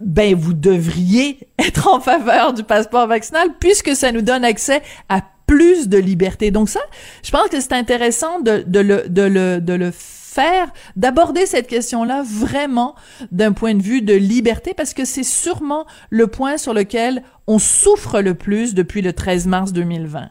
ben 0.00 0.34
vous 0.34 0.54
devriez 0.54 1.48
être 1.58 1.88
en 1.88 2.00
faveur 2.00 2.52
du 2.52 2.62
passeport 2.62 3.06
vaccinal 3.06 3.48
puisque 3.58 3.94
ça 3.94 4.12
nous 4.12 4.22
donne 4.22 4.44
accès 4.44 4.82
à 5.08 5.22
plus 5.46 5.88
de 5.88 5.98
liberté. 5.98 6.50
Donc 6.50 6.68
ça, 6.68 6.80
je 7.24 7.30
pense 7.30 7.48
que 7.48 7.60
c'est 7.60 7.72
intéressant 7.72 8.40
de, 8.40 8.62
de, 8.66 8.80
le, 8.80 9.08
de, 9.08 9.22
le, 9.22 9.60
de 9.60 9.72
le 9.72 9.90
faire, 9.90 10.70
d'aborder 10.94 11.46
cette 11.46 11.66
question-là 11.66 12.22
vraiment 12.24 12.94
d'un 13.32 13.52
point 13.52 13.74
de 13.74 13.82
vue 13.82 14.02
de 14.02 14.14
liberté 14.14 14.74
parce 14.74 14.94
que 14.94 15.04
c'est 15.04 15.24
sûrement 15.24 15.86
le 16.10 16.26
point 16.26 16.58
sur 16.58 16.74
lequel 16.74 17.22
on 17.46 17.58
souffre 17.58 18.20
le 18.20 18.34
plus 18.34 18.74
depuis 18.74 19.02
le 19.02 19.12
13 19.12 19.46
mars 19.46 19.72
2020. 19.72 20.28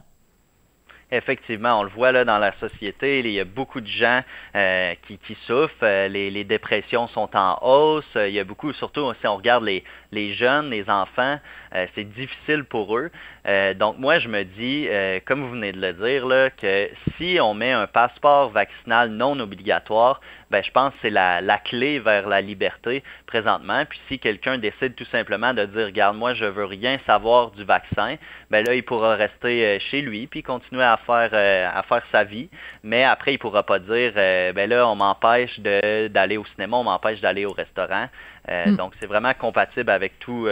Effectivement, 1.10 1.80
on 1.80 1.84
le 1.84 1.90
voit 1.90 2.12
dans 2.26 2.38
la 2.38 2.52
société, 2.60 3.20
il 3.20 3.30
y 3.30 3.40
a 3.40 3.46
beaucoup 3.46 3.80
de 3.80 3.88
gens 3.88 4.22
euh, 4.56 4.94
qui, 5.08 5.38
souffrent, 5.46 5.74
euh, 5.84 6.10
les, 6.10 6.44
dépressions 6.44 7.08
sont 7.08 7.30
en 7.34 7.58
hausse, 7.62 8.04
il 8.16 8.32
y 8.32 8.40
a 8.40 8.44
beaucoup, 8.44 8.74
surtout 8.74 9.14
si 9.22 9.28
on 9.28 9.38
regarde 9.38 9.64
les, 9.64 10.34
jeunes, 10.34 10.70
les 10.70 10.90
enfants, 10.90 11.40
euh, 11.74 11.88
c'est 11.96 12.04
difficile 12.04 12.66
pour 12.66 12.98
eux. 12.98 13.10
Euh, 13.48 13.74
donc 13.74 13.98
moi, 13.98 14.20
je 14.20 14.28
me 14.28 14.44
dis, 14.44 14.88
euh, 14.90 15.20
comme 15.26 15.44
vous 15.44 15.52
venez 15.52 15.72
de 15.72 15.80
le 15.80 15.94
dire, 15.94 16.52
que 16.58 16.90
si 17.18 17.40
on 17.42 17.54
met 17.54 17.72
un 17.72 17.88
passeport 17.88 18.50
vaccinal 18.50 19.10
non 19.10 19.40
obligatoire, 19.40 20.20
ben, 20.52 20.64
je 20.64 20.72
pense 20.72 20.94
que 20.94 21.00
c'est 21.04 21.10
la, 21.10 21.42
la, 21.42 21.58
clé 21.58 22.00
vers 22.00 22.28
la 22.28 22.42
liberté 22.42 23.04
présentement. 23.26 23.84
Puis 23.86 24.00
si 24.08 24.20
quelqu'un 24.20 24.58
décide 24.58 24.96
tout 24.96 25.06
simplement 25.06 25.54
de 25.54 25.66
dire, 25.66 25.86
regarde, 25.88 26.18
moi, 26.18 26.34
je 26.34 26.46
veux 26.46 26.66
rien 26.66 27.00
savoir 27.06 27.52
du 27.52 27.64
vaccin, 27.64 28.16
ben 28.50 28.66
là, 28.66 28.74
il 28.74 28.84
pourra 28.84 29.16
rester 29.16 29.80
chez 29.92 30.02
lui 30.02 30.28
puis 30.28 30.44
continuer 30.44 30.84
à 30.84 30.98
faire, 31.06 31.34
à 31.34 31.84
faire 31.84 32.04
sa 32.12 32.24
vie. 32.24 32.50
Mais 32.84 33.04
après, 33.04 33.34
il 33.34 33.38
pourra 33.38 33.64
pas 33.64 33.80
dire, 33.80 34.14
ben 34.16 34.70
là, 34.70 34.88
on 34.88 34.96
m'empêche 34.96 35.60
d'aller 35.60 36.38
au 36.38 36.46
cinéma, 36.46 36.78
on 36.78 36.84
m'empêche 36.84 37.22
d'aller 37.22 37.46
au 37.46 37.54
restaurant. 37.54 38.08
Hmm. 38.48 38.76
Donc, 38.76 38.94
c'est 39.00 39.08
vraiment 39.08 39.34
compatible 39.34 39.90
avec 39.90 40.20
tous 40.20 40.48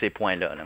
ces 0.00 0.10
points-là. 0.10 0.54
là 0.54 0.64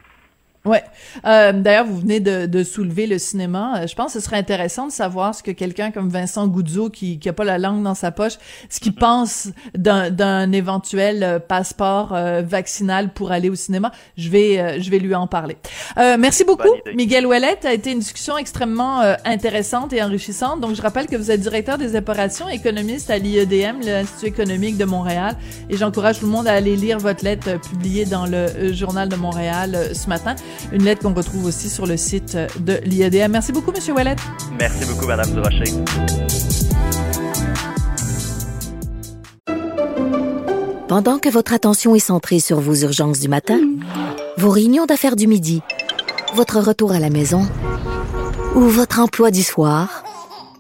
Ouais. 0.65 0.85
Euh, 1.25 1.53
D'ailleurs, 1.53 1.87
vous 1.87 1.99
venez 1.99 2.21
de, 2.21 2.47
de, 2.47 2.63
soulever 2.63 3.09
le 3.09 3.19
cinéma. 3.19 3.81
Euh, 3.83 3.87
je 3.89 3.97
pense 3.97 4.13
que 4.13 4.21
ce 4.21 4.25
serait 4.25 4.37
intéressant 4.37 4.87
de 4.87 4.93
savoir 4.93 5.35
ce 5.35 5.43
que 5.43 5.51
quelqu'un 5.51 5.91
comme 5.91 6.09
Vincent 6.09 6.47
Goudzo, 6.47 6.89
qui 6.89 7.19
qui 7.19 7.29
a 7.29 7.33
pas 7.33 7.43
la 7.43 7.59
langue 7.59 7.83
dans 7.83 7.97
sa 7.97 8.13
poche, 8.13 8.35
ce 8.71 8.79
qu'il 8.79 8.95
pense 8.95 9.49
d'un 9.75 10.53
éventuel 10.53 11.25
euh, 11.25 11.39
passeport 11.41 12.15
euh, 12.15 12.43
vaccinal 12.43 13.13
pour 13.13 13.33
aller 13.33 13.51
au 13.51 13.57
cinéma. 13.57 13.91
Je 14.17 14.29
vais 14.29 14.81
je 14.81 14.89
vais 14.91 15.01
lui 15.01 15.15
en 15.17 15.27
parler. 15.27 15.57
merci 15.97 16.45
beaucoup, 16.45 16.75
Miguel 16.95 17.27
Ouellette. 17.27 17.65
A 17.65 17.73
été 17.73 17.91
une 17.91 17.99
discussion 17.99 18.39
extrêmement 18.39 19.01
intéressante 19.25 19.93
et 19.93 20.03
enrichissante. 20.03 20.61
Donc, 20.61 20.77
je 20.77 20.83
rappelle 20.83 21.07
que 21.07 21.17
vous 21.17 21.31
êtes 21.31 21.41
directeur 21.41 21.79
des 21.79 21.97
opérations 21.97 22.49
économistes 22.49 23.11
à 23.11 23.19
l'IEDM, 23.19 23.81
l'Institut 23.85 24.27
économique 24.27 24.77
de 24.77 24.85
Montréal, 24.85 25.37
et 25.69 25.77
j'encourage 25.77 26.21
tout 26.21 26.27
le 26.27 26.33
monde 26.33 26.47
à 26.47 26.53
aller 26.53 26.77
lire 26.77 26.99
votre 26.99 27.25
lettre 27.25 27.61
publiée 27.61 28.05
dans 28.05 28.27
le 28.27 28.73
Journal 28.73 29.09
de 29.09 29.17
Montréal 29.17 29.91
ce 29.95 30.09
matin. 30.09 30.35
Une 30.73 30.85
lettre 30.85 31.03
qu'on 31.03 31.15
retrouve 31.15 31.47
aussi 31.47 31.69
sur 31.69 31.87
le 31.87 31.97
site 31.97 32.37
de 32.61 32.81
l'IADM. 32.85 33.33
Merci 33.33 33.53
beaucoup, 33.53 33.73
Monsieur 33.73 33.95
Wallet. 33.95 34.17
Merci 34.59 34.85
beaucoup, 34.87 35.07
Madame 35.07 35.31
Durocher. 35.33 35.65
Pendant 40.89 41.19
que 41.19 41.31
votre 41.31 41.55
attention 41.55 41.95
est 41.95 42.01
centrée 42.01 42.39
sur 42.39 42.61
vos 42.61 42.75
urgences 42.75 43.19
du 43.19 43.29
matin, 43.29 43.59
vos 44.37 44.51
réunions 44.51 44.85
d'affaires 44.85 45.17
du 45.17 45.27
midi, 45.27 45.63
votre 46.35 46.61
retour 46.61 46.93
à 46.93 46.99
la 46.99 47.09
maison 47.09 47.49
ou 48.55 48.61
votre 48.61 49.01
emploi 49.01 49.31
du 49.31 49.43
soir, 49.43 50.05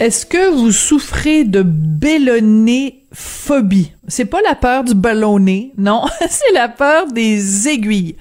Est-ce 0.00 0.26
que 0.26 0.50
vous 0.50 0.72
souffrez 0.72 1.44
de 1.44 1.62
ballonnéphobie? 1.62 3.92
C'est 4.08 4.24
pas 4.24 4.42
la 4.42 4.56
peur 4.56 4.82
du 4.82 4.94
ballonné, 4.94 5.72
non, 5.78 6.02
c'est 6.28 6.52
la 6.52 6.68
peur 6.68 7.06
des 7.06 7.68
aiguilles. 7.68 8.16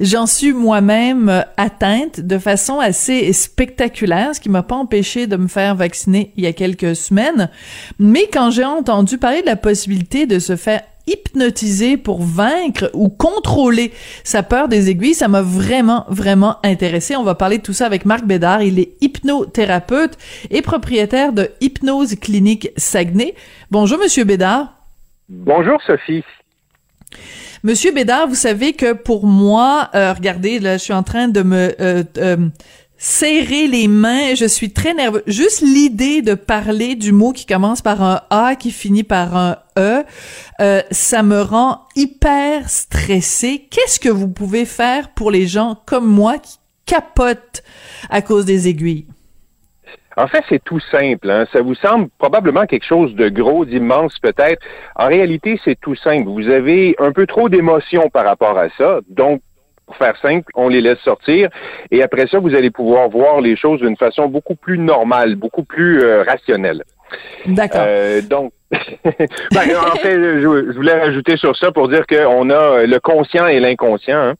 J'en 0.00 0.26
suis 0.26 0.52
moi-même 0.52 1.44
atteinte 1.56 2.20
de 2.20 2.38
façon 2.38 2.78
assez 2.78 3.32
spectaculaire, 3.32 4.34
ce 4.34 4.40
qui 4.40 4.50
m'a 4.50 4.62
pas 4.62 4.76
empêché 4.76 5.26
de 5.26 5.36
me 5.36 5.48
faire 5.48 5.74
vacciner 5.74 6.32
il 6.36 6.44
y 6.44 6.46
a 6.46 6.52
quelques 6.52 6.94
semaines. 6.94 7.48
Mais 7.98 8.28
quand 8.30 8.50
j'ai 8.50 8.64
entendu 8.64 9.16
parler 9.16 9.40
de 9.40 9.46
la 9.46 9.56
possibilité 9.56 10.26
de 10.26 10.38
se 10.38 10.56
faire 10.56 10.82
hypnotiser 11.06 11.96
pour 11.96 12.22
vaincre 12.22 12.90
ou 12.94 13.08
contrôler 13.08 13.92
sa 14.22 14.42
peur 14.42 14.68
des 14.68 14.90
aiguilles. 14.90 15.14
Ça 15.14 15.28
m'a 15.28 15.42
vraiment, 15.42 16.04
vraiment 16.08 16.56
intéressé. 16.64 17.16
On 17.16 17.24
va 17.24 17.34
parler 17.34 17.58
de 17.58 17.62
tout 17.62 17.72
ça 17.72 17.86
avec 17.86 18.04
Marc 18.04 18.24
Bédard. 18.24 18.62
Il 18.62 18.78
est 18.78 18.92
hypnothérapeute 19.00 20.18
et 20.50 20.62
propriétaire 20.62 21.32
de 21.32 21.50
Hypnose 21.60 22.14
Clinique 22.16 22.70
Saguenay. 22.76 23.34
Bonjour, 23.70 23.98
Monsieur 23.98 24.24
Bédard. 24.24 24.74
Bonjour, 25.28 25.80
Sophie. 25.86 26.24
Monsieur 27.62 27.92
Bédard, 27.92 28.28
vous 28.28 28.34
savez 28.34 28.74
que 28.74 28.92
pour 28.92 29.26
moi, 29.26 29.88
euh, 29.94 30.12
regardez, 30.12 30.58
là, 30.58 30.76
je 30.76 30.82
suis 30.82 30.92
en 30.92 31.02
train 31.02 31.28
de 31.28 31.42
me 31.42 31.74
euh, 31.80 32.04
euh, 32.18 32.36
serrer 33.04 33.66
les 33.66 33.86
mains, 33.86 34.34
je 34.34 34.46
suis 34.46 34.72
très 34.72 34.94
nerveux. 34.94 35.22
Juste 35.26 35.60
l'idée 35.60 36.22
de 36.22 36.32
parler 36.32 36.94
du 36.94 37.12
mot 37.12 37.32
qui 37.32 37.44
commence 37.44 37.82
par 37.82 38.02
un 38.02 38.22
A, 38.30 38.54
qui 38.56 38.70
finit 38.70 39.02
par 39.02 39.36
un 39.36 39.58
E, 39.78 40.04
euh, 40.62 40.80
ça 40.90 41.22
me 41.22 41.42
rend 41.42 41.82
hyper 41.96 42.70
stressé. 42.70 43.66
Qu'est-ce 43.70 44.00
que 44.00 44.08
vous 44.08 44.28
pouvez 44.28 44.64
faire 44.64 45.10
pour 45.10 45.30
les 45.30 45.46
gens 45.46 45.76
comme 45.84 46.06
moi 46.06 46.38
qui 46.38 46.56
capotent 46.86 47.62
à 48.08 48.22
cause 48.22 48.46
des 48.46 48.68
aiguilles? 48.68 49.04
En 50.16 50.26
fait, 50.26 50.42
c'est 50.48 50.64
tout 50.64 50.80
simple. 50.90 51.28
Hein. 51.28 51.44
Ça 51.52 51.60
vous 51.60 51.74
semble 51.74 52.08
probablement 52.18 52.64
quelque 52.64 52.86
chose 52.86 53.14
de 53.14 53.28
gros, 53.28 53.66
d'immense 53.66 54.18
peut-être. 54.22 54.62
En 54.96 55.08
réalité, 55.08 55.60
c'est 55.62 55.78
tout 55.78 55.96
simple. 55.96 56.30
Vous 56.30 56.48
avez 56.48 56.96
un 56.98 57.12
peu 57.12 57.26
trop 57.26 57.50
d'émotions 57.50 58.08
par 58.08 58.24
rapport 58.24 58.56
à 58.56 58.70
ça. 58.78 59.00
Donc, 59.10 59.42
pour 59.86 59.96
faire 59.96 60.16
simple, 60.20 60.50
on 60.54 60.68
les 60.68 60.80
laisse 60.80 60.98
sortir 61.00 61.48
et 61.90 62.02
après 62.02 62.26
ça, 62.26 62.38
vous 62.38 62.54
allez 62.54 62.70
pouvoir 62.70 63.08
voir 63.08 63.40
les 63.40 63.56
choses 63.56 63.80
d'une 63.80 63.96
façon 63.96 64.26
beaucoup 64.26 64.56
plus 64.56 64.78
normale, 64.78 65.36
beaucoup 65.36 65.64
plus 65.64 66.02
euh, 66.02 66.22
rationnelle. 66.22 66.84
D'accord. 67.46 67.84
Euh, 67.86 68.22
donc, 68.22 68.52
ben, 68.70 69.76
en 69.76 69.96
fait, 70.02 70.14
je, 70.14 70.72
voulais 70.72 70.98
rajouter 70.98 71.36
sur 71.36 71.56
ça 71.56 71.70
pour 71.70 71.88
dire 71.88 72.06
qu'on 72.06 72.50
a 72.50 72.86
le 72.86 72.98
conscient 72.98 73.46
et 73.46 73.60
l'inconscient. 73.60 74.18
Hein. 74.18 74.34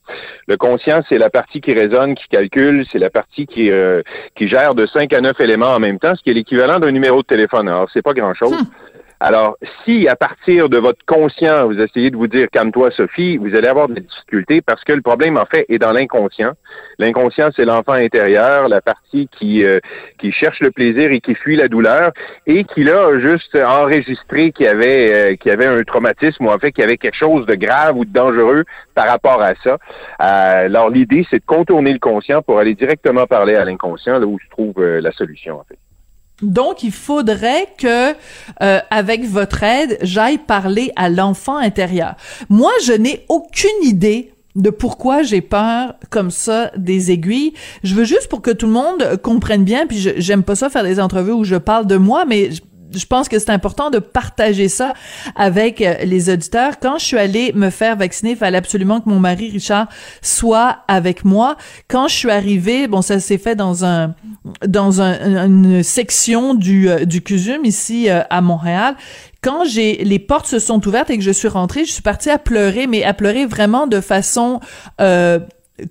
Le 0.47 0.57
conscient, 0.57 1.01
c'est 1.07 1.17
la 1.17 1.29
partie 1.29 1.61
qui 1.61 1.73
résonne, 1.73 2.15
qui 2.15 2.27
calcule, 2.27 2.85
c'est 2.91 2.99
la 2.99 3.09
partie 3.09 3.45
qui, 3.45 3.71
euh, 3.71 4.01
qui 4.35 4.47
gère 4.47 4.75
de 4.75 4.85
5 4.85 5.13
à 5.13 5.21
9 5.21 5.39
éléments 5.39 5.73
en 5.73 5.79
même 5.79 5.99
temps, 5.99 6.15
ce 6.15 6.23
qui 6.23 6.31
est 6.31 6.33
l'équivalent 6.33 6.79
d'un 6.79 6.91
numéro 6.91 7.21
de 7.21 7.27
téléphone. 7.27 7.67
Alors, 7.67 7.89
c'est 7.93 8.01
pas 8.01 8.13
grand-chose. 8.13 8.53
Hmm. 8.53 8.65
Alors, 9.19 9.57
si 9.83 10.07
à 10.07 10.15
partir 10.15 10.67
de 10.67 10.77
votre 10.77 11.03
conscient, 11.05 11.67
vous 11.67 11.79
essayez 11.79 12.11
de 12.11 12.17
vous 12.17 12.27
dire 12.27 12.47
calme-toi, 12.51 12.91
Sophie, 12.91 13.37
vous 13.37 13.55
allez 13.55 13.67
avoir 13.67 13.87
des 13.87 14.01
difficultés 14.01 14.61
parce 14.61 14.83
que 14.83 14.91
le 14.91 15.01
problème, 15.01 15.37
en 15.37 15.45
fait, 15.45 15.65
est 15.69 15.77
dans 15.77 15.93
l'inconscient. 15.93 16.51
L'inconscient, 16.99 17.49
c'est 17.55 17.63
l'enfant 17.63 17.93
intérieur, 17.93 18.67
la 18.67 18.81
partie 18.81 19.29
qui, 19.31 19.63
euh, 19.63 19.79
qui 20.19 20.31
cherche 20.31 20.59
le 20.59 20.71
plaisir 20.71 21.11
et 21.11 21.21
qui 21.21 21.33
fuit 21.33 21.55
la 21.55 21.69
douleur 21.69 22.11
et 22.45 22.65
qui 22.65 22.83
l'a 22.83 23.17
juste 23.19 23.55
enregistré 23.55 24.51
qu'il 24.51 24.65
y 24.65 24.69
avait, 24.69 25.13
euh, 25.13 25.35
qu'il 25.37 25.51
y 25.51 25.53
avait 25.53 25.65
un 25.65 25.81
traumatisme 25.83 26.45
ou 26.45 26.49
en 26.49 26.59
fait 26.59 26.71
qu'il 26.71 26.83
y 26.83 26.87
avait 26.87 26.97
quelque 26.97 27.15
chose 27.15 27.45
de 27.45 27.55
grave 27.55 27.97
ou 27.97 28.03
de 28.03 28.11
dangereux 28.11 28.65
par 28.93 29.07
rapport 29.07 29.41
à 29.41 29.53
ça. 29.63 29.77
Euh, 30.21 30.65
alors, 30.65 30.89
l'idée, 30.89 31.25
c'est 31.29 31.39
de 31.39 31.45
contourner 31.45 31.93
le 31.93 31.99
conscient 31.99 32.41
pour 32.41 32.59
aller 32.59 32.75
directement 32.75 33.27
parler 33.27 33.55
à 33.55 33.63
l'inconscient, 33.63 34.19
là 34.19 34.25
où 34.25 34.37
se 34.39 34.49
trouve 34.49 34.83
la 34.83 35.11
solution, 35.11 35.59
en 35.59 35.63
fait. 35.63 35.77
Donc, 36.45 36.83
il 36.83 36.91
faudrait 36.91 37.67
que, 37.77 38.13
euh, 38.61 38.79
avec 38.89 39.25
votre 39.25 39.63
aide, 39.63 39.97
j'aille 40.01 40.37
parler 40.37 40.91
à 40.95 41.09
l'enfant 41.09 41.57
intérieur. 41.57 42.15
Moi, 42.49 42.71
je 42.83 42.93
n'ai 42.93 43.25
aucune 43.29 43.83
idée 43.83 44.31
de 44.55 44.69
pourquoi 44.69 45.21
j'ai 45.23 45.41
peur 45.41 45.95
comme 46.09 46.31
ça 46.31 46.71
des 46.77 47.11
aiguilles. 47.11 47.53
Je 47.83 47.93
veux 47.93 48.05
juste 48.05 48.29
pour 48.29 48.41
que 48.41 48.51
tout 48.51 48.67
le 48.67 48.71
monde 48.71 49.19
comprenne 49.21 49.63
bien, 49.63 49.85
puis 49.85 50.13
j'aime 50.17 50.43
pas 50.43 50.55
ça 50.55 50.69
faire 50.69 50.83
des 50.83 50.99
entrevues 50.99 51.33
où 51.33 51.43
je 51.43 51.55
parle 51.55 51.87
de 51.87 51.97
moi, 51.97 52.25
mais 52.25 52.49
je 52.95 53.05
pense 53.05 53.29
que 53.29 53.39
c'est 53.39 53.49
important 53.49 53.89
de 53.89 53.99
partager 53.99 54.69
ça 54.69 54.93
avec 55.35 55.81
euh, 55.81 55.95
les 56.03 56.29
auditeurs. 56.29 56.79
Quand 56.79 56.97
je 56.97 57.05
suis 57.05 57.17
allée 57.17 57.53
me 57.53 57.69
faire 57.69 57.95
vacciner, 57.95 58.31
il 58.31 58.37
fallait 58.37 58.57
absolument 58.57 59.01
que 59.01 59.09
mon 59.09 59.19
mari 59.19 59.49
Richard 59.51 59.87
soit 60.21 60.77
avec 60.87 61.25
moi. 61.25 61.57
Quand 61.87 62.07
je 62.07 62.15
suis 62.15 62.31
arrivée, 62.31 62.87
bon, 62.87 63.01
ça 63.01 63.19
s'est 63.19 63.37
fait 63.37 63.55
dans 63.55 63.85
un 63.85 64.13
dans 64.65 65.01
un, 65.01 65.45
une 65.45 65.83
section 65.83 66.53
du 66.53 66.89
euh, 66.89 67.05
du 67.05 67.21
CUSUM 67.21 67.65
ici 67.65 68.09
euh, 68.09 68.21
à 68.29 68.41
Montréal 68.41 68.95
quand 69.45 69.63
j'ai 69.63 70.03
les 70.03 70.17
portes 70.17 70.47
se 70.47 70.57
sont 70.57 70.85
ouvertes 70.87 71.11
et 71.11 71.17
que 71.17 71.23
je 71.23 71.29
suis 71.29 71.47
rentrée, 71.47 71.85
je 71.85 71.91
suis 71.91 72.01
partie 72.01 72.31
à 72.31 72.39
pleurer, 72.39 72.87
mais 72.87 73.03
à 73.03 73.13
pleurer 73.13 73.45
vraiment 73.45 73.85
de 73.85 74.01
façon 74.01 74.59
euh, 74.99 75.37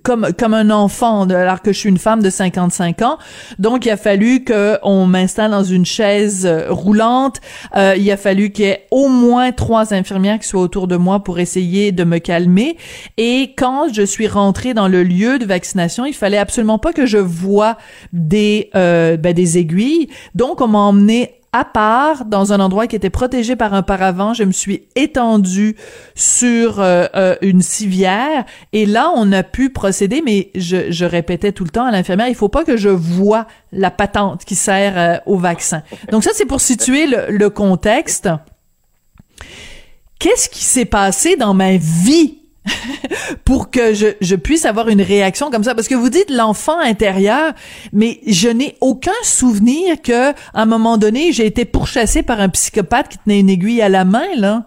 comme 0.03 0.29
comme 0.37 0.53
un 0.53 0.71
enfant 0.71 1.23
alors 1.29 1.61
que 1.61 1.71
je 1.71 1.77
suis 1.77 1.89
une 1.89 1.97
femme 1.97 2.21
de 2.21 2.29
55 2.29 3.01
ans. 3.01 3.17
Donc 3.59 3.85
il 3.85 3.91
a 3.91 3.97
fallu 3.97 4.43
que 4.43 4.79
on 4.83 5.05
m'installe 5.05 5.51
dans 5.51 5.63
une 5.63 5.85
chaise 5.85 6.45
euh, 6.45 6.67
roulante. 6.69 7.39
Euh, 7.75 7.95
il 7.97 8.09
a 8.11 8.17
fallu 8.17 8.49
qu'il 8.51 8.65
y 8.65 8.69
ait 8.69 8.87
au 8.91 9.07
moins 9.07 9.51
trois 9.51 9.93
infirmières 9.93 10.39
qui 10.39 10.47
soient 10.47 10.61
autour 10.61 10.87
de 10.87 10.95
moi 10.95 11.23
pour 11.23 11.39
essayer 11.39 11.91
de 11.91 12.03
me 12.03 12.17
calmer. 12.17 12.77
Et 13.17 13.53
quand 13.57 13.93
je 13.93 14.01
suis 14.01 14.27
rentrée 14.27 14.73
dans 14.73 14.87
le 14.87 15.03
lieu 15.03 15.37
de 15.37 15.45
vaccination 15.45 16.05
il 16.05 16.13
fallait 16.13 16.37
absolument 16.37 16.79
pas 16.79 16.93
que 16.93 17.05
je 17.05 17.17
voie 17.17 17.77
des 18.11 18.69
euh, 18.75 19.17
ben, 19.17 19.33
des 19.33 19.57
aiguilles. 19.57 20.09
Donc 20.33 20.61
on 20.61 20.67
m'a 20.67 20.79
emmené 20.79 21.41
à 21.55 21.63
part 21.63 22.25
dans 22.25 22.51
un 22.51 22.59
endroit 22.59 22.85
qui 22.85 22.97
était 22.97 23.09
protégé 23.09 23.55
par 23.55 23.73
un 23.73 23.81
paravent. 23.81 24.33
Je 24.33 24.43
me 24.43 24.51
suis 24.51 24.89
étendue 24.97 25.77
sur 26.13 26.81
euh, 26.81 27.05
euh, 27.15 27.37
une 27.41 27.61
civière 27.61 28.43
et 28.73 28.85
là 28.85 29.13
on 29.15 29.31
a 29.31 29.41
pu 29.41 29.69
procéder, 29.69 30.21
mais 30.21 30.51
je, 30.53 30.91
je 30.91 31.05
répétais 31.05 31.53
tout 31.53 31.63
le 31.63 31.69
temps 31.69 31.85
à 31.85 31.91
l'infirmière, 31.91 32.27
il 32.27 32.35
faut 32.35 32.49
pas 32.49 32.65
que 32.65 32.75
je 32.75 32.89
vois 32.89 33.47
la 33.71 33.89
patente 33.89 34.43
qui 34.43 34.55
sert 34.55 34.97
euh, 34.97 35.17
au 35.25 35.37
vaccin. 35.37 35.81
Donc 36.11 36.25
ça 36.25 36.31
c'est 36.33 36.45
pour 36.45 36.59
situer 36.59 37.07
le, 37.07 37.27
le 37.29 37.49
contexte. 37.49 38.27
Qu'est-ce 40.19 40.49
qui 40.49 40.65
s'est 40.65 40.83
passé 40.83 41.37
dans 41.37 41.53
ma 41.53 41.77
vie 41.77 42.39
pour 43.45 43.71
que 43.71 43.93
je, 43.93 44.07
je, 44.21 44.35
puisse 44.35 44.65
avoir 44.65 44.89
une 44.89 45.01
réaction 45.01 45.51
comme 45.51 45.63
ça 45.63 45.75
parce 45.75 45.87
que 45.87 45.95
vous 45.95 46.09
dites 46.09 46.29
l'enfant 46.29 46.79
intérieur 46.79 47.53
mais 47.93 48.19
je 48.27 48.49
n'ai 48.49 48.75
aucun 48.81 49.11
souvenir 49.23 50.01
que 50.01 50.31
à 50.31 50.35
un 50.53 50.65
moment 50.65 50.97
donné 50.97 51.31
j'ai 51.31 51.45
été 51.45 51.65
pourchassé 51.65 52.23
par 52.23 52.39
un 52.39 52.49
psychopathe 52.49 53.09
qui 53.09 53.17
tenait 53.19 53.39
une 53.39 53.49
aiguille 53.49 53.81
à 53.81 53.89
la 53.89 54.05
main 54.05 54.27
là 54.37 54.63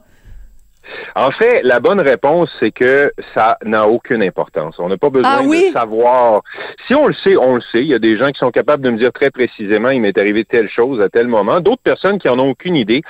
en 1.15 1.31
fait, 1.31 1.63
la 1.63 1.81
bonne 1.81 2.01
réponse, 2.01 2.51
c'est 2.61 2.71
que 2.71 3.13
ça 3.35 3.59
n'a 3.65 3.89
aucune 3.89 4.23
importance. 4.23 4.77
On 4.79 4.89
n'a 4.89 4.97
pas 4.97 5.11
besoin 5.11 5.41
ah 5.41 5.43
de 5.43 5.73
savoir. 5.73 6.43
Si 6.87 6.95
on 6.95 7.07
le 7.07 7.15
sait, 7.15 7.37
on 7.37 7.57
le 7.57 7.61
sait. 7.61 7.81
Il 7.81 7.89
y 7.89 7.95
a 7.95 7.99
des 7.99 8.17
gens 8.17 8.29
qui 8.29 8.39
sont 8.39 8.51
capables 8.51 8.83
de 8.83 8.91
me 8.91 8.99
dire 8.99 9.13
très 9.13 9.31
précisément, 9.31 9.91
il 9.91 10.01
m'est 10.01 10.17
arrivé 10.17 10.45
telle 10.45 10.69
chose 10.69 11.01
à 11.01 11.09
tel 11.09 11.29
moment. 11.29 11.61
D'autres 11.61 11.83
personnes 11.83 12.19
qui 12.19 12.29
en 12.29 12.39
ont 12.39 12.51
aucune 12.51 12.77
idée 12.77 13.03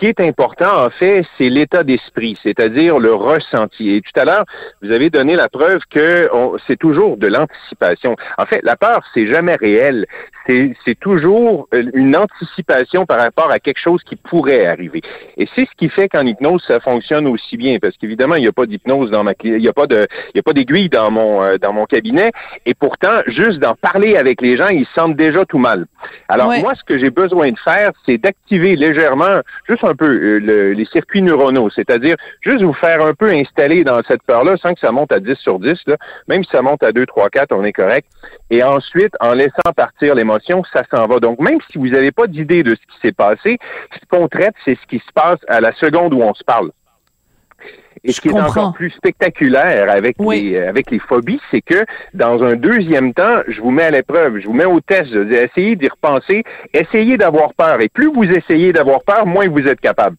qui 0.00 0.06
est 0.06 0.20
important, 0.20 0.86
en 0.86 0.88
fait, 0.88 1.26
c'est 1.36 1.50
l'état 1.50 1.84
d'esprit, 1.84 2.34
c'est-à-dire 2.42 2.98
le 2.98 3.12
ressenti. 3.12 3.94
Et 3.94 4.00
tout 4.00 4.18
à 4.18 4.24
l'heure, 4.24 4.44
vous 4.80 4.90
avez 4.90 5.10
donné 5.10 5.36
la 5.36 5.50
preuve 5.50 5.82
que 5.90 6.30
c'est 6.66 6.78
toujours 6.78 7.18
de 7.18 7.26
l'anticipation. 7.26 8.16
En 8.38 8.46
fait, 8.46 8.60
la 8.62 8.76
peur, 8.76 9.02
c'est 9.12 9.26
jamais 9.26 9.56
réel. 9.56 10.06
C'est 10.46 10.98
toujours 10.98 11.68
euh, 11.74 11.84
une 11.94 12.16
anticipation 12.16 13.06
par 13.06 13.20
rapport 13.20 13.52
à 13.52 13.60
quelque 13.60 13.78
chose 13.78 14.02
qui 14.02 14.16
pourrait 14.16 14.66
arriver. 14.66 15.00
Et 15.36 15.46
c'est 15.54 15.64
ce 15.64 15.70
qui 15.76 15.88
fait 15.88 16.08
qu'en 16.08 16.26
hypnose, 16.26 16.64
ça 16.66 16.80
fonctionne 16.80 17.28
aussi 17.28 17.56
bien, 17.56 17.78
parce 17.80 17.96
qu'évidemment, 17.96 18.34
il 18.34 18.40
n'y 18.40 18.48
a 18.48 18.52
pas 18.52 18.66
d'hypnose 18.66 19.10
dans 19.12 19.22
ma, 19.22 19.32
il 19.44 19.58
n'y 19.58 19.68
a 19.68 19.72
pas 19.72 19.86
de, 19.86 20.08
il 20.34 20.38
y 20.38 20.40
a 20.40 20.42
pas 20.42 20.52
d'aiguille 20.52 20.88
dans 20.88 21.10
mon, 21.12 21.42
euh, 21.42 21.58
dans 21.58 21.72
mon 21.72 21.84
cabinet. 21.84 22.32
Et 22.66 22.74
pourtant, 22.74 23.20
juste 23.26 23.60
d'en 23.60 23.76
parler 23.76 24.16
avec 24.16 24.40
les 24.40 24.56
gens, 24.56 24.68
ils 24.68 24.88
sentent 24.94 25.14
déjà 25.14 25.44
tout 25.44 25.58
mal. 25.58 25.86
Alors 26.28 26.48
moi, 26.48 26.74
ce 26.74 26.82
que 26.82 26.98
j'ai 26.98 27.10
besoin 27.10 27.52
de 27.52 27.58
faire, 27.58 27.92
c'est 28.06 28.18
d'activer 28.18 28.74
légèrement, 28.74 29.40
juste 29.68 29.84
un 29.84 29.89
peu 29.94 30.06
euh, 30.06 30.72
les 30.74 30.84
circuits 30.86 31.22
neuronaux, 31.22 31.70
c'est-à-dire 31.70 32.16
juste 32.40 32.62
vous 32.62 32.72
faire 32.72 33.04
un 33.04 33.14
peu 33.14 33.30
installer 33.30 33.84
dans 33.84 34.02
cette 34.06 34.22
peur-là 34.22 34.56
sans 34.56 34.74
que 34.74 34.80
ça 34.80 34.92
monte 34.92 35.12
à 35.12 35.20
10 35.20 35.34
sur 35.36 35.58
10, 35.58 35.78
là, 35.86 35.96
même 36.28 36.44
si 36.44 36.50
ça 36.50 36.62
monte 36.62 36.82
à 36.82 36.92
2, 36.92 37.06
3, 37.06 37.30
4, 37.30 37.52
on 37.52 37.64
est 37.64 37.72
correct. 37.72 38.08
Et 38.50 38.62
ensuite, 38.62 39.14
en 39.20 39.32
laissant 39.32 39.72
partir 39.76 40.14
l'émotion, 40.14 40.62
ça 40.72 40.82
s'en 40.92 41.06
va. 41.06 41.20
Donc, 41.20 41.38
même 41.38 41.58
si 41.70 41.78
vous 41.78 41.88
n'avez 41.88 42.12
pas 42.12 42.26
d'idée 42.26 42.62
de 42.62 42.74
ce 42.74 42.80
qui 42.80 43.00
s'est 43.02 43.12
passé, 43.12 43.58
ce 43.92 44.06
qu'on 44.08 44.28
traite, 44.28 44.54
c'est 44.64 44.78
ce 44.80 44.86
qui 44.86 44.98
se 44.98 45.12
passe 45.14 45.38
à 45.48 45.60
la 45.60 45.72
seconde 45.74 46.14
où 46.14 46.22
on 46.22 46.34
se 46.34 46.44
parle. 46.44 46.70
Et 48.04 48.12
ce 48.12 48.20
qui 48.20 48.28
est 48.28 48.32
encore 48.32 48.72
plus 48.72 48.90
spectaculaire 48.90 49.90
avec 49.90 50.16
les 50.18 50.58
avec 50.58 50.90
les 50.90 50.98
phobies, 50.98 51.40
c'est 51.50 51.60
que 51.60 51.84
dans 52.14 52.42
un 52.42 52.54
deuxième 52.56 53.12
temps, 53.12 53.42
je 53.46 53.60
vous 53.60 53.70
mets 53.70 53.84
à 53.84 53.90
l'épreuve, 53.90 54.38
je 54.38 54.46
vous 54.46 54.54
mets 54.54 54.64
au 54.64 54.80
test, 54.80 55.12
je 55.12 55.20
dis 55.20 55.34
essayez 55.34 55.76
d'y 55.76 55.88
repenser, 55.88 56.44
essayez 56.72 57.16
d'avoir 57.16 57.52
peur. 57.54 57.80
Et 57.80 57.88
plus 57.88 58.10
vous 58.12 58.24
essayez 58.24 58.72
d'avoir 58.72 59.02
peur, 59.02 59.26
moins 59.26 59.48
vous 59.48 59.66
êtes 59.66 59.80
capable. 59.80 60.16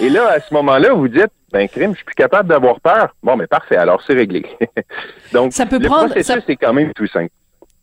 Et 0.00 0.08
là, 0.08 0.28
à 0.30 0.40
ce 0.40 0.54
moment-là, 0.54 0.92
vous 0.92 1.08
dites 1.08 1.32
ben 1.52 1.66
crime, 1.66 1.92
je 1.92 1.96
suis 1.96 2.04
plus 2.04 2.14
capable 2.14 2.48
d'avoir 2.48 2.80
peur. 2.80 3.14
Bon, 3.22 3.36
mais 3.36 3.46
parfait, 3.46 3.76
alors 3.76 4.02
c'est 4.06 4.12
réglé. 4.12 4.44
Donc, 5.32 5.52
ça 5.52 5.66
peut 5.66 5.78
le 5.78 5.86
prendre, 5.86 6.12
processus, 6.12 6.42
c'est 6.46 6.56
quand 6.56 6.72
même 6.72 6.92
tout 6.92 7.06
simple. 7.06 7.30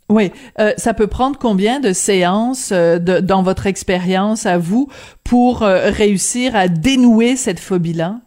Oui, 0.07 0.31
euh, 0.59 0.73
ça 0.77 0.93
peut 0.93 1.07
prendre 1.07 1.39
combien 1.39 1.79
de 1.79 1.91
séances 1.91 2.71
euh, 2.71 2.99
de, 2.99 3.19
dans 3.19 3.41
votre 3.41 3.65
expérience 3.65 4.45
à 4.45 4.59
vous 4.59 4.88
pour 5.23 5.63
euh, 5.63 5.89
réussir 5.89 6.55
à 6.55 6.67
dénouer 6.67 7.36
cette 7.36 7.59
phobie-là? 7.59 8.17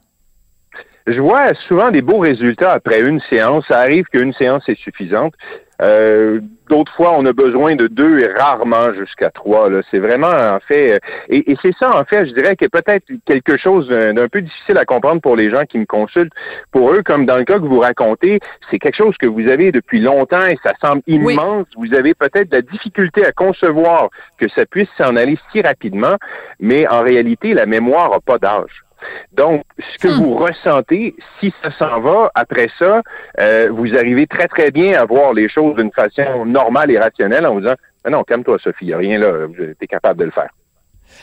Je 1.09 1.22
vois 1.22 1.54
souvent 1.66 1.90
des 1.90 2.02
beaux 2.02 2.18
résultats 2.18 2.72
après 2.72 3.00
une 3.00 3.18
séance. 3.30 3.64
Ça 3.66 3.78
arrive 3.78 4.04
qu'une 4.12 4.34
séance 4.34 4.68
est 4.68 4.78
suffisante. 4.78 5.32
Euh, 5.80 6.40
d'autres 6.68 6.92
fois, 6.92 7.14
on 7.16 7.24
a 7.24 7.32
besoin 7.32 7.76
de 7.76 7.86
deux 7.86 8.18
et 8.18 8.26
rarement 8.26 8.92
jusqu'à 8.92 9.30
trois. 9.30 9.70
C'est 9.90 10.00
vraiment, 10.00 10.28
en 10.28 10.59
fait, 10.61 10.94
euh, 10.94 10.98
et, 11.30 11.56
c'est 11.62 11.74
ça, 11.78 11.96
en 11.96 12.04
fait, 12.04 12.26
je 12.26 12.34
dirais 12.34 12.56
que 12.56 12.66
peut-être 12.66 13.06
quelque 13.24 13.56
chose 13.56 13.88
d'un 13.88 14.28
peu 14.28 14.42
difficile 14.42 14.76
à 14.76 14.84
comprendre 14.84 15.22
pour 15.22 15.34
les 15.34 15.50
gens 15.50 15.64
qui 15.64 15.78
me 15.78 15.86
consultent. 15.86 16.32
Pour 16.72 16.92
eux, 16.92 17.02
comme 17.02 17.24
dans 17.24 17.38
le 17.38 17.44
cas 17.44 17.59
que 17.59 17.64
vous 17.64 17.80
racontez, 17.80 18.40
c'est 18.70 18.78
quelque 18.78 18.96
chose 18.96 19.16
que 19.18 19.26
vous 19.26 19.48
avez 19.48 19.72
depuis 19.72 20.00
longtemps 20.00 20.46
et 20.46 20.59
ça 20.62 20.72
semble 20.82 21.00
immense. 21.06 21.66
Vous 21.76 21.94
avez 21.94 22.12
peut-être 22.12 22.50
de 22.50 22.56
la 22.56 22.62
difficulté 22.62 23.24
à 23.24 23.32
concevoir 23.32 24.11
que 24.36 24.48
ça 24.50 24.66
puisse 24.66 24.90
s'en 24.98 25.16
aller 25.16 25.38
si 25.52 25.62
rapidement, 25.62 26.16
mais 26.61 26.86
en 26.88 27.00
réalité, 27.00 27.54
la 27.54 27.64
mémoire 27.64 28.11
n'a 28.11 28.20
pas 28.20 28.38
d'âge. 28.38 28.84
Donc, 29.32 29.62
ce 29.78 29.99
que 29.99 30.09
hmm. 30.09 30.22
vous 30.22 30.34
ressentez, 30.36 31.14
si 31.40 31.53
ça 31.62 31.70
s'en 31.78 32.01
va, 32.01 32.30
après 32.34 32.68
ça, 32.78 33.03
euh, 33.40 33.68
vous 33.70 33.94
arrivez 33.94 34.26
très, 34.26 34.49
très 34.49 34.70
bien 34.70 34.99
à 34.99 35.05
voir 35.05 35.32
les 35.32 35.49
choses 35.49 35.76
d'une 35.76 35.92
façon 35.92 36.44
normale 36.44 36.90
et 36.90 36.99
rationnelle 36.99 37.46
en 37.46 37.55
vous 37.55 37.61
disant, 37.61 37.76
non, 38.09 38.24
calme-toi, 38.24 38.59
Sophie, 38.59 38.86
il 38.86 38.88
n'y 38.88 38.94
a 38.94 38.99
rien 38.99 39.18
là, 39.18 39.46
tu 39.57 39.76
es 39.80 39.86
capable 39.86 40.20
de 40.20 40.24
le 40.24 40.30
faire. 40.30 40.51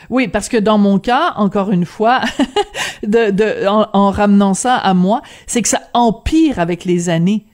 Oui, 0.09 0.27
parce 0.27 0.49
que 0.49 0.57
dans 0.57 0.77
mon 0.77 0.99
cas, 0.99 1.33
encore 1.35 1.71
une 1.71 1.85
fois, 1.85 2.21
de, 3.03 3.67
en, 3.67 4.11
ramenant 4.11 4.53
ça 4.53 4.75
à 4.75 4.93
moi, 4.93 5.21
c'est 5.47 5.61
que 5.61 5.69
ça 5.69 5.81
empire 5.93 6.59
avec 6.59 6.85
les 6.85 7.09
années. 7.09 7.45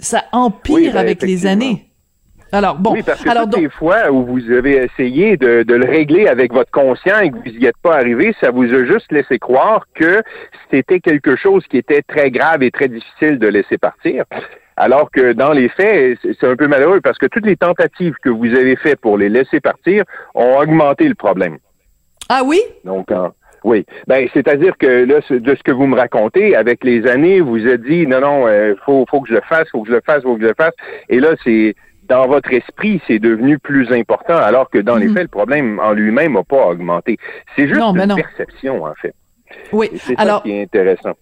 Ça 0.00 0.24
empire 0.32 0.92
ben, 0.92 0.98
avec 0.98 1.22
les 1.22 1.46
années. 1.46 1.87
Alors, 2.52 2.76
bon. 2.76 2.92
Oui, 2.92 3.02
parce 3.02 3.22
que 3.22 3.28
alors, 3.28 3.44
toutes 3.44 3.60
les 3.60 3.68
fois 3.68 4.10
où 4.10 4.24
vous 4.24 4.50
avez 4.50 4.76
essayé 4.84 5.36
de, 5.36 5.64
le 5.66 5.86
régler 5.86 6.26
avec 6.28 6.52
votre 6.52 6.70
conscient 6.70 7.18
et 7.20 7.30
que 7.30 7.36
vous 7.36 7.58
n'y 7.58 7.66
êtes 7.66 7.76
pas 7.82 7.94
arrivé, 7.94 8.34
ça 8.40 8.50
vous 8.50 8.72
a 8.72 8.84
juste 8.84 9.12
laissé 9.12 9.38
croire 9.38 9.84
que 9.94 10.22
c'était 10.70 11.00
quelque 11.00 11.36
chose 11.36 11.64
qui 11.68 11.76
était 11.76 12.02
très 12.02 12.30
grave 12.30 12.62
et 12.62 12.70
très 12.70 12.88
difficile 12.88 13.38
de 13.38 13.48
laisser 13.48 13.76
partir. 13.76 14.24
Alors 14.76 15.10
que 15.10 15.32
dans 15.32 15.52
les 15.52 15.68
faits, 15.68 16.18
c'est 16.22 16.46
un 16.46 16.56
peu 16.56 16.68
malheureux 16.68 17.00
parce 17.00 17.18
que 17.18 17.26
toutes 17.26 17.46
les 17.46 17.56
tentatives 17.56 18.14
que 18.22 18.30
vous 18.30 18.46
avez 18.46 18.76
faites 18.76 19.00
pour 19.00 19.18
les 19.18 19.28
laisser 19.28 19.60
partir 19.60 20.04
ont 20.34 20.58
augmenté 20.58 21.08
le 21.08 21.16
problème. 21.16 21.58
Ah 22.28 22.42
oui? 22.44 22.60
Donc, 22.84 23.08
oui. 23.64 23.84
Ben, 24.06 24.28
c'est-à-dire 24.32 24.76
que 24.78 25.04
là, 25.04 25.20
de 25.28 25.54
ce 25.54 25.62
que 25.62 25.72
vous 25.72 25.86
me 25.86 25.96
racontez, 25.96 26.54
avec 26.54 26.84
les 26.84 27.06
années, 27.06 27.40
vous 27.40 27.66
avez 27.66 27.78
dit 27.78 28.06
non, 28.06 28.20
non, 28.20 28.46
euh, 28.46 28.74
faut, 28.84 29.04
faut 29.10 29.20
que 29.20 29.28
je 29.28 29.34
le 29.34 29.40
fasse, 29.48 29.68
faut 29.70 29.82
que 29.82 29.88
je 29.88 29.94
le 29.94 30.02
fasse, 30.04 30.22
faut 30.22 30.36
que 30.36 30.42
je 30.42 30.48
le 30.48 30.54
fasse. 30.54 30.74
Et 31.08 31.18
là, 31.18 31.30
c'est 31.42 31.74
dans 32.08 32.26
votre 32.26 32.52
esprit, 32.52 33.00
c'est 33.06 33.18
devenu 33.18 33.58
plus 33.58 33.92
important, 33.92 34.36
alors 34.36 34.70
que 34.70 34.78
dans 34.78 34.96
les 34.96 35.08
mhm. 35.08 35.14
faits, 35.14 35.22
le 35.22 35.28
problème 35.28 35.78
en 35.78 35.92
lui-même 35.92 36.32
n'a 36.34 36.42
pas 36.42 36.66
augmenté. 36.66 37.18
C'est 37.56 37.68
juste 37.68 37.80
une 37.80 38.14
perception, 38.14 38.84
en 38.84 38.94
fait. 38.94 39.14
Oui. 39.72 39.90
C'est 39.94 40.16
ça 40.16 40.40
qui 40.42 40.52
est 40.52 40.62
intéressant. 40.62 41.12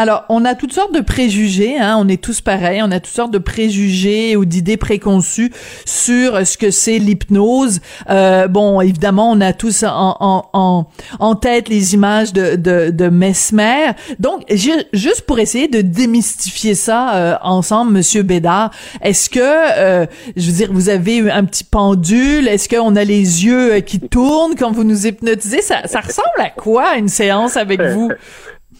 Alors, 0.00 0.24
on 0.30 0.46
a 0.46 0.54
toutes 0.54 0.72
sortes 0.72 0.94
de 0.94 1.02
préjugés, 1.02 1.78
hein, 1.78 1.98
on 2.00 2.08
est 2.08 2.22
tous 2.22 2.40
pareils, 2.40 2.80
on 2.82 2.90
a 2.90 3.00
toutes 3.00 3.12
sortes 3.12 3.32
de 3.32 3.38
préjugés 3.38 4.34
ou 4.34 4.46
d'idées 4.46 4.78
préconçues 4.78 5.52
sur 5.84 6.46
ce 6.46 6.56
que 6.56 6.70
c'est 6.70 6.98
l'hypnose. 6.98 7.82
Euh, 8.08 8.48
bon, 8.48 8.80
évidemment, 8.80 9.30
on 9.30 9.42
a 9.42 9.52
tous 9.52 9.84
en, 9.86 10.86
en, 11.18 11.34
tête 11.34 11.68
les 11.68 11.92
images 11.92 12.32
de, 12.32 12.56
de, 12.56 13.08
Mesmer. 13.10 13.90
Donc, 14.18 14.50
juste 14.50 15.20
pour 15.26 15.38
essayer 15.38 15.68
de 15.68 15.82
démystifier 15.82 16.74
ça 16.74 17.14
euh, 17.16 17.36
ensemble, 17.42 17.92
Monsieur 17.92 18.22
Bédard, 18.22 18.70
est-ce 19.02 19.28
que, 19.28 19.38
euh, 19.42 20.06
je 20.34 20.46
veux 20.46 20.56
dire, 20.56 20.70
vous 20.72 20.88
avez 20.88 21.30
un 21.30 21.44
petit 21.44 21.64
pendule? 21.64 22.48
Est-ce 22.48 22.70
qu'on 22.70 22.96
a 22.96 23.04
les 23.04 23.44
yeux 23.44 23.74
euh, 23.74 23.80
qui 23.80 24.00
tournent 24.00 24.54
quand 24.54 24.72
vous 24.72 24.84
nous 24.84 25.06
hypnotisez? 25.06 25.60
Ça 25.60 26.00
ressemble 26.00 26.38
à 26.38 26.48
quoi, 26.48 26.96
une 26.96 27.08
séance 27.10 27.58
avec 27.58 27.82
vous? 27.82 28.10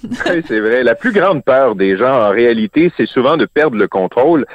oui, 0.31 0.43
c'est 0.47 0.61
vrai. 0.61 0.83
La 0.83 0.95
plus 0.95 1.13
grande 1.13 1.45
peur 1.45 1.75
des 1.75 1.97
gens, 1.97 2.29
en 2.29 2.31
réalité, 2.31 2.93
c'est 2.97 3.07
souvent 3.07 3.37
de 3.37 3.47
perdre 3.47 3.77
le 3.77 3.89
contrôle. 3.89 4.47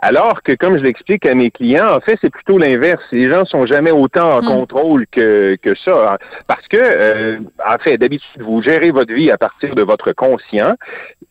Alors 0.00 0.42
que, 0.42 0.52
comme 0.52 0.76
je 0.76 0.82
l'explique 0.82 1.26
à 1.26 1.34
mes 1.34 1.50
clients, 1.50 1.94
en 1.94 2.00
fait, 2.00 2.18
c'est 2.20 2.30
plutôt 2.30 2.58
l'inverse. 2.58 3.02
Les 3.12 3.28
gens 3.28 3.44
sont 3.44 3.66
jamais 3.66 3.90
autant 3.90 4.38
en 4.38 4.42
hmm. 4.42 4.46
contrôle 4.46 5.06
que, 5.08 5.56
que 5.60 5.74
ça. 5.74 6.12
Hein. 6.12 6.18
Parce 6.46 6.66
que, 6.68 6.76
euh, 6.80 7.38
en 7.66 7.78
fait, 7.78 7.98
d'habitude, 7.98 8.42
vous 8.42 8.62
gérez 8.62 8.90
votre 8.90 9.12
vie 9.12 9.30
à 9.30 9.38
partir 9.38 9.74
de 9.74 9.82
votre 9.82 10.12
conscient. 10.12 10.74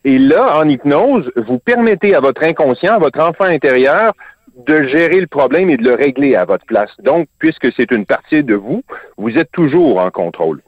Et 0.04 0.18
là, 0.18 0.58
en 0.58 0.68
hypnose, 0.68 1.32
vous 1.36 1.60
permettez 1.60 2.16
à 2.16 2.20
votre 2.20 2.44
inconscient, 2.44 2.96
à 2.96 3.00
votre 3.00 3.20
enfant 3.20 3.46
intérieur, 3.46 4.14
de 4.66 4.84
gérer 4.84 5.20
le 5.22 5.28
problème 5.28 5.70
et 5.70 5.78
de 5.78 5.84
le 5.84 5.94
régler 5.94 6.36
à 6.36 6.46
votre 6.46 6.66
place. 6.66 6.92
Donc, 7.00 7.28
puisque 7.40 7.72
c'est 7.74 7.92
une 7.92 8.06
partie 8.06 8.44
de 8.44 8.56
vous, 8.56 8.84
vous 9.18 9.38
êtes 9.38 9.52
toujours 9.52 10.00
en 10.00 10.12
contrôle. 10.12 10.62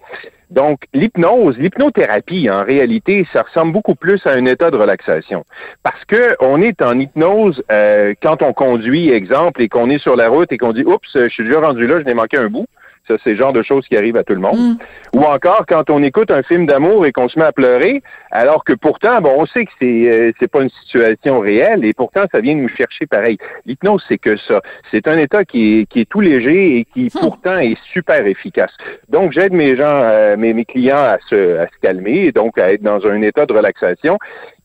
Donc, 0.53 0.85
l'hypnose, 0.93 1.57
l'hypnothérapie, 1.57 2.47
en 2.49 2.63
réalité, 2.63 3.25
ça 3.33 3.41
ressemble 3.41 3.73
beaucoup 3.73 3.95
plus 3.95 4.25
à 4.27 4.33
un 4.33 4.45
état 4.45 4.69
de 4.69 4.77
relaxation. 4.77 5.45
Parce 5.81 6.05
que 6.05 6.35
on 6.39 6.61
est 6.61 6.79
en 6.83 6.99
hypnose 6.99 7.63
euh, 7.71 8.13
quand 8.21 8.43
on 8.43 8.53
conduit, 8.53 9.09
exemple, 9.09 9.63
et 9.63 9.69
qu'on 9.69 9.89
est 9.89 9.97
sur 9.97 10.15
la 10.15 10.29
route 10.29 10.51
et 10.51 10.59
qu'on 10.59 10.73
dit 10.73 10.83
Oups, 10.83 11.09
je 11.15 11.27
suis 11.29 11.43
déjà 11.43 11.59
rendu 11.59 11.87
là, 11.87 11.99
je 11.99 12.05
n'ai 12.05 12.13
manqué 12.13 12.37
un 12.37 12.49
bout. 12.49 12.67
Ça, 13.07 13.15
c'est 13.23 13.31
le 13.31 13.35
genre 13.35 13.51
de 13.51 13.63
choses 13.63 13.85
qui 13.85 13.97
arrivent 13.97 14.15
à 14.15 14.23
tout 14.23 14.33
le 14.33 14.39
monde. 14.39 14.57
Mm. 14.57 14.77
Ou 15.17 15.23
encore 15.23 15.65
quand 15.67 15.89
on 15.89 16.01
écoute 16.01 16.31
un 16.31 16.41
film 16.41 16.65
d'amour 16.65 17.05
et 17.05 17.11
qu'on 17.11 17.27
se 17.27 17.37
met 17.37 17.45
à 17.45 17.51
pleurer, 17.51 18.01
alors 18.31 18.63
que 18.63 18.73
pourtant, 18.73 19.19
bon, 19.19 19.33
on 19.37 19.45
sait 19.45 19.65
que 19.65 19.71
c'est 19.79 20.09
euh, 20.09 20.31
c'est 20.39 20.47
pas 20.47 20.61
une 20.61 20.69
situation 20.69 21.39
réelle 21.39 21.83
et 21.83 21.93
pourtant 21.93 22.23
ça 22.31 22.39
vient 22.39 22.55
nous 22.55 22.69
chercher 22.69 23.05
pareil. 23.05 23.37
L'hypnose, 23.65 24.03
c'est 24.07 24.17
que 24.17 24.37
ça. 24.37 24.61
C'est 24.89 25.07
un 25.07 25.17
état 25.17 25.43
qui 25.43 25.79
est, 25.79 25.85
qui 25.85 26.01
est 26.01 26.09
tout 26.09 26.21
léger 26.21 26.77
et 26.77 26.85
qui 26.85 27.05
mm. 27.05 27.19
pourtant 27.19 27.57
est 27.57 27.77
super 27.91 28.25
efficace. 28.25 28.71
Donc, 29.09 29.33
j'aide 29.33 29.51
mes 29.51 29.75
gens, 29.75 29.83
euh, 30.03 30.37
mes, 30.37 30.53
mes 30.53 30.65
clients 30.65 30.95
à 30.95 31.17
se, 31.29 31.57
à 31.57 31.67
se 31.67 31.79
calmer, 31.81 32.27
et 32.27 32.31
donc 32.31 32.57
à 32.57 32.71
être 32.71 32.83
dans 32.83 33.05
un 33.05 33.21
état 33.21 33.45
de 33.45 33.53
relaxation. 33.53 34.17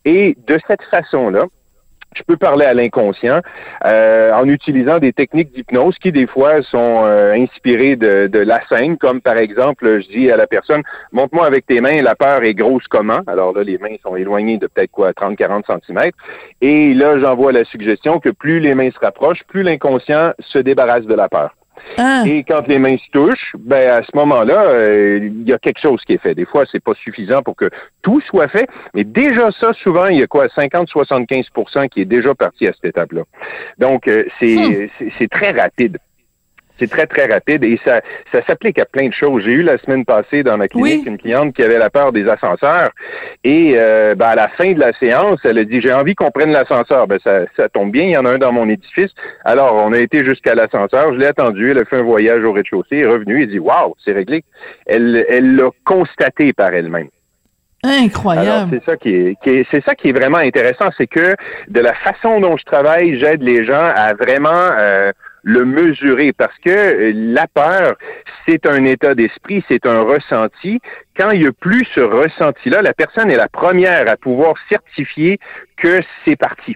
Et 0.04 0.36
de 0.46 0.58
cette 0.66 0.82
façon-là, 0.84 1.44
je 2.14 2.22
peux 2.22 2.36
parler 2.36 2.64
à 2.64 2.74
l'inconscient 2.74 3.40
euh, 3.84 4.32
en 4.32 4.48
utilisant 4.48 4.98
des 4.98 5.12
techniques 5.12 5.52
d'hypnose 5.52 5.96
qui 5.98 6.12
des 6.12 6.26
fois 6.26 6.62
sont 6.62 7.02
euh, 7.04 7.32
inspirées 7.34 7.96
de, 7.96 8.26
de, 8.26 8.38
la 8.38 8.60
scène, 8.68 8.96
comme 8.96 9.20
par 9.20 9.36
exemple, 9.36 10.00
je 10.00 10.08
dis 10.08 10.30
à 10.30 10.36
la 10.36 10.46
personne, 10.46 10.82
montre-moi 11.12 11.46
avec 11.46 11.66
tes 11.66 11.80
mains, 11.80 12.02
la 12.02 12.14
peur 12.14 12.42
est 12.42 12.54
grosse 12.54 12.86
comment? 12.88 13.20
Alors 13.26 13.52
là, 13.52 13.62
les 13.62 13.78
mains 13.78 13.96
sont 14.02 14.16
éloignées 14.16 14.58
de 14.58 14.66
peut-être 14.66 14.90
quoi, 14.90 15.10
30-40 15.12 15.64
cm. 15.86 16.10
Et 16.60 16.94
là, 16.94 17.18
j'envoie 17.18 17.52
la 17.52 17.64
suggestion 17.64 18.20
que 18.20 18.30
plus 18.30 18.60
les 18.60 18.74
mains 18.74 18.90
se 18.90 18.98
rapprochent, 18.98 19.44
plus 19.44 19.62
l'inconscient 19.62 20.32
se 20.40 20.58
débarrasse 20.58 21.04
de 21.04 21.14
la 21.14 21.28
peur. 21.28 21.57
Ah. 21.96 22.22
Et 22.26 22.44
quand 22.44 22.66
les 22.68 22.78
mains 22.78 22.96
se 22.96 23.10
touchent, 23.12 23.54
ben 23.58 23.90
à 23.90 24.02
ce 24.02 24.14
moment-là, 24.14 24.62
euh, 24.66 25.18
il 25.22 25.48
y 25.48 25.52
a 25.52 25.58
quelque 25.58 25.80
chose 25.80 26.02
qui 26.04 26.14
est 26.14 26.22
fait. 26.22 26.34
Des 26.34 26.44
fois, 26.44 26.64
c'est 26.70 26.82
pas 26.82 26.94
suffisant 26.94 27.42
pour 27.42 27.56
que 27.56 27.70
tout 28.02 28.20
soit 28.22 28.48
fait, 28.48 28.68
mais 28.94 29.04
déjà 29.04 29.50
ça, 29.52 29.72
souvent, 29.72 30.06
il 30.06 30.18
y 30.18 30.22
a 30.22 30.26
quoi, 30.26 30.46
50-75% 30.46 31.88
qui 31.88 32.02
est 32.02 32.04
déjà 32.04 32.34
parti 32.34 32.66
à 32.66 32.72
cette 32.72 32.84
étape-là. 32.84 33.22
Donc, 33.78 34.08
euh, 34.08 34.24
hmm. 34.40 34.88
c'est 35.18 35.30
très 35.30 35.52
rapide. 35.52 35.98
C'est 36.78 36.90
très, 36.90 37.06
très 37.06 37.26
rapide 37.26 37.64
et 37.64 37.80
ça, 37.84 38.00
ça 38.32 38.44
s'applique 38.46 38.78
à 38.78 38.84
plein 38.84 39.08
de 39.08 39.12
choses. 39.12 39.44
J'ai 39.44 39.52
eu 39.52 39.62
la 39.62 39.78
semaine 39.78 40.04
passée 40.04 40.42
dans 40.42 40.56
ma 40.56 40.68
clinique 40.68 41.06
une 41.06 41.18
cliente 41.18 41.54
qui 41.54 41.62
avait 41.62 41.78
la 41.78 41.90
peur 41.90 42.12
des 42.12 42.28
ascenseurs 42.28 42.90
et 43.44 43.74
euh, 43.76 44.14
ben, 44.14 44.26
à 44.26 44.34
la 44.34 44.48
fin 44.48 44.72
de 44.72 44.78
la 44.78 44.92
séance, 44.94 45.40
elle 45.44 45.58
a 45.58 45.64
dit 45.64 45.80
j'ai 45.80 45.92
envie 45.92 46.14
qu'on 46.14 46.30
prenne 46.30 46.50
l'ascenseur. 46.50 47.06
Ben, 47.06 47.18
ça, 47.22 47.40
ça 47.56 47.68
tombe 47.68 47.90
bien, 47.90 48.04
il 48.04 48.10
y 48.10 48.16
en 48.16 48.24
a 48.24 48.30
un 48.30 48.38
dans 48.38 48.52
mon 48.52 48.68
édifice. 48.68 49.10
Alors, 49.44 49.74
on 49.74 49.92
a 49.92 49.98
été 49.98 50.24
jusqu'à 50.24 50.54
l'ascenseur, 50.54 51.12
je 51.14 51.18
l'ai 51.18 51.26
attendu, 51.26 51.70
elle 51.70 51.78
a 51.78 51.84
fait 51.84 51.96
un 51.96 52.02
voyage 52.02 52.44
au 52.44 52.52
rez-de-chaussée, 52.52 52.98
est 52.98 53.06
revenue 53.06 53.42
et 53.42 53.46
dit 53.46 53.58
Waouh, 53.58 53.94
c'est 54.04 54.12
réglé. 54.12 54.44
Elle 54.86 55.24
elle 55.28 55.56
l'a 55.56 55.70
constaté 55.84 56.52
par 56.52 56.72
elle-même. 56.74 57.08
Incroyable. 57.84 58.70
C'est 58.72 58.84
ça 58.84 58.96
qui 58.96 59.10
est, 59.10 59.66
c'est 59.70 59.84
ça 59.84 59.94
qui 59.94 60.08
est 60.08 60.12
vraiment 60.12 60.38
intéressant, 60.38 60.88
c'est 60.96 61.06
que 61.06 61.36
de 61.68 61.80
la 61.80 61.94
façon 61.94 62.40
dont 62.40 62.56
je 62.56 62.64
travaille, 62.64 63.18
j'aide 63.18 63.42
les 63.42 63.64
gens 63.64 63.92
à 63.94 64.14
vraiment 64.14 64.50
euh, 64.50 65.12
le 65.48 65.64
mesurer 65.64 66.34
parce 66.34 66.56
que 66.58 66.70
euh, 66.70 67.12
la 67.14 67.46
peur, 67.46 67.96
c'est 68.46 68.66
un 68.66 68.84
état 68.84 69.14
d'esprit, 69.14 69.64
c'est 69.66 69.86
un 69.86 70.02
ressenti. 70.02 70.78
Quand 71.16 71.30
il 71.30 71.40
n'y 71.40 71.46
a 71.46 71.52
plus 71.52 71.86
ce 71.94 72.00
ressenti-là, 72.00 72.82
la 72.82 72.92
personne 72.92 73.30
est 73.30 73.36
la 73.36 73.48
première 73.48 74.10
à 74.10 74.16
pouvoir 74.18 74.54
certifier 74.68 75.38
que 75.78 76.00
c'est 76.24 76.36
parti. 76.36 76.74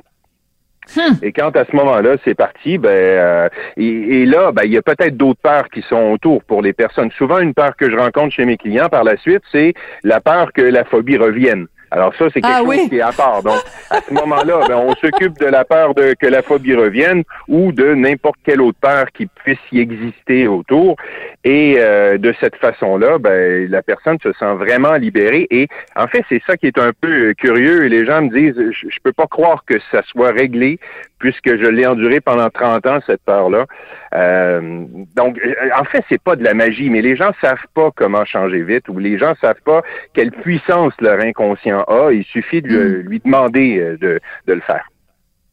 Hmm. 0.97 1.15
Et 1.23 1.33
quand 1.33 1.55
à 1.55 1.67
ce 1.67 1.77
moment-là, 1.77 2.17
c'est 2.25 2.35
parti, 2.35 2.79
ben 2.79 2.89
euh, 2.89 3.49
et, 3.77 4.25
là, 4.25 4.53
ben 4.53 4.63
il 4.65 4.73
y 4.73 4.79
a 4.79 4.83
peut-être 4.83 5.17
d'autres 5.17 5.41
peurs 5.41 5.69
qui 5.69 5.83
sont 5.83 6.11
autour 6.11 6.43
pour 6.43 6.63
les 6.63 6.73
personnes. 6.73 7.11
Souvent, 7.13 7.39
une 7.41 7.55
peur 7.55 7.77
que 7.77 7.91
je 7.91 7.97
rencontre 7.97 8.35
chez 8.35 8.47
mes 8.47 8.57
clients 8.57 8.89
par 8.89 9.05
la 9.05 9.19
suite, 9.19 9.43
c'est 9.53 9.75
la 10.03 10.21
peur 10.21 10.51
que 10.53 10.63
la 10.63 10.85
phobie 10.85 11.19
revienne. 11.19 11.67
Alors 11.93 12.15
ça, 12.15 12.25
c'est 12.33 12.41
quelque 12.41 12.55
ah 12.55 12.65
chose 12.65 12.89
qui 12.89 12.97
est 12.97 13.03
à 13.03 13.13
part. 13.13 13.43
Donc, 13.43 13.61
à 13.91 14.01
ce 14.01 14.15
moment-là, 14.15 14.61
ben, 14.67 14.77
on 14.77 14.95
s'occupe 14.95 15.39
de 15.39 15.45
la 15.45 15.67
peur 15.67 15.95
de 15.95 16.15
que 16.19 16.27
la 16.27 16.41
phobie 16.41 16.75
revienne 16.75 17.23
ou 17.49 17.71
de 17.71 17.95
n'importe 17.95 18.39
quelle 18.45 18.63
autre 18.63 18.79
peur 18.81 19.13
qui 19.13 19.27
puisse 19.27 19.59
y 19.73 19.81
exister 19.81 20.49
autour. 20.49 20.97
Et 21.45 21.75
euh, 21.79 22.17
de 22.17 22.35
cette 22.41 22.57
façon-là, 22.57 23.19
ben, 23.19 23.71
la 23.71 23.83
personne 23.83 24.17
se 24.23 24.33
sent 24.33 24.55
vraiment 24.55 24.95
libérée. 24.95 25.47
Et 25.51 25.69
en 25.95 26.07
fait, 26.07 26.25
c'est 26.31 26.43
ça 26.47 26.57
qui 26.57 26.67
est 26.67 26.79
un 26.79 26.93
peu 26.99 27.35
curieux. 27.35 27.85
Et 27.85 27.91
les 27.91 28.07
gens 28.07 28.23
me 28.23 28.31
disent, 28.31 28.57
je, 28.57 28.89
je 28.89 28.99
peux 29.03 29.13
pas 29.13 29.27
croire 29.27 29.63
que 29.67 29.79
ça 29.91 30.01
soit 30.07 30.31
réglé 30.31 30.79
puisque 31.23 31.57
je 31.57 31.69
l'ai 31.69 31.87
enduré 31.87 32.21
pendant 32.21 32.51
30 32.51 32.85
ans, 32.87 32.99
cette 33.07 33.23
peur-là. 33.23 33.67
Euh, 34.13 34.85
donc, 35.17 35.39
euh, 35.39 35.55
en 35.79 35.85
fait, 35.85 36.05
c'est 36.09 36.21
pas 36.21 36.35
de 36.35 36.43
la 36.43 36.53
magie, 36.53 36.91
mais 36.91 37.01
les 37.01 37.15
gens 37.15 37.31
savent 37.41 37.65
pas 37.75 37.91
comment 37.95 38.25
changer 38.25 38.63
vite 38.63 38.89
ou 38.89 38.99
les 38.99 39.19
gens 39.19 39.35
savent 39.41 39.63
pas 39.65 39.83
quelle 40.15 40.33
puissance 40.33 40.93
leur 41.01 41.21
inconscient 41.21 41.82
a. 41.89 42.11
Il 42.13 42.25
suffit 42.25 42.63
de 42.63 43.03
lui, 43.07 43.19
hmm. 43.19 43.23
demander 43.25 43.79
euh, 43.79 43.97
de, 43.99 44.21
de 44.47 44.53
le 44.53 44.61
faire. 44.61 44.85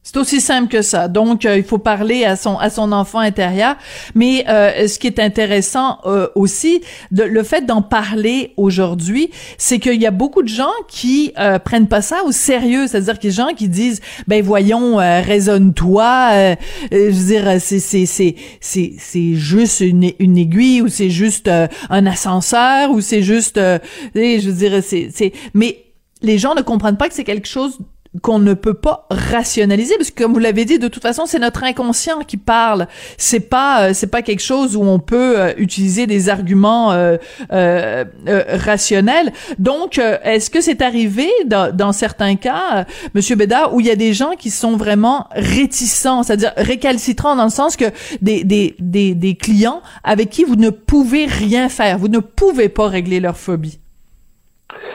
C'est 0.02 0.18
aussi 0.18 0.40
simple 0.42 0.70
que 0.70 0.82
ça. 0.82 1.08
Donc, 1.08 1.46
euh, 1.46 1.58
il 1.58 1.64
faut 1.64 1.78
parler 1.78 2.26
à 2.26 2.36
son 2.36 2.58
à 2.58 2.70
son 2.70 2.94
enfant 2.94 3.20
intérieur. 3.20 3.76
Mais 4.16 4.46
euh, 4.48 4.88
ce 4.88 4.98
qui 4.98 5.08
est 5.08 5.20
intéressant 5.20 6.00
euh, 6.06 6.30
aussi, 6.36 6.82
de, 7.12 7.24
le 7.24 7.44
fait 7.44 7.66
d'en 7.66 7.82
parler 7.82 8.54
aujourd'hui, 8.56 9.30
c'est 9.58 9.78
qu'il 9.78 10.02
y 10.02 10.08
a 10.08 10.12
beaucoup 10.12 10.42
de 10.42 10.48
gens 10.48 10.72
qui 10.88 11.34
prennent 11.66 11.88
pas 11.88 12.02
ça 12.02 12.24
au 12.26 12.32
sérieux. 12.32 12.88
C'est-à-dire 12.88 13.20
qu'il 13.20 13.30
y 13.30 13.34
a 13.34 13.36
des 13.36 13.50
gens 13.52 13.56
qui 13.56 13.68
disent, 13.68 14.02
ben 14.26 14.42
voyons, 14.42 14.96
raisonne-toi. 14.96 16.56
je 16.92 17.12
veux 17.12 17.12
dire, 17.12 17.56
c'est 17.60 17.80
c'est 17.80 18.06
c'est 18.06 18.36
c'est 18.62 18.94
c'est 18.98 19.36
juste 19.36 19.82
une 19.82 20.12
une 20.18 20.38
aiguille 20.38 20.82
ou 20.82 20.88
c'est 20.88 21.10
juste 21.12 21.52
un 21.90 22.06
ascenseur 22.08 22.92
ou 22.92 23.02
c'est 23.02 23.22
juste, 23.22 23.60
je 23.60 24.50
veux 24.50 24.54
dire, 24.54 24.82
c'est 24.82 25.10
c'est. 25.12 25.34
Mais 25.54 25.89
les 26.22 26.38
gens 26.38 26.56
ne 26.56 26.62
comprennent 26.62 26.98
pas 26.98 27.08
que 27.08 27.16
c'est 27.16 27.24
quelque 27.24 27.48
chose 27.48 27.80
qu'on 28.24 28.40
ne 28.40 28.56
peut 28.56 28.74
pas 28.74 29.06
rationaliser 29.12 29.96
parce 29.98 30.10
que 30.10 30.24
comme 30.24 30.34
vous 30.34 30.40
l'avez 30.40 30.66
dit 30.66 30.80
de 30.80 30.88
toute 30.88 31.04
façon 31.04 31.28
c'est 31.28 31.38
notre 31.38 31.64
inconscient 31.64 32.22
qui 32.22 32.38
parle. 32.38 32.88
C'est 33.18 33.40
pas 33.40 33.84
euh, 33.84 33.92
c'est 33.94 34.08
pas 34.08 34.24
quelque 34.24 34.42
chose 34.42 34.76
où 34.76 34.82
on 34.82 34.98
peut 34.98 35.40
euh, 35.40 35.54
utiliser 35.58 36.08
des 36.08 36.28
arguments 36.28 36.92
euh, 36.92 37.18
rationnels. 37.52 39.32
Donc 39.60 40.00
est-ce 40.00 40.50
que 40.50 40.60
c'est 40.60 40.82
arrivé 40.82 41.30
dans, 41.46 41.76
dans, 41.76 41.92
certains 41.92 42.36
cas 42.36 42.86
monsieur 43.14 43.36
Bédard 43.36 43.76
où 43.76 43.80
il 43.80 43.86
y 43.86 43.92
a 43.92 43.96
des 43.96 44.14
gens 44.14 44.32
qui 44.38 44.50
sont 44.50 44.76
vraiment 44.76 45.28
réticents 45.32 46.24
c'est-à-dire 46.24 46.54
récalcitrants 46.58 47.36
dans 47.36 47.46
le 47.46 47.50
sens 47.50 47.76
que 47.76 47.86
des, 48.22 48.44
des 48.44 48.76
des 48.80 49.14
des 49.14 49.36
clients 49.36 49.82
avec 50.04 50.30
qui 50.30 50.44
vous 50.44 50.56
ne 50.56 50.70
pouvez 50.72 51.26
rien 51.26 51.70
faire 51.70 52.00
vous 52.00 52.08
ne 52.08 52.20
pouvez 52.20 52.70
pas 52.70 52.88
régler 52.88 53.20
leur 53.20 53.38
phobie? 53.38 53.80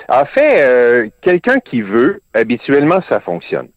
En 0.09 0.25
fait, 0.27 0.61
euh, 0.61 1.09
quelqu'un 1.23 1.59
qui 1.61 1.83
veut, 1.83 2.21
habituellement, 2.35 3.01
ça 3.09 3.21
fonctionne. 3.21 3.69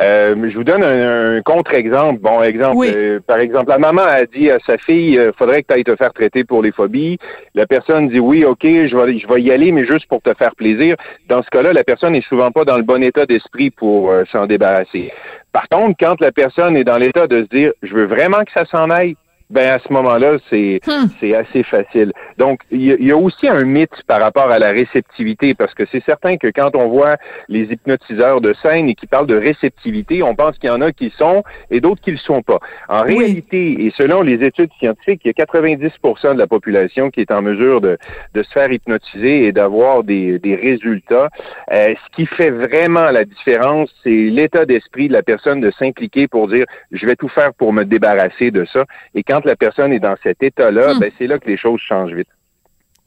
Euh, 0.00 0.34
je 0.50 0.56
vous 0.56 0.64
donne 0.64 0.82
un, 0.82 1.40
contre-exemple. 1.42 2.18
Bon, 2.20 2.42
exemple, 2.42 2.84
euh, 2.88 3.20
par 3.24 3.38
exemple, 3.38 3.68
la 3.68 3.78
maman 3.78 4.02
a 4.02 4.24
dit 4.24 4.50
à 4.50 4.58
sa 4.66 4.76
fille, 4.76 5.12
il 5.12 5.32
faudrait 5.38 5.62
que 5.62 5.68
tu 5.68 5.74
ailles 5.74 5.84
te 5.84 5.94
faire 5.94 6.12
traiter 6.12 6.42
pour 6.42 6.62
les 6.62 6.72
phobies. 6.72 7.18
La 7.54 7.66
personne 7.66 8.08
dit 8.08 8.18
oui, 8.18 8.44
ok, 8.44 8.62
je 8.64 8.96
vais, 8.96 9.18
je 9.18 9.28
vais 9.28 9.42
y 9.42 9.52
aller, 9.52 9.70
mais 9.70 9.84
juste 9.84 10.06
pour 10.06 10.20
te 10.20 10.34
faire 10.34 10.56
plaisir. 10.56 10.96
Dans 11.28 11.42
ce 11.42 11.50
cas-là, 11.50 11.72
la 11.72 11.84
personne 11.84 12.14
n'est 12.14 12.22
souvent 12.22 12.50
pas 12.50 12.64
dans 12.64 12.76
le 12.76 12.82
bon 12.82 13.02
état 13.02 13.26
d'esprit 13.26 13.70
pour 13.70 14.12
s'en 14.32 14.46
débarrasser. 14.46 15.12
Par 15.52 15.68
contre, 15.68 15.96
quand 16.00 16.20
la 16.20 16.32
personne 16.32 16.76
est 16.76 16.84
dans 16.84 16.96
l'état 16.96 17.26
de 17.26 17.44
se 17.44 17.48
dire, 17.56 17.72
je 17.82 17.94
veux 17.94 18.06
vraiment 18.06 18.42
que 18.44 18.52
ça 18.52 18.64
s'en 18.64 18.90
aille, 18.90 19.16
ben 19.52 19.70
à 19.70 19.78
ce 19.78 19.92
moment-là, 19.92 20.38
c'est 20.48 20.80
hmm. 20.86 21.08
c'est 21.20 21.34
assez 21.34 21.62
facile. 21.62 22.12
Donc, 22.38 22.60
il 22.70 22.82
y, 22.82 23.12
a 23.12 23.16
aussi 23.16 23.46
un 23.46 23.64
mythe 23.64 24.02
par 24.06 24.20
rapport 24.20 24.50
à 24.50 24.58
la 24.58 24.70
réceptivité, 24.70 25.54
parce 25.54 25.74
que 25.74 25.84
c'est 25.92 26.02
certain 26.04 26.38
que 26.38 26.48
quand 26.48 26.74
on 26.74 26.88
voit 26.88 27.16
les 27.48 27.64
hypnotiseurs 27.64 28.40
de 28.40 28.54
scène 28.54 28.88
et 28.88 28.94
qui 28.94 29.06
parlent 29.06 29.26
de 29.26 29.36
réceptivité, 29.36 30.22
on 30.22 30.34
pense 30.34 30.58
qu'il 30.58 30.70
y 30.70 30.72
en 30.72 30.80
a 30.80 30.90
qui 30.90 31.12
sont 31.18 31.44
et 31.70 31.80
d'autres 31.80 32.00
qui 32.00 32.12
le 32.12 32.16
sont 32.16 32.42
pas. 32.42 32.60
En 32.88 33.02
réalité, 33.02 33.84
et 33.84 33.92
selon 33.96 34.22
les 34.22 34.42
études 34.42 34.70
scientifiques, 34.78 35.20
il 35.24 35.28
y 35.28 35.42
a 35.42 35.44
90% 35.44 36.32
de 36.32 36.38
la 36.38 36.46
population 36.46 37.10
qui 37.10 37.20
est 37.20 37.30
en 37.30 37.42
mesure 37.42 37.82
de, 37.82 37.98
de 38.34 38.42
se 38.42 38.50
faire 38.52 38.72
hypnotiser 38.72 39.44
et 39.44 39.52
d'avoir 39.52 40.02
des, 40.02 40.38
des 40.38 40.54
résultats. 40.54 41.28
Euh, 41.70 41.94
ce 41.94 42.16
qui 42.16 42.24
fait 42.24 42.50
vraiment 42.50 43.10
la 43.10 43.26
différence, 43.26 43.90
c'est 44.02 44.10
l'état 44.10 44.64
d'esprit 44.64 45.08
de 45.08 45.12
la 45.12 45.22
personne 45.22 45.60
de 45.60 45.70
s'impliquer 45.72 46.26
pour 46.26 46.48
dire, 46.48 46.64
je 46.90 47.04
vais 47.04 47.16
tout 47.16 47.28
faire 47.28 47.52
pour 47.52 47.74
me 47.74 47.84
débarrasser 47.84 48.50
de 48.50 48.64
ça. 48.64 48.84
Et 49.14 49.22
quand 49.22 49.41
la 49.44 49.56
personne 49.56 49.92
est 49.92 50.00
dans 50.00 50.16
cet 50.22 50.42
état-là, 50.42 50.94
hmm. 50.94 50.98
ben, 50.98 51.10
c'est 51.18 51.26
là 51.26 51.38
que 51.38 51.48
les 51.48 51.56
choses 51.56 51.80
changent 51.80 52.12
vite. 52.12 52.28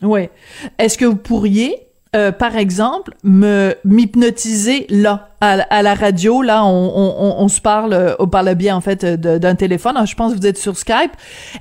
Oui. 0.02 0.30
Est-ce 0.78 0.98
que 0.98 1.06
vous 1.06 1.16
pourriez, 1.16 1.76
euh, 2.16 2.32
par 2.32 2.56
exemple, 2.58 3.14
me 3.24 3.76
m'hypnotiser 3.84 4.86
là 4.90 5.30
à, 5.42 5.84
la 5.84 5.94
radio 5.94 6.42
là 6.42 6.66
on, 6.66 7.48
se 7.48 7.62
parle 7.62 7.94
euh, 7.94 8.16
on 8.18 8.28
parle 8.28 8.56
bien 8.56 8.76
en 8.76 8.82
fait 8.82 9.06
d'un 9.06 9.54
téléphone 9.54 9.96
je 10.08 10.16
pense 10.16 10.34
que 10.34 10.40
vous 10.40 10.48
êtes 10.48 10.58
sur 10.58 10.76
Skype 10.76 11.12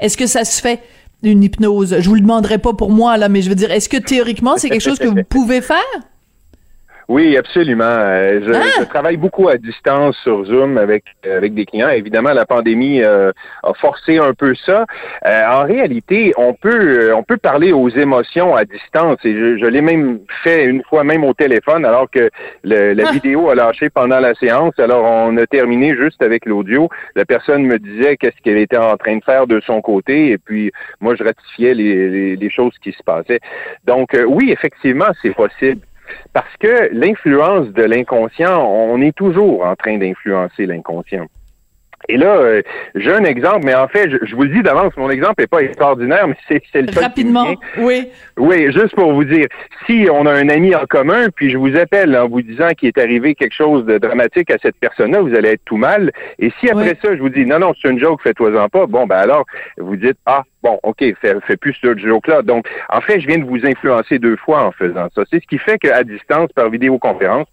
est-ce 0.00 0.16
que 0.16 0.26
ça 0.26 0.44
se 0.44 0.62
fait 0.62 0.80
une 1.22 1.42
hypnose? 1.42 2.00
Je 2.00 2.08
vous 2.08 2.14
le 2.14 2.22
demanderai 2.22 2.56
pas 2.56 2.72
pour 2.72 2.90
moi 2.90 3.18
là 3.18 3.28
mais 3.28 3.42
je 3.42 3.50
veux 3.50 3.54
dire 3.54 3.70
est-ce 3.70 3.90
que 3.90 3.98
théoriquement 3.98 4.56
c'est 4.56 4.70
quelque 4.70 4.80
chose 4.80 4.98
que 4.98 5.06
vous 5.06 5.22
pouvez 5.28 5.60
faire? 5.60 5.82
Oui, 7.08 7.36
absolument. 7.36 7.84
Euh, 7.84 8.40
ah! 8.54 8.80
Je, 8.80 8.84
travaille 8.84 9.16
beaucoup 9.16 9.48
à 9.48 9.56
distance 9.56 10.16
sur 10.22 10.44
Zoom 10.46 10.78
avec 10.78 11.04
avec 11.24 11.54
des 11.54 11.66
clients. 11.66 11.90
Évidemment, 11.90 12.32
la 12.32 12.46
pandémie 12.46 13.02
euh, 13.02 13.30
a 13.62 13.74
forcé 13.74 14.18
un 14.18 14.32
peu 14.32 14.54
ça. 14.54 14.86
Euh, 15.26 15.46
en 15.46 15.64
réalité, 15.64 16.32
on 16.38 16.54
peut 16.54 17.12
on 17.14 17.22
peut 17.22 17.36
parler 17.36 17.72
aux 17.72 17.90
émotions 17.90 18.56
à 18.56 18.64
distance. 18.64 19.18
Et 19.24 19.34
je, 19.34 19.66
l'ai 19.66 19.82
même 19.82 20.20
fait 20.42 20.64
une 20.64 20.82
fois 20.84 21.04
même 21.04 21.24
au 21.24 21.34
téléphone, 21.34 21.84
alors 21.84 22.10
que 22.10 22.30
la 22.62 23.06
ah! 23.06 23.12
vidéo 23.12 23.50
a 23.50 23.54
lâché 23.54 23.90
pendant 23.90 24.20
la 24.20 24.34
séance. 24.34 24.78
Alors 24.78 25.04
on 25.04 25.36
a 25.36 25.46
terminé 25.46 25.94
juste 25.94 26.22
avec 26.22 26.46
l'audio. 26.46 26.88
La 27.16 27.26
personne 27.26 27.64
me 27.64 27.78
disait 27.78 28.16
qu'est-ce 28.16 28.40
qu'elle 28.42 28.58
était 28.58 28.78
en 28.78 28.96
train 28.96 29.16
de 29.16 29.24
faire 29.24 29.46
de 29.46 29.60
son 29.60 29.82
côté, 29.82 30.30
et 30.30 30.38
puis 30.38 30.72
moi 31.00 31.14
je 31.16 31.24
ratifiais 31.24 31.74
les, 31.74 32.36
les 32.36 32.50
choses 32.50 32.74
qui 32.82 32.92
se 32.92 33.02
passaient. 33.02 33.40
Donc 33.84 34.16
oui, 34.26 34.50
effectivement, 34.50 35.08
c'est 35.20 35.34
possible. 35.34 35.80
Parce 36.32 36.56
que 36.58 36.90
l'influence 36.92 37.68
de 37.68 37.82
l'inconscient, 37.82 38.66
on 38.66 39.00
est 39.00 39.16
toujours 39.16 39.64
en 39.64 39.76
train 39.76 39.98
d'influencer 39.98 40.66
l'inconscient. 40.66 41.26
Et 42.08 42.16
là, 42.16 42.36
euh, 42.36 42.62
j'ai 42.94 43.12
un 43.12 43.24
exemple, 43.24 43.64
mais 43.64 43.74
en 43.74 43.88
fait, 43.88 44.10
je, 44.22 44.34
vous 44.34 44.42
le 44.42 44.50
dis 44.50 44.62
d'avance, 44.62 44.92
mon 44.96 45.10
exemple 45.10 45.34
n'est 45.38 45.46
pas 45.46 45.62
extraordinaire, 45.62 46.28
mais 46.28 46.36
c'est, 46.48 46.62
le 46.74 46.92
seul 46.92 47.02
Rapidement, 47.02 47.46
oui. 47.78 48.08
Oui, 48.36 48.72
juste 48.72 48.94
pour 48.94 49.12
vous 49.12 49.24
dire, 49.24 49.46
si 49.86 50.06
on 50.12 50.26
a 50.26 50.32
un 50.32 50.48
ami 50.48 50.74
en 50.74 50.84
commun, 50.86 51.28
puis 51.34 51.50
je 51.50 51.56
vous 51.56 51.76
appelle 51.76 52.16
en 52.16 52.28
vous 52.28 52.42
disant 52.42 52.68
qu'il 52.76 52.88
est 52.88 52.98
arrivé 52.98 53.34
quelque 53.34 53.54
chose 53.54 53.86
de 53.86 53.98
dramatique 53.98 54.50
à 54.50 54.58
cette 54.60 54.76
personne-là, 54.76 55.20
vous 55.20 55.34
allez 55.34 55.50
être 55.50 55.64
tout 55.64 55.76
mal. 55.76 56.10
Et 56.38 56.52
si 56.60 56.68
après 56.68 56.96
ça, 57.00 57.14
je 57.16 57.20
vous 57.20 57.28
dis, 57.28 57.46
non, 57.46 57.58
non, 57.58 57.72
c'est 57.80 57.88
une 57.88 57.98
joke, 57.98 58.20
fais-toi-en 58.22 58.68
pas, 58.68 58.86
bon, 58.86 59.06
ben 59.06 59.16
alors, 59.16 59.44
vous 59.78 59.96
dites, 59.96 60.18
ah, 60.26 60.42
bon, 60.62 60.78
OK, 60.82 61.02
fais, 61.20 61.34
fais 61.46 61.56
plus 61.56 61.74
ce 61.80 61.96
joke-là. 61.96 62.42
Donc, 62.42 62.66
en 62.90 63.00
fait, 63.00 63.20
je 63.20 63.26
viens 63.26 63.38
de 63.38 63.44
vous 63.44 63.64
influencer 63.64 64.18
deux 64.18 64.36
fois 64.36 64.64
en 64.64 64.72
faisant 64.72 65.08
ça. 65.14 65.22
C'est 65.30 65.40
ce 65.40 65.46
qui 65.46 65.58
fait 65.58 65.78
qu'à 65.78 66.02
distance, 66.04 66.50
par 66.54 66.68
vidéoconférence, 66.68 67.46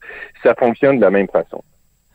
ça 0.43 0.55
fonctionne 0.55 0.97
de 0.97 1.01
la 1.01 1.11
même 1.11 1.27
façon. 1.27 1.63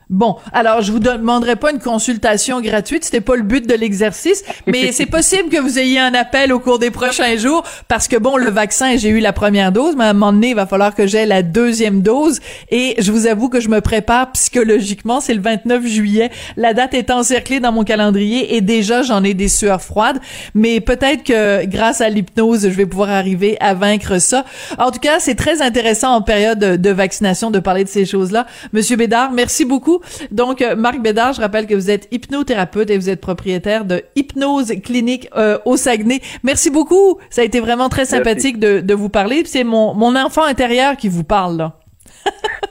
Bon, 0.08 0.36
alors 0.52 0.82
je 0.82 0.92
vous 0.92 1.00
demanderai 1.00 1.56
pas 1.56 1.72
une 1.72 1.80
consultation 1.80 2.60
gratuite, 2.60 3.02
c'était 3.04 3.20
pas 3.20 3.34
le 3.34 3.42
but 3.42 3.66
de 3.66 3.74
l'exercice, 3.74 4.44
mais 4.68 4.92
c'est 4.92 5.06
possible 5.06 5.48
que 5.48 5.58
vous 5.58 5.80
ayez 5.80 5.98
un 5.98 6.14
appel 6.14 6.52
au 6.52 6.60
cours 6.60 6.78
des 6.78 6.92
prochains 6.92 7.36
jours 7.36 7.64
parce 7.88 8.06
que 8.06 8.16
bon, 8.16 8.36
le 8.36 8.48
vaccin, 8.48 8.96
j'ai 8.96 9.08
eu 9.08 9.18
la 9.18 9.32
première 9.32 9.72
dose, 9.72 9.96
mais 9.96 10.04
à 10.04 10.10
un 10.10 10.12
moment 10.12 10.32
donné, 10.32 10.50
il 10.50 10.54
va 10.54 10.66
falloir 10.66 10.94
que 10.94 11.08
j'ai 11.08 11.26
la 11.26 11.42
deuxième 11.42 12.02
dose 12.02 12.38
et 12.70 12.94
je 12.98 13.10
vous 13.10 13.26
avoue 13.26 13.48
que 13.48 13.58
je 13.58 13.68
me 13.68 13.80
prépare 13.80 14.30
psychologiquement, 14.30 15.20
c'est 15.20 15.34
le 15.34 15.40
29 15.40 15.84
juillet, 15.84 16.30
la 16.56 16.72
date 16.72 16.94
est 16.94 17.10
encerclée 17.10 17.58
dans 17.58 17.72
mon 17.72 17.82
calendrier 17.82 18.54
et 18.54 18.60
déjà 18.60 19.02
j'en 19.02 19.24
ai 19.24 19.34
des 19.34 19.48
sueurs 19.48 19.82
froides, 19.82 20.20
mais 20.54 20.78
peut-être 20.78 21.24
que 21.24 21.64
grâce 21.64 22.00
à 22.00 22.10
l'hypnose, 22.10 22.62
je 22.62 22.68
vais 22.68 22.86
pouvoir 22.86 23.10
arriver 23.10 23.56
à 23.58 23.74
vaincre 23.74 24.20
ça. 24.20 24.44
En 24.78 24.92
tout 24.92 25.00
cas, 25.00 25.18
c'est 25.18 25.34
très 25.34 25.62
intéressant 25.62 26.14
en 26.14 26.22
période 26.22 26.60
de 26.60 26.90
vaccination 26.90 27.50
de 27.50 27.58
parler 27.58 27.82
de 27.82 27.88
ces 27.88 28.04
choses-là. 28.04 28.46
Monsieur 28.72 28.94
Bédard, 28.94 29.32
merci 29.32 29.64
beaucoup 29.64 29.95
donc, 30.30 30.62
euh, 30.62 30.76
Marc 30.76 31.00
Bédard, 31.00 31.32
je 31.32 31.40
rappelle 31.40 31.66
que 31.66 31.74
vous 31.74 31.90
êtes 31.90 32.08
hypnothérapeute 32.10 32.90
et 32.90 32.98
vous 32.98 33.10
êtes 33.10 33.20
propriétaire 33.20 33.84
de 33.84 34.02
Hypnose 34.14 34.72
Clinique 34.82 35.28
euh, 35.36 35.58
au 35.64 35.76
Saguenay. 35.76 36.20
Merci 36.42 36.70
beaucoup. 36.70 37.18
Ça 37.30 37.42
a 37.42 37.44
été 37.44 37.60
vraiment 37.60 37.88
très 37.88 38.04
sympathique 38.04 38.58
de, 38.58 38.80
de, 38.80 38.94
vous 38.94 39.08
parler. 39.08 39.42
C'est 39.44 39.64
mon, 39.64 39.94
mon 39.94 40.16
enfant 40.16 40.44
intérieur 40.44 40.96
qui 40.96 41.08
vous 41.08 41.24
parle, 41.24 41.56
là. 41.56 41.78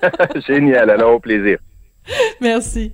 Génial. 0.48 0.90
Alors, 0.90 1.16
au 1.16 1.20
plaisir. 1.20 1.58
Merci. 2.42 2.92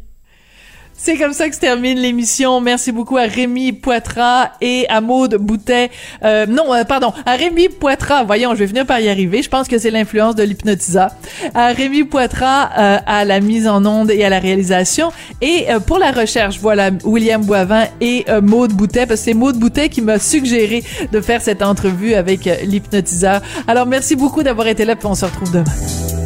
C'est 1.03 1.17
comme 1.17 1.33
ça 1.33 1.49
que 1.49 1.55
se 1.55 1.59
termine 1.59 1.97
l'émission. 1.97 2.61
Merci 2.61 2.91
beaucoup 2.91 3.17
à 3.17 3.23
Rémi 3.23 3.73
Poitras 3.73 4.51
et 4.61 4.85
à 4.87 5.01
Maude 5.01 5.33
Boutet. 5.33 5.89
Euh, 6.23 6.45
non, 6.45 6.75
euh, 6.75 6.83
pardon, 6.83 7.11
à 7.25 7.31
Rémi 7.31 7.69
Poitras. 7.69 8.23
Voyons, 8.23 8.51
je 8.53 8.59
vais 8.59 8.67
venir 8.67 8.85
par 8.85 8.99
y 8.99 9.09
arriver. 9.09 9.41
Je 9.41 9.49
pense 9.49 9.67
que 9.67 9.79
c'est 9.79 9.89
l'influence 9.89 10.35
de 10.35 10.43
l'hypnotiseur. 10.43 11.09
À 11.55 11.69
Rémi 11.69 12.03
Poitras 12.03 12.69
euh, 12.77 12.99
à 13.03 13.25
la 13.25 13.39
mise 13.39 13.67
en 13.67 13.83
onde 13.83 14.11
et 14.11 14.23
à 14.23 14.29
la 14.29 14.37
réalisation. 14.37 15.11
Et 15.41 15.65
pour 15.87 15.97
la 15.97 16.11
recherche, 16.11 16.59
voilà, 16.59 16.91
William 17.03 17.43
Boivin 17.43 17.85
et 17.99 18.25
Maude 18.43 18.73
Boutet, 18.73 19.07
parce 19.07 19.21
que 19.21 19.25
c'est 19.25 19.33
Maude 19.33 19.57
Boutet 19.57 19.89
qui 19.89 20.03
m'a 20.03 20.19
suggéré 20.19 20.83
de 21.11 21.19
faire 21.19 21.41
cette 21.41 21.63
entrevue 21.63 22.13
avec 22.13 22.47
l'hypnotiseur. 22.63 23.41
Alors, 23.67 23.87
merci 23.87 24.15
beaucoup 24.15 24.43
d'avoir 24.43 24.67
été 24.67 24.85
là, 24.85 24.95
puis 24.95 25.07
on 25.07 25.15
se 25.15 25.25
retrouve 25.25 25.51
demain. 25.51 26.20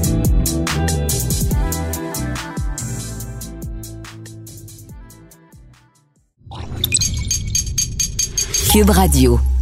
Cube 8.75 8.91
Radio. 8.91 9.54